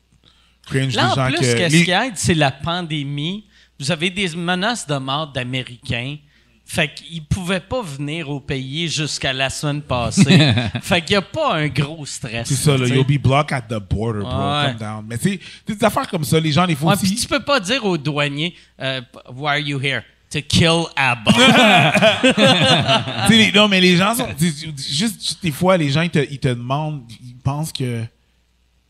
[0.65, 1.83] cringe Là, des gens en plus, que.
[1.83, 3.45] qui aide, c'est la pandémie.
[3.79, 6.17] Vous avez des menaces de mort d'Américains.
[6.65, 10.53] Fait qu'ils pouvaient pas venir au pays jusqu'à la semaine passée.
[10.81, 12.47] fait qu'il y a pas un gros stress.
[12.47, 14.29] C'est ça, là, you'll be blocked at the border, bro.
[14.31, 14.69] Ouais.
[14.69, 15.05] Come down.
[15.07, 17.21] Mais c'est des affaires comme ça, les gens, les fois Ouais, puis aussi.
[17.21, 19.01] tu peux pas dire aux douaniers, euh,
[19.35, 20.01] Why are you here?
[20.31, 21.31] To kill Abba.
[23.29, 24.27] Les- non, mais les gens sont.
[24.75, 28.03] juste des fois, les gens, ils te, ils te demandent, ils pensent que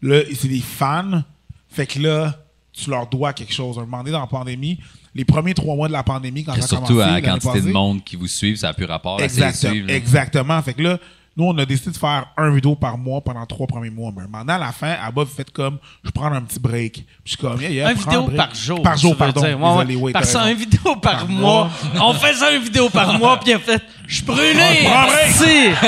[0.01, 1.21] là, c'est des fans.
[1.69, 2.33] Fait que là,
[2.71, 3.77] tu leur dois quelque chose.
[3.77, 4.79] Un moment donné, dans la pandémie,
[5.15, 7.61] les premiers trois mois de la pandémie, quand ça a Surtout commencé, à la quantité
[7.61, 9.73] de monde qui vous suivent, ça n'a plus rapport à Exactement.
[9.73, 9.87] suivre.
[9.87, 9.93] là.
[9.95, 10.61] exactement.
[10.61, 10.97] Fait que là,
[11.35, 14.11] nous, on a décidé de faire un vidéo par mois pendant trois premiers mois.
[14.15, 16.93] Mais maintenant, à la fin, à bas, vous faites comme, je prends un petit break.
[16.93, 18.37] Puis je suis comme, yeah, yeah, un vidéo break.
[18.37, 18.81] par jour.
[18.83, 19.41] Par jour, pardon.
[19.41, 19.59] dire.
[19.59, 19.85] Ouais, ouais.
[19.85, 21.71] Désolé, oui, Par ça, un vidéo par, Par mois.
[21.99, 24.53] On faisait un vidéo par mois, puis a fait Je suis brûlé!
[24.83, 25.31] prends un break.
[25.31, 25.69] Si!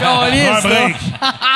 [0.00, 0.96] Prends un break.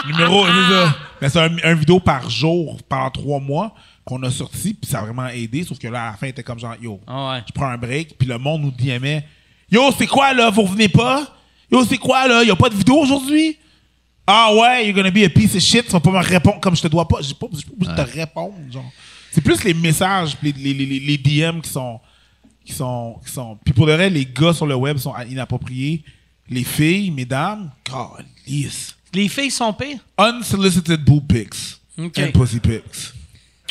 [0.07, 0.97] Numéro, c'est ça.
[1.21, 3.75] Mais c'est un, un vidéo par jour pendant trois mois
[4.05, 5.65] qu'on a sorti, puis ça a vraiment aidé.
[5.65, 7.43] Sauf que là, à la fin, était comme genre, yo, Ah ouais.
[7.47, 9.25] je prends un break, puis le monde nous DMait,
[9.71, 11.27] yo, c'est quoi là, vous revenez pas?
[11.71, 13.57] Yo, c'est quoi là, y a pas de vidéo aujourd'hui?
[14.27, 16.75] Ah ouais, you're gonna be a piece of shit, tu vas pas me répondre comme
[16.77, 17.21] je te dois pas.
[17.21, 18.91] J'ai pas, j'ai pas obligé de te répondre, genre.
[19.31, 22.01] C'est plus les messages, les, les, les, les DM qui sont,
[22.65, 23.59] qui sont, qui sont.
[23.65, 26.03] Puis pour le reste, les gars sur le web sont inappropriés.
[26.49, 28.95] Les filles, mesdames, God, lisse.
[29.13, 29.99] Les filles sont pires?
[30.19, 32.19] Unsolicited boob pics Ok.
[32.19, 33.13] and pussy pics.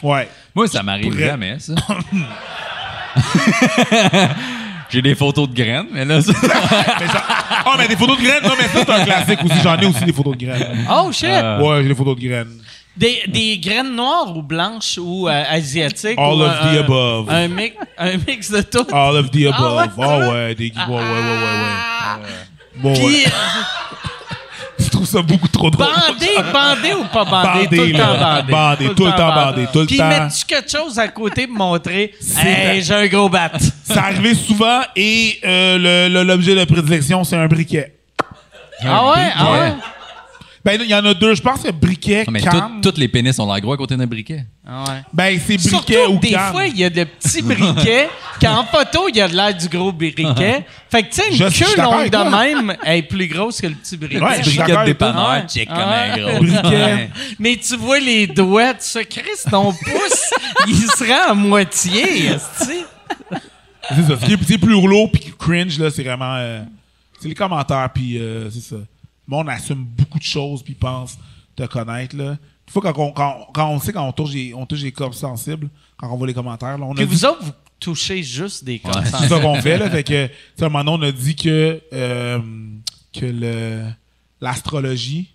[0.01, 0.27] Ouais.
[0.55, 1.73] Moi, ça m'arrive pourrais- jamais, ça.
[4.89, 6.33] J'ai des photos de graines, mais là, ça-
[6.99, 7.23] mais ça-
[7.65, 9.55] oh, mais des photos de graines, non, mais ça, c'est un classique aussi.
[9.63, 10.85] J'en ai aussi des photos de graines.
[10.91, 11.29] Oh shit!
[11.29, 12.59] Ouais, j'ai des photos de graines.
[12.95, 16.17] Des, des graines noires ou blanches ou euh, asiatiques?
[16.19, 17.27] All ou of the above.
[17.31, 18.85] Un, mix, un mix de tout.
[18.93, 19.79] All of the above.
[19.79, 20.27] Ah Oh, ouais?
[20.29, 20.71] ouais, des.
[20.75, 21.47] Ouais, ouais, ouais, ouais,
[22.03, 22.19] Ah.
[22.21, 22.29] ouais.
[22.75, 23.23] Bon, Puis, ouais.
[25.13, 25.85] Ça beaucoup trop drôle.
[25.87, 27.65] bandé, bandé ou pas bandé?
[27.65, 28.51] Bandé, tout le temps bandé.
[28.51, 30.07] Bandé, tout le temps bandé, tout le Puis temps.
[30.09, 33.51] mets-tu quelque chose à côté pour montrer C'est Hey, la- j'ai un gros bat?
[33.83, 37.93] Ça arrivé souvent et euh, l'objet de prédilection, c'est un briquet.
[38.85, 39.31] Ah ouais?
[39.35, 39.73] Ah ouais?
[40.65, 41.35] Ben, il y en a deux.
[41.35, 42.79] Je pense que briquet, Non, mais canne.
[42.81, 44.45] toutes les pénis ont l'air gros à côté d'un briquet.
[44.65, 45.01] Ah ouais.
[45.11, 48.07] Ben, c'est Surtout briquet ou que des fois, il y a de petits briquets
[48.41, 50.65] qu'en photo, il y a de l'air du gros briquet.
[50.89, 52.17] fait que, tu sais, une Je suis queue d'accord longue avec de
[52.63, 54.21] même elle est plus grosse que le petit briquet.
[54.21, 55.07] Ouais, je suis Briquet d'accord de avec toi.
[55.09, 55.47] dépanneur, Ouais.
[55.49, 56.43] check Ah comme un gros.
[56.45, 56.83] Briquet.
[56.83, 57.09] Ouais.
[57.39, 60.29] Mais tu vois les doigts, tu sais, Chris, ton pouce,
[60.67, 62.85] il se rend à moitié, esti.
[63.89, 64.17] C'est ça.
[64.17, 66.35] Ce qui est, c'est plus lourd puis cringe, là, c'est vraiment.
[66.37, 66.61] euh,
[67.19, 68.77] c'est les commentaires, puis euh, c'est ça.
[69.27, 71.17] Le monde assume beaucoup de choses, puis pense
[71.55, 72.31] te connaître, là.
[72.65, 74.91] Des fois, quand on, quand, quand on sait quand on touche, les, on touche les
[74.91, 77.51] corps sensibles, quand on voit les commentaires, là, on a Que dit- vous autres, vous
[77.79, 79.89] touchez juste des corps c'est ça qu'on fait, là.
[79.89, 82.39] Fait que, tu sais, à un moment donné, on a dit que, euh,
[83.13, 83.83] que le,
[84.41, 85.29] l'astrologie,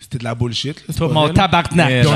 [0.00, 0.76] c'était de la bullshit.
[0.76, 2.04] là, c'est Toi, mon tabarnak.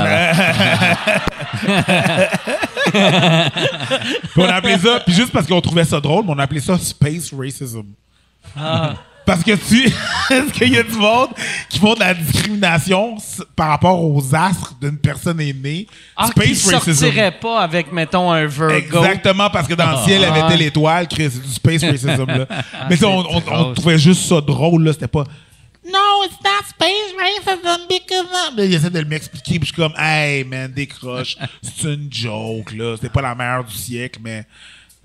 [4.35, 6.59] On a appelé ça, puis juste parce qu'on trouvait ça drôle, mais on a appelé
[6.59, 7.83] ça space racism.
[8.57, 8.95] Ah.
[9.25, 9.85] Parce que tu.
[10.29, 11.29] Est-ce qu'il y a du monde
[11.69, 13.17] qui font de la discrimination
[13.55, 15.87] par rapport aux astres d'une personne aînée?
[16.15, 18.73] Ah, qui sortirait pas avec, mettons, un Virgo.
[19.03, 20.47] Exactement, parce que dans le ciel, il y avait Ah.
[20.49, 22.45] telle étoile, Chris, c'est du space racism, là.
[22.89, 24.93] Mais on, on- on trouvait juste ça drôle, là.
[24.93, 25.23] C'était pas.
[25.85, 28.25] No, it's not space racism because.
[28.25, 31.35] of-" Mais il essaie de m'expliquer, puis je suis comme, hey, man, décroche.
[31.61, 32.95] C'est une joke, là.
[32.95, 34.45] C'était pas la meilleure du siècle, mais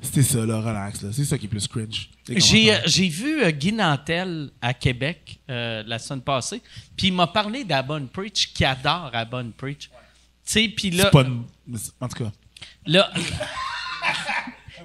[0.00, 1.08] c'était ça, là, relax, là.
[1.12, 2.08] C'est ça qui est plus cringe.
[2.28, 6.62] J'ai, euh, j'ai vu euh, Guy Nantel à Québec euh, la semaine passée,
[6.96, 9.88] puis il m'a parlé d'Abon Preach, qui adore Abon Preach.
[9.88, 9.90] Tu
[10.44, 11.44] sais, puis là, C'est pas une-
[12.00, 12.30] En tout cas.
[12.86, 13.10] là,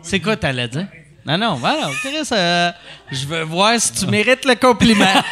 [0.01, 0.87] c'est quoi t'allais dire?
[1.25, 2.71] Non, non, voilà, Chris, euh,
[3.11, 5.05] je veux voir si tu mérites le compliment.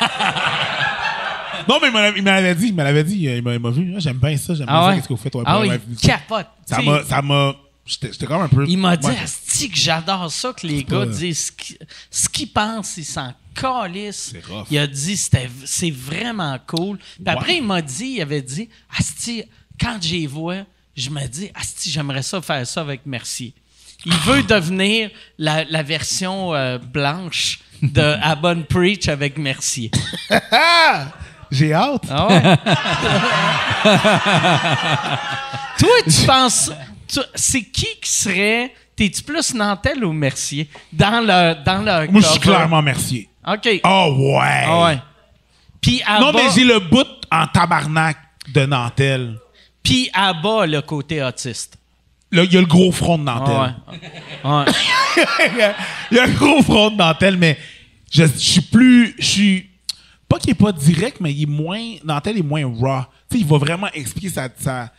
[1.70, 3.94] Non, mais il il m'avait dit, il m'avait dit, il m'a il m'a vu.
[3.96, 4.96] Ah, J'aime bien ça, j'aime bien Ah ça, ouais?
[4.96, 5.36] qu'est-ce que vous faites.
[5.36, 5.70] ouais, Ah oui,
[6.02, 6.48] capote.
[6.66, 7.54] Ça m'a, ça m'a,
[7.86, 8.66] j'étais comme un peu.
[8.68, 9.18] Il m'a dit, Ouais.
[9.24, 11.52] Asti, que j'adore ça que les pas- gars disent
[12.10, 14.34] ce qu'ils- pensent, ils s'en calissent.
[14.70, 16.98] Il a dit, c'était, c'est vraiment cool.
[16.98, 19.44] Puis après, il m'a dit, il avait dit, Asti,
[19.80, 20.64] quand j'y vois,
[20.96, 23.54] je me dis, Asti, j'aimerais ça faire ça avec Mercier.
[24.06, 29.92] Il veut devenir la, la version euh, blanche de À Bonne Preach avec Mercier.
[31.52, 32.04] J'ai hâte.
[32.10, 32.58] Ah ouais?
[35.78, 36.72] Toi, tu penses.
[37.36, 38.74] C'est qui qui serait.
[38.96, 40.70] T'es-tu plus Nantel ou Mercier?
[40.92, 41.64] Dans le.
[41.64, 43.30] Dans le Moi, je suis clairement Mercier.
[43.48, 43.68] OK.
[43.84, 44.64] Oh, ouais.
[44.66, 45.00] Ah ouais.
[45.82, 48.18] Puis à Non, bas, mais j'ai le bout en tabarnak
[48.54, 49.40] de Nantel.
[49.82, 51.78] puis à bas, le côté autiste.
[52.32, 53.56] Là, il y a le gros front de Nantel.
[54.44, 54.66] Ah ouais.
[54.66, 54.66] Ouais.
[56.12, 57.58] il y a un gros front de dentelle, mais
[58.12, 59.16] je, je suis plus.
[59.20, 59.70] Je suis.
[60.30, 61.96] Pas qu'il est pas direct, mais il est moins.
[62.06, 63.02] Nantel est moins raw.
[63.30, 64.48] Tu sais, il va vraiment expliquer sa.
[64.58, 64.92] sa-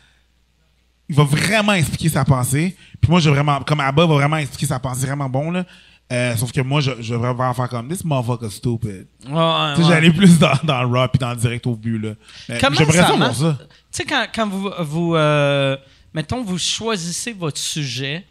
[1.12, 2.74] il va vraiment expliquer sa pensée.
[3.00, 3.60] Puis moi, j'ai vraiment.
[3.60, 5.64] Comme Abba va vraiment expliquer sa pensée vraiment bon, là.
[6.10, 9.06] Euh, sauf que moi, je, je vais vraiment faire comme this motherfucker stupid.
[9.26, 9.94] Ouais, ouais, Tu sais, ouais.
[9.94, 12.14] j'allais plus dans, dans le raw puis dans le direct au but, là.
[12.48, 13.58] J'aimerais ça ça.
[13.60, 15.76] Tu sais, quand, quand vous, vous euh,
[16.14, 18.24] mettons, vous choisissez votre sujet,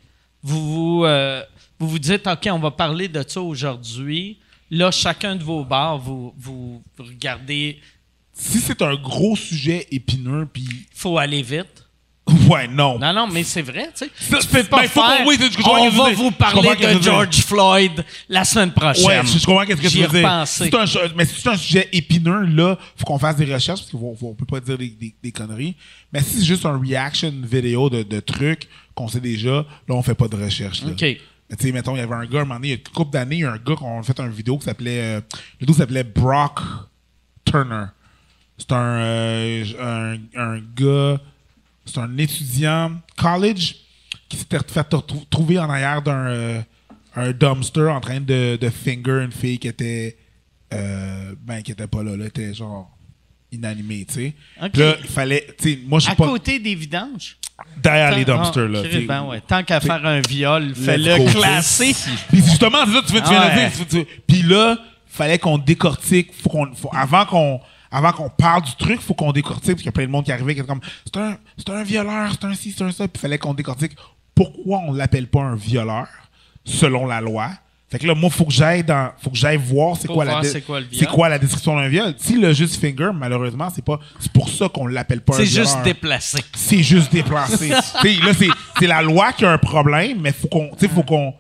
[0.44, 1.44] vous vous, euh,
[1.80, 4.40] vous vous dites, OK, on va parler de ça aujourd'hui.
[4.70, 7.80] Là, chacun de vos bars, vous, vous regardez,
[8.34, 10.64] Si c'est un gros sujet épineux, puis.
[10.64, 11.81] il faut aller vite.
[12.50, 12.98] Ouais, non.
[13.00, 14.40] Non, non, mais c'est vrai, tu sais.
[14.40, 16.18] Tu peux pas ben, faut faire, qu'on- oui, je on va dire.
[16.18, 17.02] vous parler que de dire.
[17.02, 19.06] George Floyd la semaine prochaine.
[19.06, 20.44] Ouais, je, comprends qu'est-ce que tu J'y veux dire.
[20.46, 20.86] C'est un,
[21.16, 24.34] mais si c'est un sujet épineux, là, faut qu'on fasse des recherches parce qu'on on
[24.34, 25.76] peut pas dire des, des- des conneries.
[26.14, 30.02] Mais si c'est juste un reaction vidéo de, de trucs qu'on sait déjà, là, on
[30.04, 30.84] fait pas de recherche.
[30.84, 30.92] Là.
[30.92, 31.02] OK.
[31.02, 32.74] Mais Tu sais, mettons, il y avait un gars, à un moment donné, il y
[32.74, 34.66] a une couple d'années, il y a un gars qu'on a fait une vidéo qui
[34.66, 35.18] s'appelait.
[35.18, 35.22] euh,
[35.60, 36.60] le dos s'appelait Brock
[37.46, 37.86] Turner.
[38.58, 41.20] C'est un, euh, un, un gars,
[41.94, 43.76] c'est un étudiant college
[44.30, 44.86] qui s'était fait
[45.30, 46.62] trouver en arrière d'un euh,
[47.16, 50.18] un dumpster en train de, de finger une fille qui était
[50.74, 52.90] euh, ben qui était pas là, là, était genre
[53.52, 54.34] inanimée, tu sais.
[54.62, 54.72] Ok.
[54.72, 57.38] Puis Là, il fallait, tu sais, moi je À suis pas côté des vidanges?
[57.78, 58.84] derrière les dumpsters ah, là.
[58.84, 59.02] Sais.
[59.02, 59.42] ben ouais.
[59.42, 61.94] Tant qu'à faire un viol, fais-le classer.
[62.30, 63.70] Puis justement, ça, tu, viens- tu viens Ah de ouais.
[63.70, 63.88] dire.
[63.88, 64.78] tu- tu- Puis là,
[65.08, 66.32] fallait qu'on décortique.
[66.42, 67.60] Faut qu'on, faut- avant qu'on
[67.92, 69.72] avant qu'on parle du truc, faut qu'on décortique.
[69.72, 71.70] Parce qu'il y a plein de monde qui arrivait qui était comme c'est un, c'est
[71.70, 73.08] un violeur, c'est un ci, c'est un ça.
[73.08, 73.94] Puis fallait qu'on décortique
[74.34, 76.08] pourquoi on l'appelle pas un violeur
[76.64, 77.50] selon la loi?
[77.90, 80.42] Fait que là, moi, faut que j'aille dans, faut que j'aille voir c'est quoi, la
[80.44, 82.16] c'est quoi c'est la description d'un viol.
[82.18, 85.44] Si le juste finger, malheureusement, c'est pas, c'est pour ça qu'on l'appelle pas un C'est
[85.44, 86.40] violeur juste déplacé.
[86.56, 87.70] c'est juste déplacé.
[88.00, 88.48] T'sais, là, c'est,
[88.80, 91.34] c'est la loi qui a un problème, mais faut qu'on, t'sais, faut qu'on,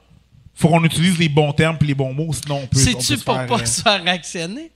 [0.54, 2.78] faut qu'on utilise les bons termes et les bons mots, sinon on peut.
[2.78, 4.72] se pour faire, pas euh, se faire actionner?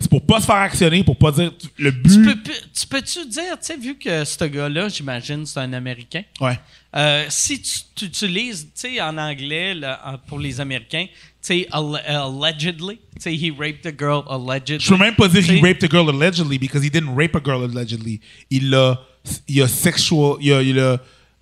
[0.00, 2.10] C'est pour pas se faire actionner, pour pas dire le but.
[2.12, 5.72] Tu peux, pu- tu peux-tu dire, tu sais, vu que ce gars-là, j'imagine, c'est un
[5.72, 6.58] Américain, Ouais.
[6.96, 11.14] euh, si tu, tu utilises, tu sais, en anglais, là, en- pour les Américains, tu
[11.40, 14.84] sais, al- allegedly, tu sais, he raped a girl allegedly.
[14.84, 17.34] Je peux même pas dire T'sais, he raped a girl allegedly because he didn't rape
[17.36, 18.20] a girl allegedly.
[18.50, 19.00] Il a,
[19.48, 20.98] il a sexual, il a, il a,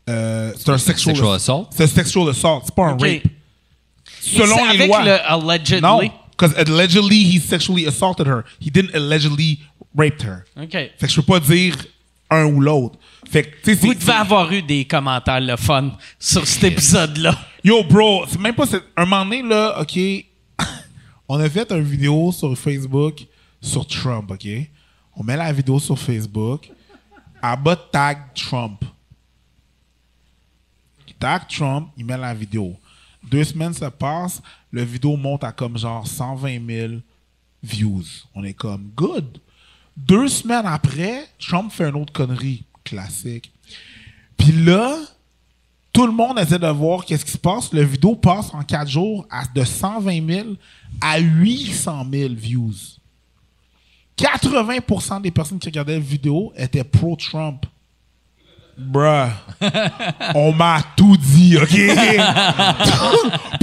[0.09, 1.69] euh, c'est un sexual, Sexual assault?
[1.73, 3.03] C'est un sexual assault, c'est pas un Ok.
[3.03, 3.23] rape.
[4.21, 5.05] Selon c'est les avec lois.
[5.05, 5.81] le allegedly.
[5.83, 6.01] non,
[6.37, 8.45] because allegedly he sexually assaulted her.
[8.59, 9.61] He didn't allegedly
[9.95, 10.45] raped her.
[10.57, 10.73] OK.
[10.73, 11.77] Fait que je peux pas dire
[12.31, 12.99] un ou l'autre.
[13.29, 17.37] Fait que, Vous devez avoir eu des commentaires le fun sur cet épisode-là.
[17.65, 18.67] Yo, bro, c'est même pas.
[18.97, 19.99] Un moment donné, là, OK,
[21.29, 23.27] on a fait une vidéo sur Facebook
[23.61, 24.47] sur Trump, OK?
[25.17, 26.71] On met la vidéo sur Facebook.
[27.41, 28.85] À bas tag Trump.
[31.09, 32.77] Il tag Trump, il met la vidéo.
[33.23, 34.41] Deux semaines se passent,
[34.77, 36.93] le vidéo monte à comme genre 120 000
[37.63, 38.05] views.
[38.35, 39.41] On est comme good.
[39.97, 42.63] Deux semaines après, Trump fait une autre connerie.
[42.85, 43.51] Classique.
[44.37, 44.99] Puis là,
[45.95, 47.73] tout le monde essaie de voir qu'est-ce qui se passe.
[47.73, 50.49] Le vidéo passe en quatre jours de 120 000
[51.01, 52.75] à 800 000 views.
[54.19, 57.65] 80% des personnes qui regardaient la vidéo étaient pro-Trump.
[58.77, 59.31] Bruh.
[60.35, 61.71] On m'a tout dit, OK?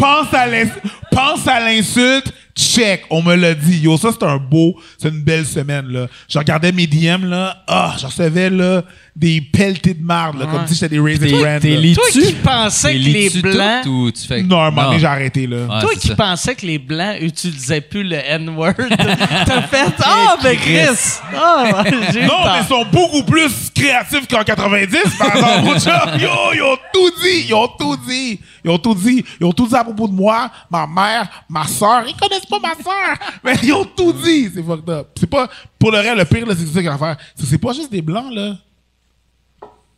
[1.11, 3.79] pense à l'insulte, check, on me l'a dit.
[3.79, 6.07] Yo, ça, c'est un beau, c'est une belle semaine, là.
[6.27, 8.83] Je regardais mes DM, là, ah, je recevais, là,
[9.15, 11.61] des pelletés de marde, là, comme si j'étais des Raisin T'es- Brand.
[11.61, 11.79] t'es là.
[11.79, 13.83] lis- Toi qui pensais que les Blancs...
[13.83, 14.41] tout ou tu fais.
[14.41, 14.99] Non, à un moment donné, Non.
[15.01, 15.57] j'ai arrêté, là.
[15.67, 16.15] Ouais, Toi qui ça.
[16.15, 18.73] pensais que les Blancs utilisaient plus le N-word,
[19.45, 21.19] t'as fait «Ah, ben Chris!
[21.35, 26.19] Ah, j'ai eu Non, mais ils sont beaucoup plus créatifs qu'en 90, par exemple.
[26.19, 28.39] Yo, ils ont tout dit, ils ont tout dit.
[28.65, 29.23] Ils ont tout dit.
[29.39, 32.03] Ils ont tout dit à propos de moi, ma mère, ma soeur.
[32.07, 33.17] Ils connaissent pas ma soeur.
[33.43, 34.49] Mais ils ont tout dit.
[34.55, 35.09] C'est fucked up.
[35.19, 37.17] C'est pas, pour le reste, le pire, c'est ça qu'il y a à faire.
[37.37, 38.55] C'est pas juste des blancs, là.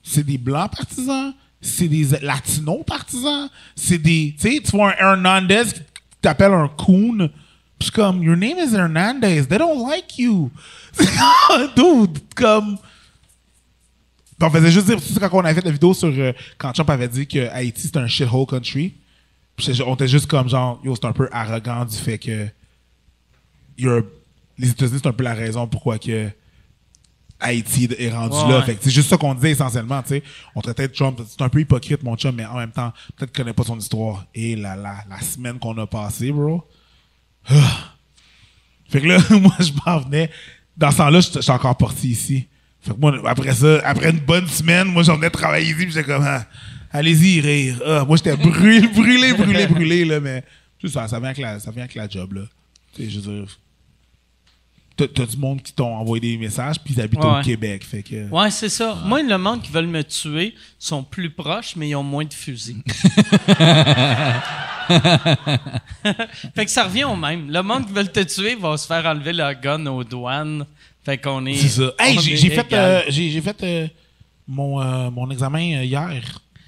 [0.07, 1.33] C'est des blancs partisans.
[1.59, 3.49] C'est des latinos partisans.
[3.75, 5.81] C'est des, tu sais, tu vois un Hernandez qui
[6.21, 7.29] t'appelle un coon.
[7.79, 9.47] Puis comme, your name is Hernandez.
[9.47, 10.51] They don't like you.
[11.75, 12.77] Dude, comme,
[14.39, 16.89] on faisait juste dire, sais, quand on avait fait la vidéo sur euh, quand Trump
[16.89, 18.93] avait dit que Haïti c'était un shithole country,
[19.55, 22.47] puis on était juste comme genre, yo, c'est un peu arrogant du fait que
[23.77, 26.29] les États-Unis, c'est un peu la raison pourquoi que
[27.39, 28.65] Haïti est rendu Ouais, là.
[28.65, 28.77] ouais.
[28.81, 30.23] C'est juste ça qu'on disait essentiellement, tu sais.
[30.55, 33.31] On traitait de Trump, c'est un peu hypocrite, mon chum, mais en même temps, peut-être
[33.33, 34.25] qu'il connaît pas son histoire.
[34.33, 36.63] Et la, la, la semaine qu'on a passée, bro.
[38.89, 40.29] Fait que là, moi, je m'en venais.
[40.77, 42.47] Dans ce temps-là, j'étais encore parti ici.
[42.81, 45.91] Fait que moi, après ça, après une bonne semaine, moi, j'en venais travailler ici, puis
[45.91, 46.45] j'étais comme, ah,
[46.91, 47.81] allez-y, rire.
[47.85, 50.43] Ah, moi, j'étais brûlé, brûlé, brûlé, brûlé, là, mais
[50.81, 52.41] c'est ça, ça vient avec la, ça vient avec la job, là.
[52.93, 53.59] Tu sais, je veux dire,
[54.97, 57.39] t'as du monde qui t'ont envoyé des messages, puis ils habitent Ouais.
[57.39, 58.29] au Québec, fait que...
[58.29, 58.97] Ouais, c'est ça.
[59.05, 62.33] Moi, le monde qui veulent me tuer sont plus proches, mais ils ont moins de
[62.33, 62.81] fusils.
[66.55, 67.49] fait que ça revient au même.
[67.51, 70.65] Le monde qui veut te tuer va se faire enlever le gun aux douanes.
[71.03, 71.55] Fait qu'on est.
[71.55, 71.91] C'est ça.
[71.99, 73.87] Hey, on j'ai fait, euh, j'ai fait euh,
[74.47, 76.21] mon, euh, mon examen euh, hier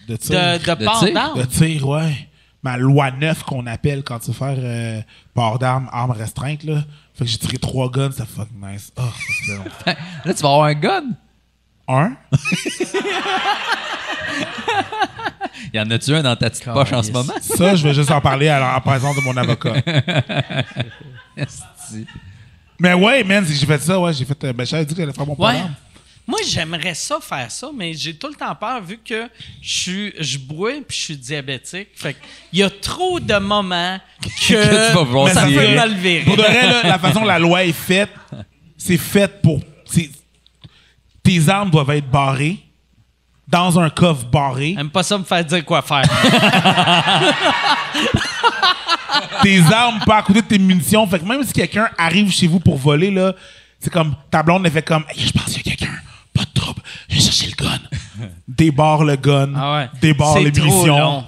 [0.07, 0.35] de tir.
[0.35, 1.39] de, de de port d'armes?
[1.39, 2.27] De tir, ouais.
[2.63, 5.01] Ma loi 9 qu'on appelle quand tu veux faire euh,
[5.33, 6.83] port d'armes, armes restreintes, là.
[7.17, 8.91] Fait que j'ai tiré trois guns, c'était fucking nice.
[8.97, 9.01] Oh,
[9.47, 9.63] ça long.
[10.25, 11.03] Là, tu vas avoir un gun.
[11.87, 12.11] Un?
[15.73, 17.33] Y en a-tu un dans ta petite poche en ce moment?
[17.41, 19.73] Ça, je vais juste en parler à la- en présence de mon avocat.
[22.79, 24.13] Mais ouais, man, j'ai fait ça, ouais.
[24.13, 24.41] J'ai fait.
[24.43, 25.61] euh, ben, j'avais dit que j'allais faire mon Ouais.
[26.27, 29.29] Moi, j'aimerais ça faire ça, mais j'ai tout le temps peur vu que
[29.61, 31.87] je suis, je bois puis je suis diabétique.
[31.95, 32.17] Fait
[32.51, 36.25] il y a trop de moments que, Que tu vas vouloir ça peut mal virer.
[36.25, 38.11] Pour de vrai, là, la façon dont la loi est faite,
[38.77, 39.61] c'est fait pour.
[41.23, 42.57] Tes armes doivent être barrées
[43.47, 44.75] dans un coffre barré.
[44.77, 46.03] Aime pas ça me faire dire quoi faire.
[49.43, 51.07] tes armes pas à côté de tes munitions.
[51.07, 53.33] Fait que même si quelqu'un arrive chez vous pour voler, là,
[53.79, 55.76] c'est comme ta blonde, elle fait comme Hey, je pense qu'il y a quelqu'un,
[57.15, 57.79] vais chercher le gun.
[58.47, 59.89] Débarre le gun, Ah ouais.
[60.01, 61.23] débarre les munitions.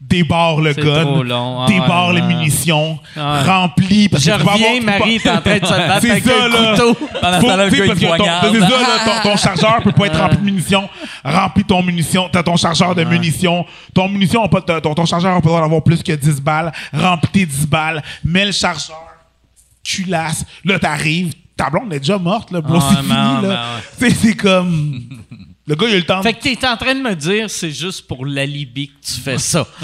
[0.00, 1.62] Débarre le gun, trop long.
[1.62, 3.48] Ah débarre ouais, les munitions, Ah ouais.
[3.48, 4.08] remplis.
[4.08, 6.48] Parce que reviens, avoir- Marie, t'es en train de se battre C'est avec ça, un
[6.48, 6.70] là.
[6.72, 6.94] couteau.
[7.20, 8.48] Pendant Faut- le gars, il poignarde.
[8.52, 10.88] c'est ça, là, ton, ton chargeur peut pas être rempli de munitions.
[11.24, 12.28] Remplis ton munition.
[12.30, 13.64] T'as ton chargeur de munitions.
[13.94, 16.72] Ton munition, pas, ton, ton chargeur n'a pas le droit d'avoir plus que 10 balles.
[16.92, 18.02] Remplis tes 10 balles.
[18.24, 18.96] Mets le chargeur.
[19.84, 20.44] Tu lasses.
[20.64, 21.32] Là, t'arrives.
[21.62, 22.60] Ta blonde est déjà morte, là.
[22.60, 23.80] Bro, Ah, c'est fini, ouais, là.
[24.20, 25.00] C'est comme.
[25.64, 27.48] Le gars, il a eu le temps Fait que t'es en train de me dire,
[27.48, 29.64] c'est juste pour l'alibi que tu fais ça.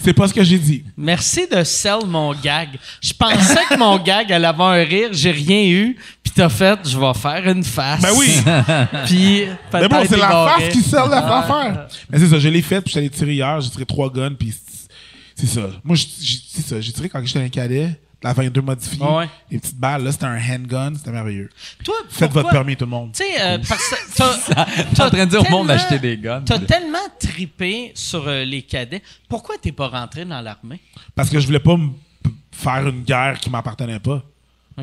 [0.00, 0.84] C'est pas ce que j'ai dit.
[0.96, 2.70] Merci de sell mon gag.
[3.00, 6.78] Je pensais que mon gag allait avoir un rire, j'ai rien eu, puis t'as fait,
[6.84, 8.00] je vais faire une face.
[8.00, 8.36] Ben oui.
[9.06, 11.86] Puis Mais bon, c'est la face qui sert l'affaire.
[12.10, 13.60] Mais c'est ça, je l'ai fait, puis allé tirer hier.
[13.60, 14.52] J'ai tiré trois guns, puis
[15.34, 15.68] c'est- ça.
[15.82, 16.80] Moi, c'est ça.
[16.80, 18.00] J'ai tiré quand j'étais un cadet.
[18.22, 19.04] La 22 modifiée.
[19.04, 19.28] Ouais.
[19.50, 20.94] Les petites balles, là, c'était un handgun.
[20.96, 21.50] C'était merveilleux.
[21.84, 23.12] Toi, Faites pourquoi- votre permis, tout le monde.
[23.12, 26.40] Tu sais, euh, parce que T'es en train de dire au monde d'acheter des guns.
[26.46, 29.02] T'as tellement tripé sur euh, les cadets.
[29.28, 30.80] Pourquoi t'es pas rentré dans l'armée?
[31.14, 31.90] Parce que je voulais pas me
[32.50, 34.22] faire une guerre qui m'appartenait pas.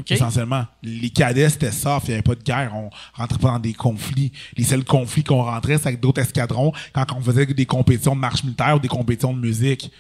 [0.08, 0.66] Essentiellement.
[0.84, 2.00] Les cadets, c'était ça.
[2.04, 2.72] Il n'y avait pas de guerre.
[2.76, 4.32] On rentrait pas dans des conflits.
[4.56, 8.20] Les seuls conflits qu'on rentrait, c'est avec d'autres escadrons quand on faisait des compétitions de
[8.22, 9.92] marche militaire ou des compétitions de musique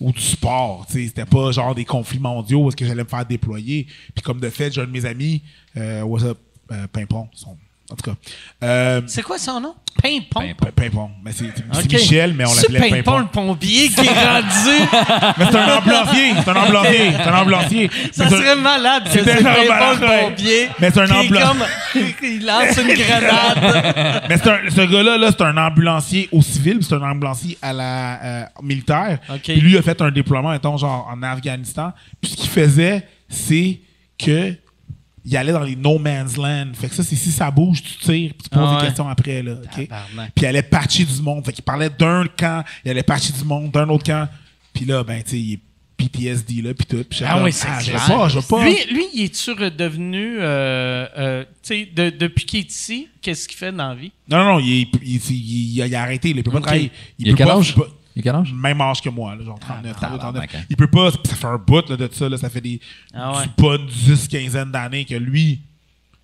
[0.00, 0.86] ou du sport.
[0.88, 3.86] C'était pas genre des conflits mondiaux où est-ce que j'allais me faire déployer.
[4.14, 5.42] Puis comme de fait, j'ai un de mes amis,
[5.76, 6.38] euh, what's up,
[6.72, 7.56] euh, Pimpon, son-
[7.90, 8.16] en tout cas.
[8.62, 9.74] Euh, C'est quoi son nom?
[10.02, 10.54] Pimpon.
[10.74, 11.10] Pimpon.
[11.24, 11.46] Mais c'est.
[11.92, 13.18] Michel, mais on l'appelait Pimpon, Pimpon.
[13.18, 14.86] le pompier qui est rendu.
[15.38, 16.32] Mais c'est un ambulancier.
[16.42, 17.12] C'est un ambulancier.
[17.12, 17.90] C'est un ambulancier.
[18.12, 20.68] Ça Mais serait malade que c'est Pimpon, le pompier.
[20.78, 21.64] Mais c'est un comme-
[22.22, 24.24] Il lance une grenade.
[24.28, 27.58] Mais c'est un- ce gars-là, là, c'est un ambulancier au civil, puis c'est un ambulancier
[27.60, 29.18] à la euh, militaire.
[29.28, 29.40] OK.
[29.42, 31.92] Puis lui a fait un déploiement, mettons, genre en Afghanistan.
[32.22, 33.80] Puis ce qu'il faisait, c'est
[34.18, 34.54] que
[35.24, 36.68] il allait dans les no man's land.
[36.74, 38.86] Fait que ça, c'est si ça bouge, tu tires, puis tu poses Ah des ouais.
[38.86, 39.54] questions après, là.
[39.74, 39.88] Puis
[40.38, 41.44] il allait patcher du monde.
[41.44, 44.28] Fait qu'il parlait d'un camp, il allait patcher du monde, d'un autre camp.
[44.72, 45.60] Puis là, ben, tu sais, il est
[45.96, 46.96] PTSD, là, puis tout.
[47.04, 48.26] Puis j'étais Ah oui, c'est clair.
[48.28, 48.64] veux pas.
[48.64, 50.38] Lui, lui, il est-tu redevenu...
[50.40, 54.10] Euh, euh, tu sais, de- depuis qu'il est ici, qu'est-ce qu'il fait dans la vie?
[54.28, 56.56] Non, non, non, il, est- il, il- il a, il a arrêté, il peut pas
[56.58, 56.62] OK.
[56.64, 56.90] travailler.
[57.18, 57.68] Il, Il a peut quel pas- âge?
[57.68, 57.90] il peut pas-
[58.22, 58.52] Il a quel âge?
[58.52, 60.20] Même âge que moi, là, genre 39, 32, 39.
[60.20, 60.64] tabarnak, hein.
[60.70, 62.80] Il peut pas, ça fait un bout là, de ça, là, ça fait des
[63.14, 63.44] Ah ouais.
[63.44, 65.60] du bonne 10, quinzaine d'années que lui,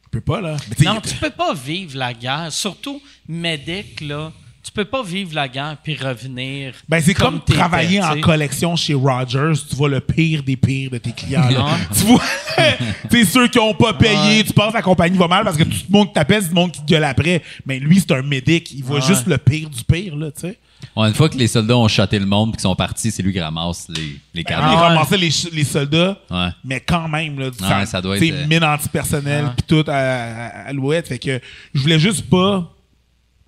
[0.05, 0.56] il peut pas, là.
[0.78, 2.52] Mais Non, il- tu peux pas vivre la guerre.
[2.52, 4.32] Surtout, médic, là,
[4.67, 6.75] tu peux pas vivre la guerre puis revenir.
[6.89, 9.53] Ben, c'est comme, travailler en collection chez Rogers.
[9.71, 11.49] Tu vois le pire des pires de tes clients.
[11.49, 11.67] là.
[11.97, 12.21] Tu vois,
[13.11, 15.57] tu sais, ceux qui ont pas payé, tu penses que la compagnie va mal parce
[15.57, 17.43] que tout le monde qui t'appelle, c'est le monde qui te gueule après.
[17.65, 18.73] Mais lui, c'est un médic.
[18.73, 19.07] Il voit Ouais.
[19.07, 20.59] juste le pire du pire, là, tu sais.
[20.95, 23.23] Ouais, une fois que les soldats ont shoté le monde et qu'ils sont partis, c'est
[23.23, 24.03] lui qui ramasse les,
[24.35, 24.69] les Il cadeaux.
[24.69, 24.75] ouais.
[24.77, 26.49] ramassait les, les soldats, Ouais.
[26.65, 30.47] mais quand même, là, Ouais, ça doit être, euh, mine antipersonnelle, puis tout à, à,
[30.69, 31.09] à l'ouette.
[31.09, 31.41] Fait que
[31.75, 32.71] je voulais juste pas.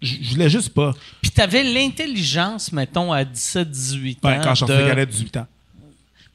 [0.01, 0.95] Je je voulais juste pas.
[1.21, 4.41] Puis t'avais l'intelligence, mettons, à 17-18 ans.
[4.43, 5.47] Quand je sortais de 18 ans.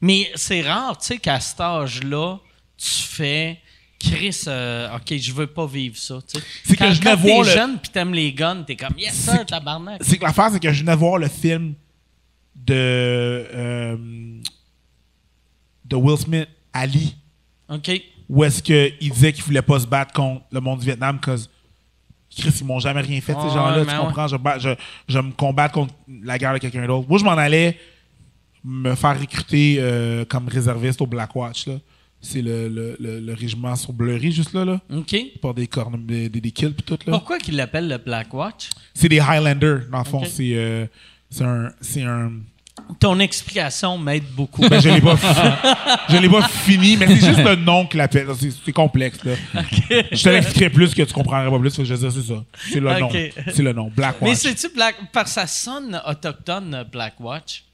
[0.00, 2.38] Mais c'est rare, tu sais, qu'à cet âge-là,
[2.76, 3.58] tu fais.
[3.98, 6.18] Chris, euh, OK, je veux pas vivre ça.
[6.30, 6.44] tu sais.
[6.64, 9.46] C'est que je venais t'es le- jeune puis t'aimes les guns, t'es comme yes, sir,
[9.46, 10.02] tabarnak.
[10.04, 11.72] C'est que l'affaire, c'est que je venais voir le film
[12.54, 12.74] de.
[12.74, 13.96] euh,
[15.86, 17.14] de Will Smith, Ali,
[17.68, 17.90] OK.
[18.28, 21.48] où est-ce qu'il disait qu'il voulait pas se battre contre le monde du Vietnam, cause
[22.36, 24.26] Chris, ils m'ont jamais rien fait, ces gens-là, tu comprends?
[24.28, 24.70] Je, bats- je,
[25.08, 27.08] je me combattre contre la guerre de quelqu'un d'autre.
[27.08, 27.78] Moi, je m'en allais
[28.64, 31.74] me faire recruter euh, comme réserviste au Blackwatch, là.
[32.20, 34.80] C'est le, le, le, le régiment sur Bleury, juste là, là.
[34.96, 35.14] OK.
[35.42, 37.12] Pour des cornes, des, des, kills tout, là.
[37.12, 38.70] Pourquoi qu'il l'appelle le Black Watch?
[38.94, 40.24] C'est des Highlanders, dans le fond.
[40.24, 40.86] C'est euh,
[41.42, 41.68] un.
[41.82, 42.32] C'est un.
[43.00, 44.66] Ton explication m'aide beaucoup.
[44.68, 45.16] Ben, je l'ai pas,
[46.08, 48.28] je l'ai pas fini, mais c'est juste le nom qu'il appelle.
[48.38, 49.32] C'est c'est complexe, là.
[50.12, 51.76] Je te l'expliquerai plus que tu comprendrais pas plus.
[51.76, 52.44] que je dire, c'est ça.
[52.70, 53.08] C'est le nom.
[53.52, 53.90] C'est le nom.
[53.94, 54.30] Blackwatch.
[54.30, 54.96] Mais c'est-tu Black...
[55.12, 57.64] Parce que ça sonne autochtone, Black Watch?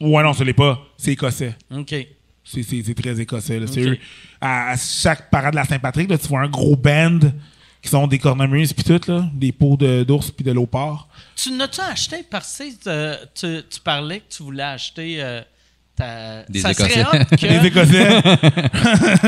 [0.00, 0.78] Ouais, non, ce l'est pas.
[0.96, 1.56] C'est écossais.
[1.74, 1.88] OK.
[1.88, 3.58] C'est- C'est c'est très écossais.
[3.60, 3.66] là.
[3.66, 3.98] C'est eux.
[4.40, 7.18] À, à chaque parade de la Saint-Patrick, là, tu vois un gros band
[7.82, 11.08] qui sont des cornemuses puis tout, là, des peaux de- d'ours puis de léopard.
[11.36, 15.40] Tu n'as-tu acheté parce que tu, tu parlais que tu voulais acheter euh,
[15.96, 16.42] ta...
[16.48, 17.04] Des ça Écossais.
[17.38, 17.46] que...
[17.46, 18.08] Les Écossais.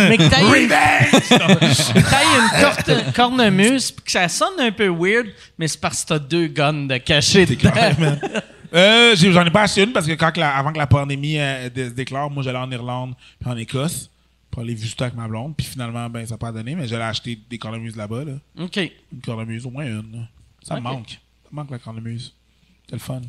[0.08, 0.68] mais que t'ailles une,
[2.10, 6.08] t'ailles une corte- cornemuse puis que ça sonne un peu weird, mais c'est parce que
[6.08, 7.70] t'as deux guns de dedans.
[7.70, 8.16] Carrément.
[8.74, 11.38] Euh, J'en ai pas acheté une parce que quand que la- avant que la pandémie
[11.38, 14.10] euh, dé- se déclare, moi j'allais en Irlande puis en Écosse
[14.52, 15.56] pour aller visiter avec ma blonde.
[15.56, 18.24] Puis finalement, ben ça n'a pas donné, mais j'allais acheter des cornemuses là-bas.
[18.24, 18.34] Là.
[18.60, 18.76] OK.
[19.12, 20.12] Une cornemuse, au moins une.
[20.12, 20.28] là.
[20.62, 21.08] Ça me manque.
[21.42, 22.36] Ça me manque la cornemuse.
[22.86, 23.22] C'est le fun.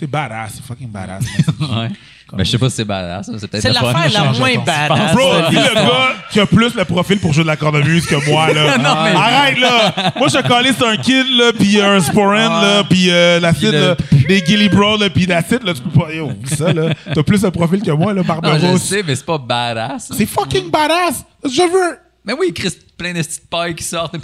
[0.00, 1.24] C'est badass, c'est fucking badass.
[1.60, 1.90] Ouais.
[2.32, 3.28] Ben, je sais pas si c'est badass.
[3.38, 5.12] C'est peut-être C'est l'affaire la change moins badass.
[5.14, 8.30] Bro, dis le gars qui a plus le profil pour jouer de la cornemuse que
[8.30, 8.78] moi, là.
[8.78, 9.92] mais- Arrête, là!
[10.16, 13.50] Moi, je suis collé sur un kid, là, pis un sporin, là, pis euh, la
[13.50, 13.96] le- là,
[14.28, 16.12] des Gilly Bro, là, pis la suite, là, tu peux pas...
[16.12, 16.94] Yo, ça, là.
[17.12, 20.12] T'as plus le profil que moi, là, Non, je sais, mais c'est pas badass.
[20.16, 21.24] C'est fucking badass!
[21.44, 21.98] Je veux...
[22.24, 24.14] Mais oui, Chris, plein de petites pailles qui sortent.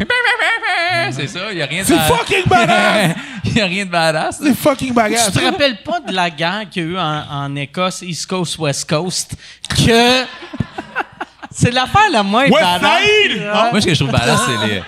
[1.13, 3.17] C'est ça, il y a rien de C'est fucking badass!
[3.45, 4.39] Il y a rien de badass.
[4.43, 5.33] C'est fucking badass!
[5.33, 8.27] Tu te rappelles pas de la guerre qu'il y a eu en, en Écosse, East
[8.27, 9.35] Coast, West Coast,
[9.69, 10.25] que
[11.51, 13.03] c'est l'affaire la moins West badass.
[13.03, 13.39] Side!
[13.39, 13.71] Ouais.
[13.71, 14.83] Moi, ce que je trouve badass, c'est les.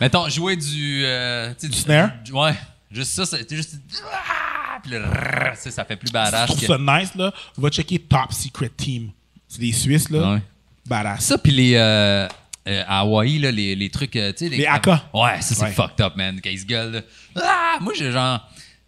[0.00, 1.02] Mettons, jouer du.
[1.04, 2.10] euh, tu sais, du snare?
[2.24, 2.54] du- ouais.
[2.90, 3.74] Juste ça, c'est juste.
[4.12, 4.78] Ah!
[4.82, 5.04] Puis le.
[5.04, 6.46] rrr, ça, ça fait plus Je badass.
[6.46, 7.32] trouve que- ça nice, là.
[7.56, 9.10] Va checker Top Secret Team.
[9.48, 10.34] C'est des Suisses, là.
[10.34, 10.42] Ouais.
[10.86, 11.20] Badass.
[11.24, 11.74] Ça, puis les.
[11.76, 12.26] euh,
[12.68, 14.14] euh, à Hawaï, là, les, les trucs.
[14.16, 15.02] euh, tu sais, Les haka.
[15.14, 15.72] Ouais, ça, c'est Ouais.
[15.72, 16.38] fucked up, man.
[16.42, 16.92] Quand ils se gueulent.
[16.92, 17.00] là.
[17.42, 17.78] Ah!
[17.80, 18.40] Moi, j'ai genre.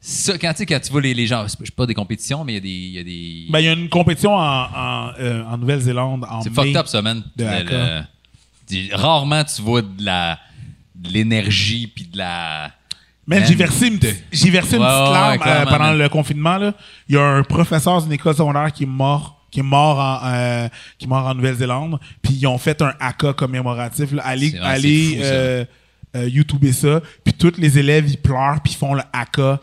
[0.02, 1.44] Ça, quand, quand tu vois les, les gens.
[1.46, 2.68] Je sais pas des compétitions, mais il y a des.
[2.68, 3.46] il Y a des...
[3.50, 6.86] Ben, il y a une compétition en, en, euh, en Nouvelle-Zélande en C'est fucked up,
[6.86, 7.22] ça, man.
[7.36, 8.04] de Le-
[8.72, 10.38] le- rarement, tu vois de la
[10.94, 12.70] de l'énergie puis de la.
[13.26, 16.08] Man, j'ai versé une, petite- j'ai versé une Ouais, petite larme ouais, euh, pendant le
[16.08, 16.56] confinement.
[16.58, 16.72] Là.
[17.08, 20.20] Il y a un professeur d'une école secondaire qui est mort qui est mort en,
[20.26, 20.68] euh,
[20.98, 21.98] qui est mort en Nouvelle-Zélande.
[22.22, 24.12] Puis ils ont fait un haka commémoratif.
[24.12, 24.22] Là.
[24.24, 25.28] Allez, ouais, allez fou, ça.
[25.28, 25.64] euh,
[26.16, 27.00] euh, YouTuber ça.
[27.24, 29.60] Puis tous les élèves, ils pleurent, puis ils font le haka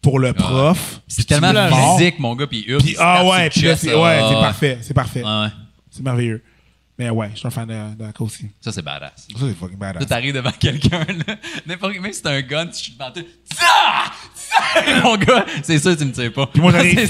[0.00, 1.00] pour le prof.
[1.08, 1.52] C'est tellement
[1.96, 2.82] physique, mon gars, puis il hurle.
[2.82, 4.78] Puis, ah ouais, c'est ouais, Ah, parfait.
[4.80, 5.24] C'est parfait.
[5.24, 5.48] Ouais.
[5.90, 6.42] C'est merveilleux.
[6.98, 8.46] Mais ouais, je suis un fan de, de haka aussi.
[8.60, 9.12] Ça, c'est badass.
[9.32, 10.04] Ça, c'est fucking badass.
[10.06, 11.36] t'arrives devant quelqu'un, là.
[11.64, 13.22] N'importe même si t'as un gun, tu chutes devant toi.
[15.04, 16.46] Mon gars, c'est ça, tu me tires pas.
[16.46, 17.06] Puis moi, j'arrive.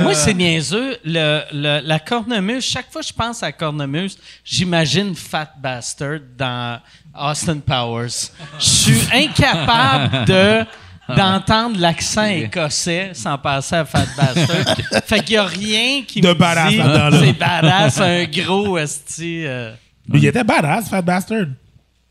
[0.00, 0.96] Moi, c'est niaiseux.
[1.04, 6.80] Le, le- la cornemuse, chaque fois que je pense à cornemuse, j'imagine Fat Bastard dans
[7.14, 8.30] Austin Powers.
[8.58, 10.64] Je suis incapable de
[11.16, 14.76] d'entendre l'accent écossais sans passer à Fat Bastard.
[15.06, 17.10] fait qu'il y a rien qui De me badass dit là.
[17.12, 19.42] c'est badass, un gros esti.
[19.46, 19.72] euh,
[20.08, 21.46] Mais il était badass, Fat Bastard.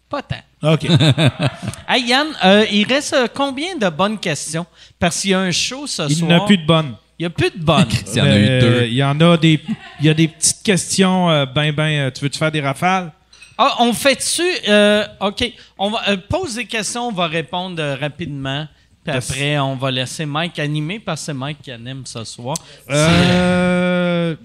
[0.09, 0.72] pas tant.
[0.73, 0.88] OK.
[1.88, 4.65] Hey Yann, euh, il reste euh, combien de bonnes questions?
[4.99, 6.30] Parce qu'il y a un show ce Il soir.
[6.31, 6.95] n'y en a plus de bonnes.
[7.19, 7.88] Il n'y a plus de bonnes.
[8.13, 8.84] Il y en a eu deux.
[8.88, 9.61] Il y en a des,
[9.99, 11.30] il y a des petites questions.
[11.30, 13.11] euh, ben, ben, euh, tu veux-tu faire des rafales?
[13.57, 14.41] Ah, on fait dessus.
[14.67, 15.49] euh, OK.
[15.77, 18.67] On va euh, pose des questions, on va répondre euh, rapidement.
[19.06, 22.57] Puis après, on va laisser Mike animer parce que c'est Mike qui anime ce soir.
[22.90, 24.36] Euh,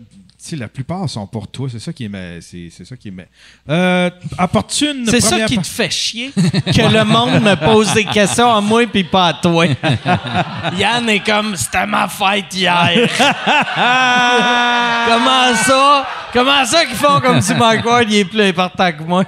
[0.41, 1.69] sais, la plupart sont pour toi.
[1.71, 2.41] C'est ça qui est.
[2.41, 3.29] C'est ça qui est.
[3.69, 8.05] Euh, Apportes-tu une C'est ça qui te fait chier, que le monde me pose des
[8.05, 9.67] questions à moi puis pas à toi.
[10.79, 13.09] Yann est comme, c'était ma fête hier.
[15.09, 16.07] Comment ça?
[16.33, 19.25] Comment ça qu'ils font comme si Mike Ward il est plus important que moi?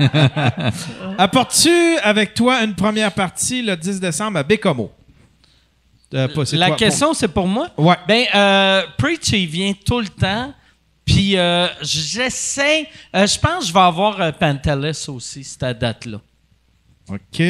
[1.18, 4.90] Apportes-tu avec toi une première partie le 10 décembre à Bécomo?
[6.14, 7.68] Euh, pas- La toi- question, c'est pour moi?
[7.76, 7.96] Ouais.
[8.06, 10.52] Ben, euh, Preach, il vient tout le temps.
[11.04, 12.88] Puis euh, j'essaie.
[13.12, 16.18] je pense que je vais avoir Pantelis aussi, cette date-là.
[17.08, 17.40] OK.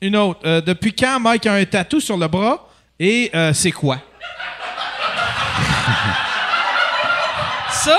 [0.00, 0.60] Une autre.
[0.60, 2.68] Depuis quand Mike a un tatou sur le bras?
[3.00, 4.00] Et c'est quoi?
[7.70, 7.96] Ça,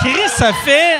[0.00, 0.98] Chris, ça fait.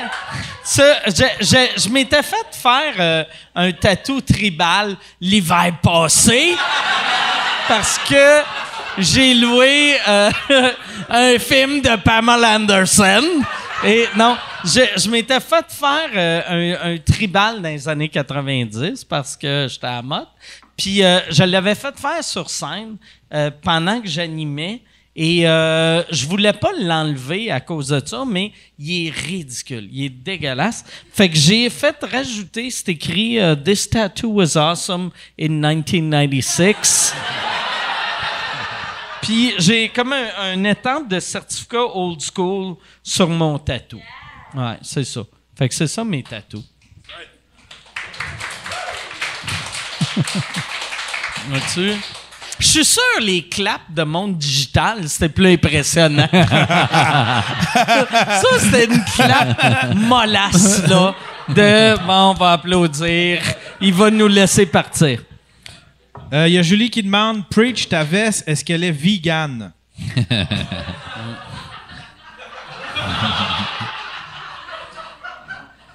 [0.71, 3.23] Ça, je je- je m'étais fait faire euh,
[3.55, 6.55] un tatou tribal l'hiver passé
[7.67, 8.41] parce que
[8.99, 10.29] j'ai loué euh,
[11.09, 13.23] un film de Pamela Anderson.
[13.83, 19.05] Et non, je, je m'étais fait faire euh, un, un tribal dans les années 90
[19.05, 20.27] parce que j'étais à mode.
[20.77, 20.97] Puis
[21.31, 22.95] je l'avais fait faire sur scène
[23.63, 24.81] pendant que j'animais.
[25.21, 29.89] Et euh, je voulais pas l'enlever à cause de ça, mais il est ridicule.
[29.91, 30.85] Il est dégueulasse.
[31.11, 37.13] Fait que j'ai fait rajouter, c'est écrit euh, This tattoo was awesome in 1996.
[39.21, 43.99] Puis j'ai comme un, un étampe de certificat old school sur mon tatou.
[44.55, 45.23] Ouais, c'est ça.
[45.53, 46.63] Fait que c'est ça mes tatous.
[51.49, 51.95] Vois-tu?
[52.59, 56.27] Je suis sûr les claps de monde digital, c'était plus impressionnant.
[56.31, 57.43] ça,
[58.59, 61.15] c'était une clap mollasse, là,
[61.47, 63.41] de «bon, on va applaudir,
[63.79, 65.21] il va nous laisser partir».
[66.33, 69.71] Euh, Il y a Julie qui demande Preach, ta veste, est-ce qu'elle est vegan?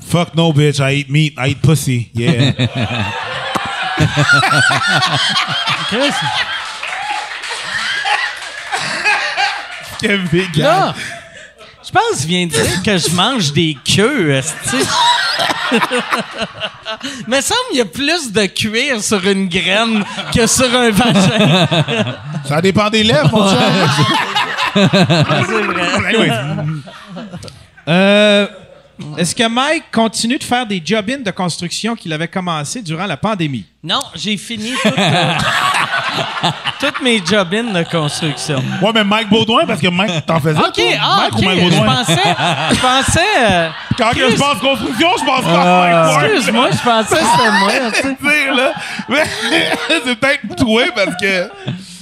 [0.01, 0.79] Fuck no, bitch.
[0.79, 1.35] I eat meat.
[1.37, 2.11] I eat pussy.
[2.15, 2.53] Yeah.
[10.01, 10.65] Quel vegan.
[10.65, 10.95] Là,
[11.85, 14.77] je pense qu'il vient de dire que je mange des queues, esti.
[17.27, 20.05] Mais semble qu'il y a plus de cuir sur une graine
[20.35, 21.67] que sur un vagin.
[22.49, 23.59] Ça dépend des lèvres, mon cher.
[24.75, 26.29] C'est vrai.
[27.89, 28.47] Euh,
[29.19, 33.17] Est-ce que Mike continue de faire des job-ins de construction qu'il avait commencé durant la
[33.17, 33.65] pandémie?
[33.83, 35.33] Non, j'ai fini toutes, euh,
[36.81, 38.63] toutes mes job-ins de construction.
[38.81, 40.59] Ouais, mais Mike Baudouin, parce que Mike, t'en faisais.
[40.59, 40.85] OK, toi?
[41.03, 41.39] ah, Mike OK.
[41.41, 41.95] ou Mike Je Baudouin?
[41.95, 42.23] pensais...
[42.71, 43.21] Je pensais...
[43.51, 43.69] euh,
[43.99, 46.25] Quand que je pense construction, je pense pas à Mike Ward.
[46.25, 47.73] Excuse-moi, je pensais que c'était moi.
[47.93, 48.17] tu sais.
[48.45, 48.73] dire, là.
[49.09, 49.25] Mais
[50.05, 51.51] c'est peut-être toi parce que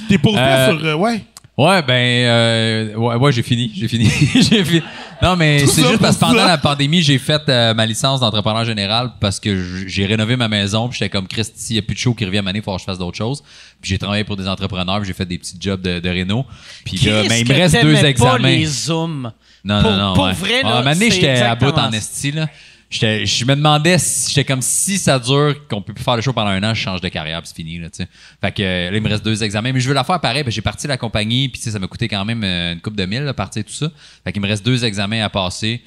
[0.09, 0.87] t'es posté Euh, sur.
[0.87, 1.25] euh, ouais.
[1.59, 4.83] Ouais, ben, euh, ouais, ouais, j'ai fini, j'ai fini, j'ai fini.
[5.21, 6.47] Non, mais c'est juste parce que pendant ça.
[6.47, 10.89] la pandémie, j'ai fait euh, ma licence d'entrepreneur général parce que j'ai rénové ma maison,
[10.89, 12.73] puis j'étais comme Christy, il n'y a plus de show qui revient à il faut
[12.75, 13.43] que je fasse d'autres choses.
[13.83, 16.47] Puis j'ai travaillé pour des entrepreneurs, puis j'ai fait des petits jobs de, de réno.
[16.87, 18.39] Puis là, Chris, ben, il me reste deux pas examens.
[18.49, 19.33] les zooms.
[19.65, 20.15] Non, Pour- non, non.
[20.15, 20.33] pour ouais.
[20.33, 22.49] vrai, là, Ah, à un moment donné, c'est j'étais à bout en esti, là.
[22.93, 26.33] Je me demandais, si- j'étais comme si ça dure, qu'on peut plus faire le show
[26.33, 28.09] pendant un an, je change de carrière, c'est fini, là, tu sais.
[28.41, 30.61] Fait que là, il me reste deux examens, mais je veux la faire pareil, j'ai
[30.61, 33.33] parti la compagnie, puis ça m'a coûté quand même euh, une coupe de mille, là,
[33.35, 33.91] partir tout ça.
[34.25, 35.83] Fait qu'il me reste deux examens à passer.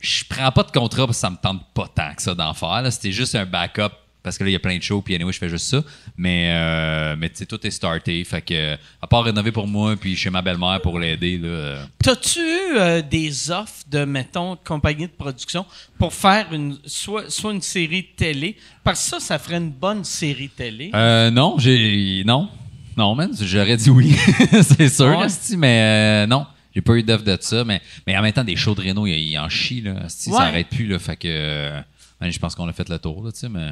[0.00, 2.54] Je prends pas de contrat parce que ça me tente pas tant que ça d'en
[2.54, 2.82] faire.
[2.90, 3.92] C'était juste un backup.
[4.26, 5.84] Parce que là, il y a plein de shows, puis anyway, je fais juste ça.
[6.16, 8.24] Mais, euh, mais tu sais, tout est starté.
[8.24, 11.46] Fait que, à part rénover pour moi, puis chez ma belle-mère pour l'aider, là.
[11.48, 15.64] euh, T'as-tu eu euh, des offres de, mettons, compagnie de production
[15.96, 18.56] pour faire une, soit, soit une série de télé?
[18.82, 20.90] Parce que ça, ça ferait une bonne série télé.
[20.92, 22.24] Euh, non, j'ai.
[22.26, 22.48] Non.
[22.96, 23.30] Non, man.
[23.40, 24.16] J'aurais dit oui.
[24.62, 25.26] c'est sûr, Ouais.
[25.56, 26.46] mais euh, non.
[26.74, 27.62] J'ai pas eu d'offre de ça.
[27.64, 29.94] Mais, mais en même temps, des shows de Renault, il, il en chie, là.
[30.06, 30.36] esti, Ouais.
[30.36, 30.98] Ça arrête plus, là.
[30.98, 31.28] Fait que.
[31.28, 31.80] euh,
[32.22, 33.70] je pense qu'on a fait le tour, là, tu sais, mais.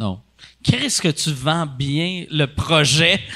[0.00, 0.20] Non.
[0.62, 3.20] Qu'est-ce que tu vends bien le projet?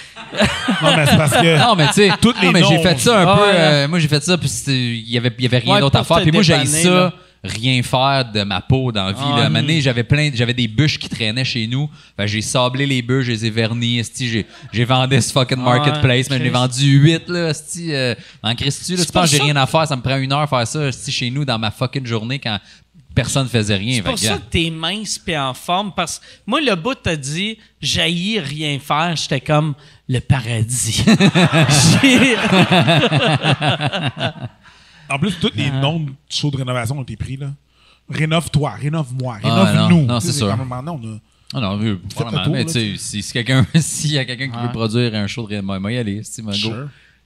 [0.83, 1.59] Non, mais c'est parce que.
[1.59, 3.43] Non, mais tu sais, Toutes non, les mais j'ai fait ça un Ah peu.
[3.43, 3.55] ouais.
[3.57, 5.97] euh, moi, j'ai fait ça, puis il y avait, il y avait rien Ouais, d'autre
[5.99, 6.21] à faire.
[6.21, 7.13] Puis moi, j'ai ça, là.
[7.43, 9.19] rien faire de ma peau dans la vie.
[9.23, 9.43] Ah, là.
[9.45, 9.67] À un moment hmm.
[9.67, 11.89] donné, j'avais plein, j'avais des bûches qui traînaient chez nous.
[12.27, 13.99] J'ai sablé les bûches, je les ai vernis.
[14.01, 16.51] esti, J'ai, j'ai vendu ce fucking marketplace, mais j'ai Chris.
[16.51, 17.49] vendu 8 là.
[17.49, 20.17] esti, euh, en Christu, là, tu penses que j'ai rien à faire, ça me prend
[20.19, 22.59] une heure faire ça esti, chez nous dans ma fucking journée quand
[23.23, 23.97] personne faisait rien.
[23.97, 25.93] C'est pour que, ça que t'es mince et en forme.
[25.95, 29.15] Parce que moi, le bout t'a dit, j'haïs rien faire.
[29.17, 29.75] J'étais comme
[30.09, 31.05] le paradis.
[32.03, 32.37] J'ai-
[35.11, 37.49] En plus, tous les noms de shows de rénovation ont été pris, là.
[38.11, 40.07] Rénove-toi, rénove-moi, Ah, rénove-nous.
[40.07, 40.55] non, c'est sûr.
[40.57, 41.19] non, on a-
[41.55, 44.25] Ah non, oui, probablement, tour, mais là, tu sais, si, si quelqu'un, s'il y a
[44.25, 46.73] quelqu'un qui veut produire un show de Rénault, moi, y aller, esti, moi, go.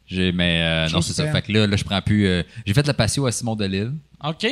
[0.06, 1.30] J'ai, mais euh, non, c'est ça.
[1.30, 2.26] Fait que là, là je prends plus.
[2.26, 3.92] euh, j'ai fait le patio à Simon Delille.
[4.22, 4.46] OK?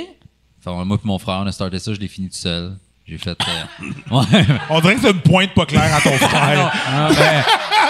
[0.62, 2.76] Fait, moi et mon frère, on a starté ça, je l'ai fini tout seul.
[3.08, 3.36] J'ai fait.
[3.40, 4.46] euh, ouais.
[4.68, 6.72] On dirait que c'est une pointe pas claire à ton frère.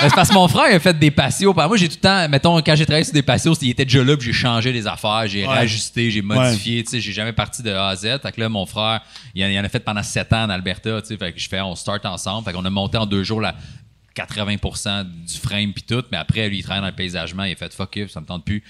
[0.01, 1.53] Ben, c'est parce que mon frère il a fait des patios.
[1.53, 4.03] Moi, j'ai tout le temps, mettons, quand j'ai travaillé sur des patios, il était déjà
[4.03, 5.53] là, puis j'ai changé les affaires, j'ai Ouais.
[5.53, 8.19] réajusté, j'ai modifié, tu sais, j'ai jamais parti de A à Z.
[8.23, 9.03] Fait que là, mon frère,
[9.35, 11.39] il en, il en a fait pendant sept ans en Alberta, tu sais, fait que
[11.41, 12.47] je fais, on start ensemble.
[12.47, 13.55] Fait qu'on a monté en deux jours la
[14.17, 17.57] 80% du frame puis tout, mais après, lui, il travaille dans le paysagement, il a
[17.57, 18.63] fait fuck it, ça me tente plus.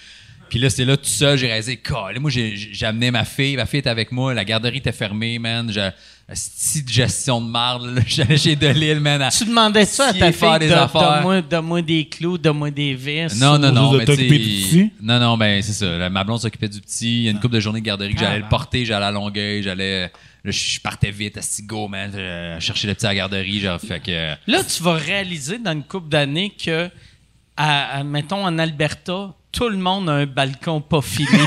[0.51, 1.81] Puis là, c'est là tout seul, j'ai réalisé,
[2.21, 5.39] moi, j'ai j'ai amené ma fille, ma fille était avec moi, la garderie était fermée,
[5.39, 5.71] man.
[5.73, 5.89] J'ai
[6.29, 8.03] petite gestion de marde, là.
[8.07, 9.23] J'allais chez Delille, man.
[9.23, 13.41] à- Tu demandais ça à ta fille, donne-moi donne-moi des clous, donne-moi des vis.
[13.41, 13.93] Non, non, non.
[13.93, 14.91] mais petit?
[15.01, 15.87] Non, non, ben c'est ça.
[15.99, 17.19] La- ma blonde s'occupait du petit.
[17.21, 19.11] Il y a une couple de journées de garderie que j'allais le porter, j'allais à
[19.11, 20.11] Longueuil, j'allais.
[20.45, 22.11] Là, je partais vite, à go, man.
[22.15, 24.35] euh, chercher le petit à la garderie, genre, fait que.
[24.51, 26.89] Là, tu vas réaliser dans une couple d'années que,
[27.57, 31.29] à- à- mettons, en Alberta, tout le monde a un balcon pas fini.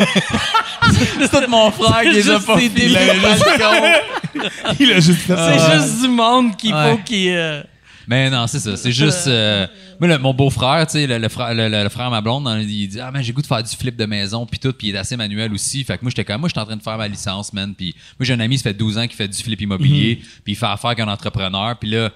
[1.19, 2.97] C'est tout mon frère qui les a Juste pas filés.
[4.79, 6.91] Il a juste fait C'est juste du monde qu'il Ouais.
[6.91, 7.29] faut qu'il...
[7.29, 7.63] euh,
[8.07, 8.75] Mais non, c'est ça.
[8.75, 9.27] C'est juste.
[9.27, 9.65] euh,
[9.99, 12.99] moi, le- mon beau-frère, tu sais, le, le frère, le, frère ma blonde, il dit
[12.99, 14.99] Ah, man, j'ai goût de faire du flip de maison, puis tout, puis il est
[14.99, 15.83] assez manuel aussi.
[15.85, 17.73] Fait que moi, j'étais comme, moi, j'étais en train de faire ma licence, man.
[17.75, 20.53] Puis moi, j'ai un ami, ça fait 12 ans qu'il fait du flip immobilier, puis
[20.53, 21.77] il fait affaire qu'un entrepreneur.
[21.79, 22.09] Puis là,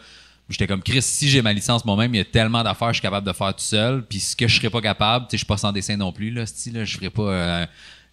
[0.49, 2.97] j'étais comme, Chris, si j'ai ma licence moi-même, il y a tellement d'affaires que je
[2.97, 4.05] suis capable de faire tout seul.
[4.05, 6.11] Puis ce que je serais pas capable, tu sais, je suis pas sans dessin non
[6.11, 7.21] plus, là, style, là, je ferais pas.
[7.21, 7.65] euh,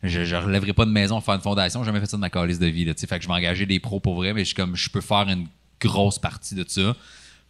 [0.03, 1.83] je, je relèverai pas de maison pour faire une fondation.
[1.83, 2.85] J'ai jamais fait ça de ma calice de vie.
[2.85, 3.07] Là, tu sais.
[3.07, 5.01] fait que je vais engager des pros pour vrai, mais je, suis comme, je peux
[5.01, 5.47] faire une
[5.81, 6.95] grosse partie de ça.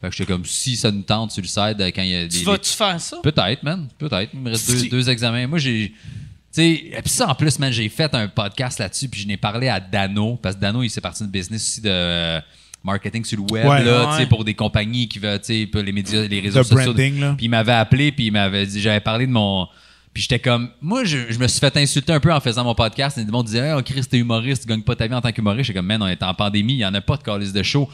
[0.01, 2.27] Fait que j'étais comme, si ça nous tente sur le euh, quand il y a
[2.27, 2.39] des.
[2.39, 3.19] Tu vas-tu faire ça?
[3.23, 3.89] Peut-être, man.
[3.99, 4.31] Peut-être.
[4.33, 5.47] Il me reste deux, deux examens.
[5.47, 5.91] Moi, j'ai.
[5.91, 9.27] Tu sais, et puis ça, en plus, man, j'ai fait un podcast là-dessus, puis je
[9.27, 12.41] n'ai parlé à Dano, parce que Dano, il s'est parti de business aussi de
[12.85, 13.83] marketing sur le web, Ouais.
[13.83, 14.27] là, tu sais, Ouais.
[14.27, 16.93] pour des compagnies qui veulent, tu sais, pour les médias, les réseaux The sociaux.
[16.93, 17.35] branding, là.
[17.37, 19.67] Puis il m'avait appelé, puis il m'avait dit, j'avais parlé de mon.
[20.13, 22.77] Puis j'étais comme, moi, je, je me suis fait insulter un peu en faisant mon
[22.77, 23.19] podcast.
[23.19, 25.33] Et le monde disait, oh, Chris, t'es humoriste, tu gagnes pas ta vie en tant
[25.33, 25.65] qu'humoriste.
[25.67, 27.65] J'étais comme, man, on est en pandémie, il y en a pas de calice de
[27.65, 27.91] show.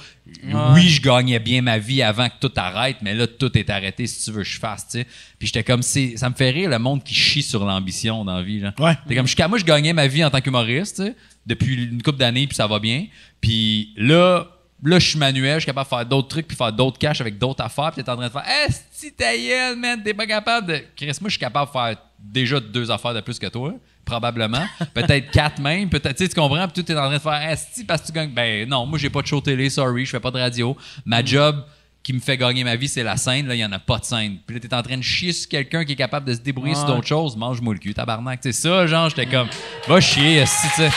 [0.75, 4.07] Oui, je gagnais bien ma vie avant que tout arrête, mais là, tout est arrêté
[4.07, 5.07] si tu veux que je fasse, tu sais.
[5.39, 8.37] Puis j'étais comme, c'est, ça me fait rire le monde qui chie sur l'ambition dans
[8.37, 8.75] la vie, là.
[8.79, 8.99] Ouais.
[9.09, 12.03] T'es comme, je- moi, je gagnais ma vie en tant qu'humoriste, tu sais, depuis une
[12.03, 13.07] couple d'années, puis ça va bien.
[13.41, 14.47] Puis là,
[14.83, 17.21] là, je suis manuel, je suis capable de faire d'autres trucs, puis faire d'autres cash
[17.21, 20.15] avec d'autres affaires, puis t'es en train de faire, eh, si ta gueule, man, t'es
[20.15, 20.83] pas capable de?
[20.97, 23.75] Chris, moi, je suis capable de faire déjà deux affaires de plus que toi,
[24.05, 24.65] probablement.
[24.95, 27.51] peut-être quatre même, peut-être, tu sais, tu comprends, puis tu es en train de faire,
[27.53, 28.31] eh, si, parce que tu gagnes.
[28.31, 30.77] Ben non, moi, j'ai pas de show télé, sorry, je fais pas de radio.
[31.05, 31.65] Ma job,
[32.03, 33.47] qui me fait gagner ma vie, c'est la scène.
[33.47, 34.39] Là, il n'y en a pas de scène.
[34.47, 36.75] Puis là, t'es en train de chier sur quelqu'un qui est capable de se débrouiller
[36.75, 37.37] sur d'autres choses.
[37.37, 38.41] Mange-moi le cul, tabarnak.
[38.43, 39.49] C'est ça, genre, j'étais comme,
[39.87, 40.91] va chier, esti, tu sais.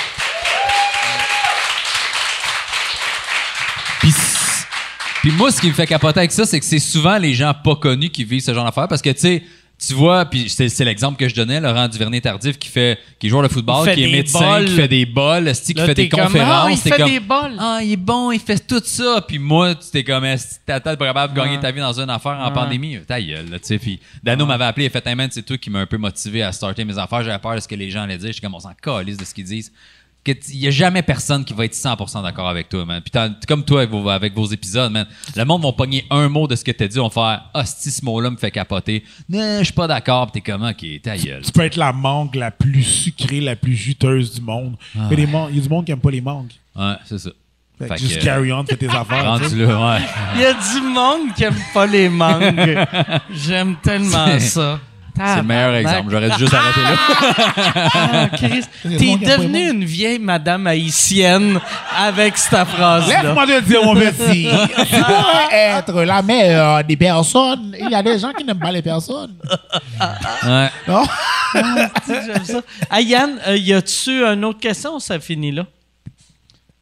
[5.24, 7.54] Puis moi, ce qui me fait capoter avec ça, c'est que c'est souvent les gens
[7.54, 8.90] pas connus qui vivent ce genre d'affaires.
[8.90, 9.44] Parce que, tu sais,
[9.80, 13.41] tu vois, puis c'est l'exemple que je donnais, Laurent Duvernay-Tardif, qui fait, qui est joueur
[13.44, 14.66] de football, qui est médecin, bols.
[14.66, 16.68] qui fait des bols, qui fait des comme, conférences.
[16.68, 17.56] Ah, il fait comme, des bols.
[17.58, 19.24] Ah, il est bon, il fait tout ça.
[19.26, 20.26] Puis moi, tu t'es comme,
[20.66, 23.00] t'as pas capable de gagner ta vie dans une affaire en pandémie?
[23.08, 23.78] Ta gueule, tu sais.
[23.78, 26.44] Puis Dano m'avait appelé, il fait, hey man, c'est toi qui m'a un peu motivé
[26.44, 27.24] à starter mes affaires.
[27.24, 28.28] J'avais peur de ce que les gens allaient dire.
[28.28, 29.72] Je suis comme, on s'en calisse de ce qu'ils disent.
[30.24, 33.02] Que t- Il y a jamais personne qui va être 100% d'accord avec toi, man.
[33.02, 33.12] Puis
[33.48, 35.06] comme toi avec vos, avec vos épisodes, man.
[35.36, 37.66] Le monde va pogner un mot de ce que t'as dit, on va faire, ah,
[37.66, 39.04] ce mot-là me fait capoter.
[39.28, 40.32] Non, je suis pas d'accord.
[40.32, 41.41] Puis t'es comme, ok, ta gueule.
[41.44, 44.76] Tu peux être la mangue la plus sucrée, la plus juteuse du monde.
[45.10, 46.52] Mais les man- il y a du monde qui aime pas les mangues.
[46.76, 47.30] Ouais, c'est ça.
[47.78, 49.40] Fait Fait que juste que, carry on, fais tes affaires.
[49.41, 49.50] tu sais.
[49.50, 50.02] Rendu là, ouais.
[50.36, 52.78] Il y a du monde qui aime pas les mangues.
[53.34, 54.80] J'aime tellement ça.
[55.15, 56.10] C'est le meilleur exemple.
[56.11, 57.90] J'aurais dû juste arrêter là.
[57.94, 59.73] Ah, Chris, Il y a du T'es monde qui aime pas les devenu mangues.
[59.76, 61.60] une vieille madame haïtienne
[61.95, 63.22] avec cette phrase-là.
[63.23, 64.48] Laisse-moi te dire, mon petit.
[64.90, 67.76] tu pourrais être la meilleure des personnes.
[67.80, 69.35] Il y a des gens qui n'aiment pas les personnes.
[70.45, 70.69] Ouais.
[70.88, 71.03] Non?
[72.07, 72.61] J'aime ça?
[72.90, 75.65] Ah, Yann, euh, y a-tu une autre question ou ça finit là?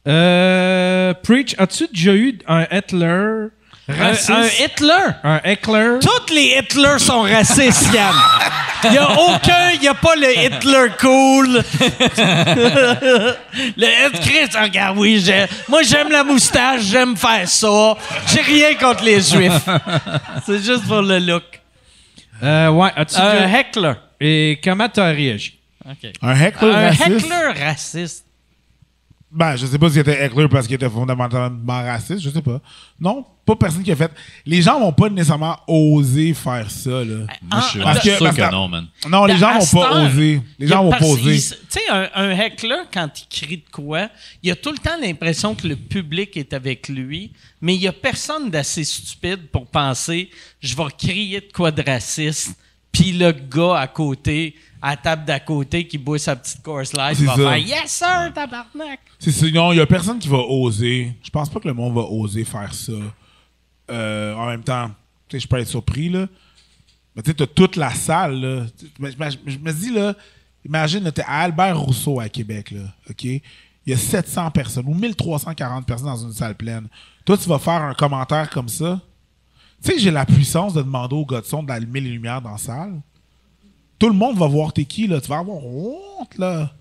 [0.08, 3.48] Euh, Preach, as-tu déjà eu un Hitler
[3.88, 4.30] raciste?
[4.30, 5.06] un Hitler?
[5.24, 5.98] Un heckler?
[6.00, 8.14] Tous les Hitler sont racistes, Yann.
[8.84, 11.62] Il n'y a aucun, il n'y a pas le Hitler cool.
[13.76, 17.96] le Hit Chris, regarde, oui, j'ai- moi j'aime la moustache, j'aime faire ça.
[18.26, 19.52] J'ai rien contre les Juifs.
[20.46, 21.44] C'est juste pour le look.
[22.42, 23.92] Euh, ouais, as-tu Un heckler.
[24.20, 25.60] Et comment t'as réagi?
[26.20, 27.08] Un heckler Un raciste?
[27.26, 28.24] heckler raciste.
[29.34, 32.60] Ben, je sais pas s'il était heckler parce qu'il était fondamentalement raciste, je sais pas.
[33.00, 34.12] Non, pas personne qui a fait.
[34.44, 37.26] Les gens vont pas nécessairement oser faire ça, là.
[37.40, 38.86] Moi, je suis Ah, parce sûr que- que, parce que- non, man.
[39.08, 40.42] Non, les À gens vont pas oser.
[40.58, 41.36] Les gens vont pas oser.
[41.40, 44.08] Tu sais, un, un heckler, quand il crie de quoi,
[44.42, 47.32] il a tout le temps l'impression que le public est avec lui,
[47.62, 50.28] mais il y a personne d'assez stupide pour penser
[50.60, 52.54] je vais crier de quoi de raciste,
[52.92, 56.92] puis le gars à côté, à la table d'à côté, qui boit sa petite course
[56.92, 57.50] light, va ça.
[57.50, 59.00] faire Yes, sir, tabarnak!
[59.18, 61.16] C'est sinon, il y a personne qui va oser.
[61.22, 62.92] Je pense pas que le monde va oser faire ça.
[63.90, 64.88] Euh, en même temps,
[65.28, 66.26] tu sais, je peux être surpris, là.
[67.14, 68.66] Mais tu sais, t'as toute la salle, là.
[69.00, 70.14] Je me- dis, là,
[70.64, 73.24] imagine, t'es à Albert Rousseau à Québec, là, OK?
[73.24, 73.42] Il
[73.86, 76.88] y a 700 personnes ou 1340 personnes dans une salle pleine.
[77.24, 79.00] Toi, tu vas faire un commentaire comme ça?
[79.84, 82.52] Tu sais j'ai la puissance de demander au gars de son d'allumer les lumières dans
[82.52, 83.00] la salle.
[84.02, 85.20] Tout le monde va voir t'es qui, là.
[85.20, 86.72] Tu vas avoir honte, là.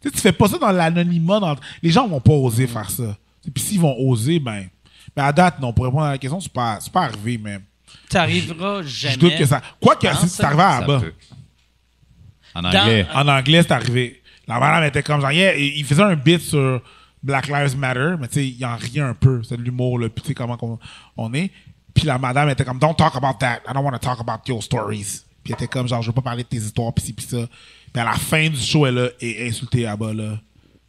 [0.00, 1.38] Tu sais, tu fais pas ça dans l'anonymat.
[1.38, 1.54] Dans...
[1.82, 3.18] Les gens vont pas oser faire ça.
[3.46, 4.66] Et puis s'ils vont oser, ben.
[5.14, 7.60] Mais à date, non, pour répondre à la question, c'est pas, c'est pas arrivé, mais.
[8.08, 9.12] T'arriveras jamais.
[9.14, 9.60] Je doute que ça.
[9.78, 11.02] Quoi que, penses, c'est c'est arrivé à Ça bas.
[12.54, 13.06] En anglais.
[13.14, 14.22] En anglais, c'est arrivé.
[14.48, 16.80] La madame était comme genre, yeah, il faisait un bit sur
[17.22, 19.42] Black Lives Matter, mais tu sais, il en riait un peu.
[19.42, 20.08] C'est de l'humour, là.
[20.08, 20.78] Puis tu sais comment qu'on-
[21.18, 21.50] on est.
[21.92, 23.60] Puis la madame était comme, don't talk about that.
[23.68, 25.26] I don't want to talk about your stories.
[25.42, 27.24] Puis elle était comme, genre, je veux pas parler de tes histoires, pis ci, pis
[27.24, 27.46] ça.
[27.92, 30.38] Puis à la fin du show, elle a et insulté à bas, là.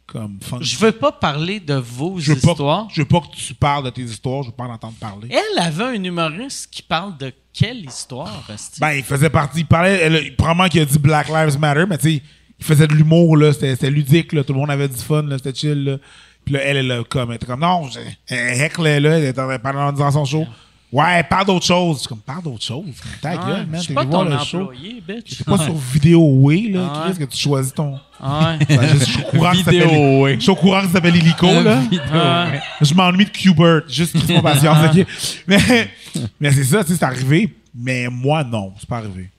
[0.06, 0.58] Comme, fun.
[0.60, 2.86] Je veux pas parler de vos Je histoires.
[2.92, 5.28] je veux pas que tu parles de tes histoires, je veux pas en entendre parler.
[5.30, 8.44] Elle avait un humoriste qui parle de quelle histoire?
[8.80, 11.96] Ben, il faisait partie, il parlait, elle- probablement qu'il a dit Black Lives Matter, mais
[11.96, 12.22] tu sais,
[12.58, 15.38] il faisait de l'humour, là, c'était ludique, là, tout le monde avait du fun, là,
[15.38, 15.96] c'était chill, là.
[16.44, 19.40] Puis là, elle, elle, comme, elle était comme, non, j'ai- elle hecklait, là, elle était
[19.40, 20.46] en train de parler dans son show.
[20.92, 21.96] Ouais, parle d'autre chose.
[21.96, 22.84] Je suis comme, parle d'autre chose?
[23.22, 24.60] Ta Ouais, gueule, man, je suis t'es pas ton le show.
[24.60, 25.34] employé, bitch.
[25.38, 27.10] C'est pas sur Vidéo Way, là, Ouais.
[27.12, 27.92] Chris, que tu choisis ton.
[27.94, 28.58] Ouais.
[28.68, 30.34] Ben, je suis au courant que ça s'appelle-.
[30.34, 31.80] Je suis au courant que ça s'appelle Illico, là.
[31.80, 32.60] Ouais.
[32.82, 33.88] Je m'ennuie de Qbert.
[33.88, 35.06] Juste qu'il faut patience, ok?
[35.46, 35.90] Mais,
[36.38, 37.54] mais c'est ça, tu sais, c'est arrivé.
[37.74, 39.30] Mais moi, non, c'est pas arrivé.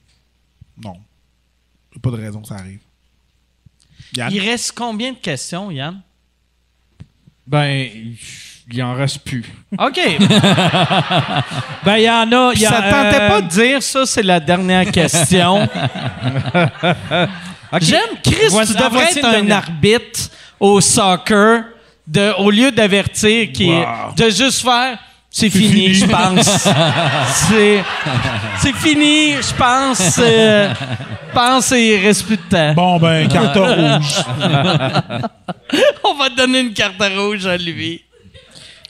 [0.83, 0.95] Non.
[1.93, 2.79] Y a pas de raison que ça arrive.
[4.17, 4.31] Yann?
[4.33, 6.01] Il reste combien de questions, Yann?
[7.45, 8.15] Ben,
[8.71, 9.43] il en reste plus.
[9.77, 9.99] OK.
[11.85, 12.53] Ben, il y en a.
[12.55, 15.67] y a, ça tentait euh, pas de dire ça, c'est la dernière question.
[17.81, 19.57] J'aime, Chris, Voici- tu devrais être un dernière.
[19.57, 20.19] arbitre
[20.59, 21.63] au soccer
[22.07, 24.13] de, au lieu d'avertir, qui est- Wow.
[24.15, 24.97] de juste faire
[25.29, 25.93] c'est fini, fini.
[25.95, 26.45] je pense.
[27.49, 27.83] c'est,
[28.59, 30.19] c'est fini, je pense.
[30.19, 30.71] euh,
[31.29, 32.73] Je pense et il reste plus de temps.
[32.75, 34.23] Bon, ben, carte rouge.
[36.03, 38.03] On va te donner une carte rouge à lui.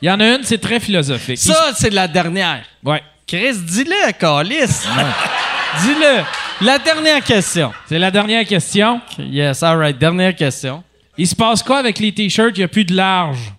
[0.03, 1.37] Il y en a une, c'est très philosophique.
[1.37, 2.65] Ça, c'est la dernière.
[2.83, 3.01] Ouais.
[3.25, 4.65] Chris, dis-le, Calis.
[5.81, 6.25] dis-le.
[6.59, 7.71] La dernière question.
[7.87, 8.99] C'est la dernière question.
[9.17, 9.97] Yes, all right.
[9.97, 10.83] Dernière question.
[11.17, 12.51] Il se passe quoi avec les t-shirts?
[12.57, 13.53] Il n'y a plus de large.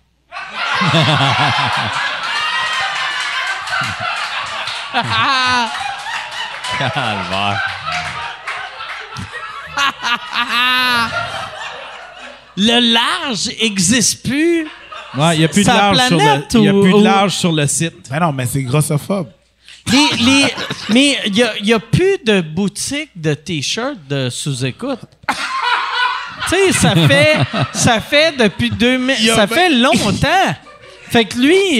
[6.77, 7.59] Calvaire.
[12.57, 14.67] Le large existe plus?
[15.17, 17.33] Ouais, il n'y a plus de large sur le, y a plus de ou- large
[17.35, 17.93] sur le site.
[18.09, 19.27] Ben non, mais c'est grossophobe.
[19.91, 20.53] Les, les-
[20.89, 24.99] mais il n'y a, y a plus de boutique de t-shirts de sous-écoute.
[26.49, 27.37] tu sais, ça fait,
[27.73, 29.15] ça fait depuis 2000.
[29.23, 30.55] Y a Ça ben- fait longtemps.
[31.09, 31.77] Fait que lui, il,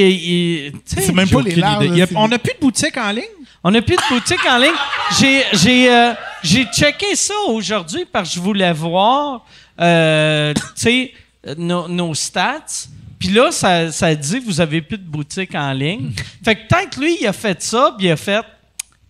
[0.65, 1.85] il- tu sais, C'est même pas les larges.
[2.01, 3.23] a- on n'a plus de boutique en ligne?
[3.63, 4.71] On n'a plus de boutique en ligne.
[5.19, 6.13] J'ai, j'ai, euh,
[6.43, 9.43] j'ai checké ça aujourd'hui parce que je voulais voir,
[9.81, 11.13] euh, tu sais,
[11.47, 12.61] euh, nos, nos stats.
[13.25, 16.11] Puis là, ça, ça dit vous avez plus de boutique en ligne.
[16.43, 18.41] Fait que tant que lui, il a fait ça, puis il a fait,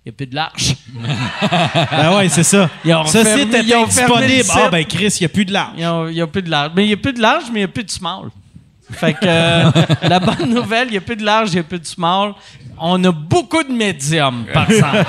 [0.05, 0.75] il n'y a plus de large.
[1.91, 2.69] Ben ouais, c'est ça.
[2.85, 4.43] Ils ont Ce fermé- site est ils ont fermé le indisponible.
[4.43, 4.53] site.
[4.63, 5.73] Ah ben Chris, il n'y a plus de large.
[5.77, 6.71] Il n'y a, plus de large.
[6.75, 8.29] Mais il n'y a plus de large, mais il n'y a plus de small.
[8.91, 9.71] Fait que euh,
[10.03, 12.33] la bonne nouvelle, il n'y a plus de large, il n'y a plus de small.
[12.79, 15.05] On a beaucoup de médiums, par exemple.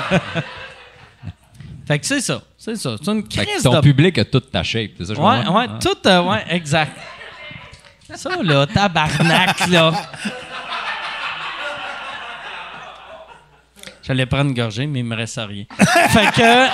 [1.87, 2.41] fait que c'est ça.
[2.57, 2.95] C'est ça.
[3.01, 5.19] C'est une Fait que crise ton de public a toute ta shape, c'est ça je
[5.21, 6.91] Ouais, ouais, tout, euh, ouais, exact.
[8.15, 9.91] Ça, là, tabarnak, là.
[14.01, 15.65] J'allais prendre une gorgée, mais il me reste rien.
[16.09, 16.67] fait que,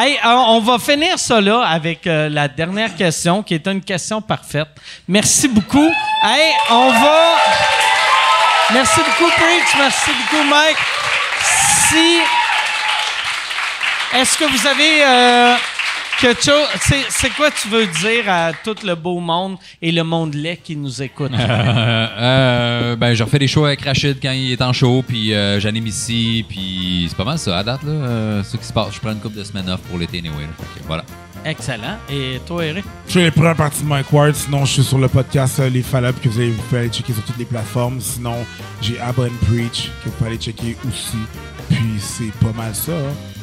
[0.00, 4.22] hey, on va finir ça là avec euh, la dernière question, qui est une question
[4.22, 4.68] parfaite.
[5.08, 5.90] Merci beaucoup.
[6.22, 7.36] Hey, on va.
[8.72, 9.74] Merci beaucoup, Preach.
[9.76, 10.76] Merci beaucoup, Mike.
[11.88, 12.20] Si.
[14.14, 15.56] Est-ce que vous avez euh.
[16.18, 20.56] C'est, c'est quoi tu veux dire à tout le beau monde et le monde laid
[20.62, 21.32] qui nous écoute?
[21.46, 25.34] Euh, euh, ben, je refais des shows avec Rachid quand il est en show, puis
[25.34, 27.90] euh, j'anime ici, puis c'est pas mal ça à date, là.
[27.92, 28.94] Euh, ce qui se passe.
[28.94, 30.42] Je prends une couple de semaines off pour l'été, anyway.
[30.42, 30.48] là.
[30.74, 31.04] Fait que voilà.
[31.44, 31.98] Excellent.
[32.10, 32.84] Et toi, Eric?
[33.06, 34.34] Je suis les premières parties de Mike Ward.
[34.34, 36.88] Sinon, je suis sur le podcast euh, Les Fallop que vous, avez, vous pouvez aller
[36.90, 38.00] checker sur toutes les plateformes.
[38.00, 38.34] Sinon,
[38.80, 41.18] j'ai Abba and Preach que vous pouvez aller checker aussi.
[41.68, 42.92] Puis, c'est pas mal ça.
[42.92, 43.35] hein.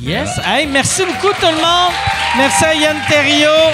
[0.00, 0.38] Yes.
[0.44, 1.92] Hey, merci beaucoup, tout le monde.
[2.36, 3.72] Merci à Yann Terriot.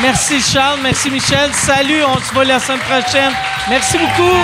[0.00, 0.80] Merci, Charles.
[0.82, 1.50] Merci, Michel.
[1.52, 2.02] Salut.
[2.04, 3.32] On se voit la semaine prochaine.
[3.68, 4.36] Merci beaucoup.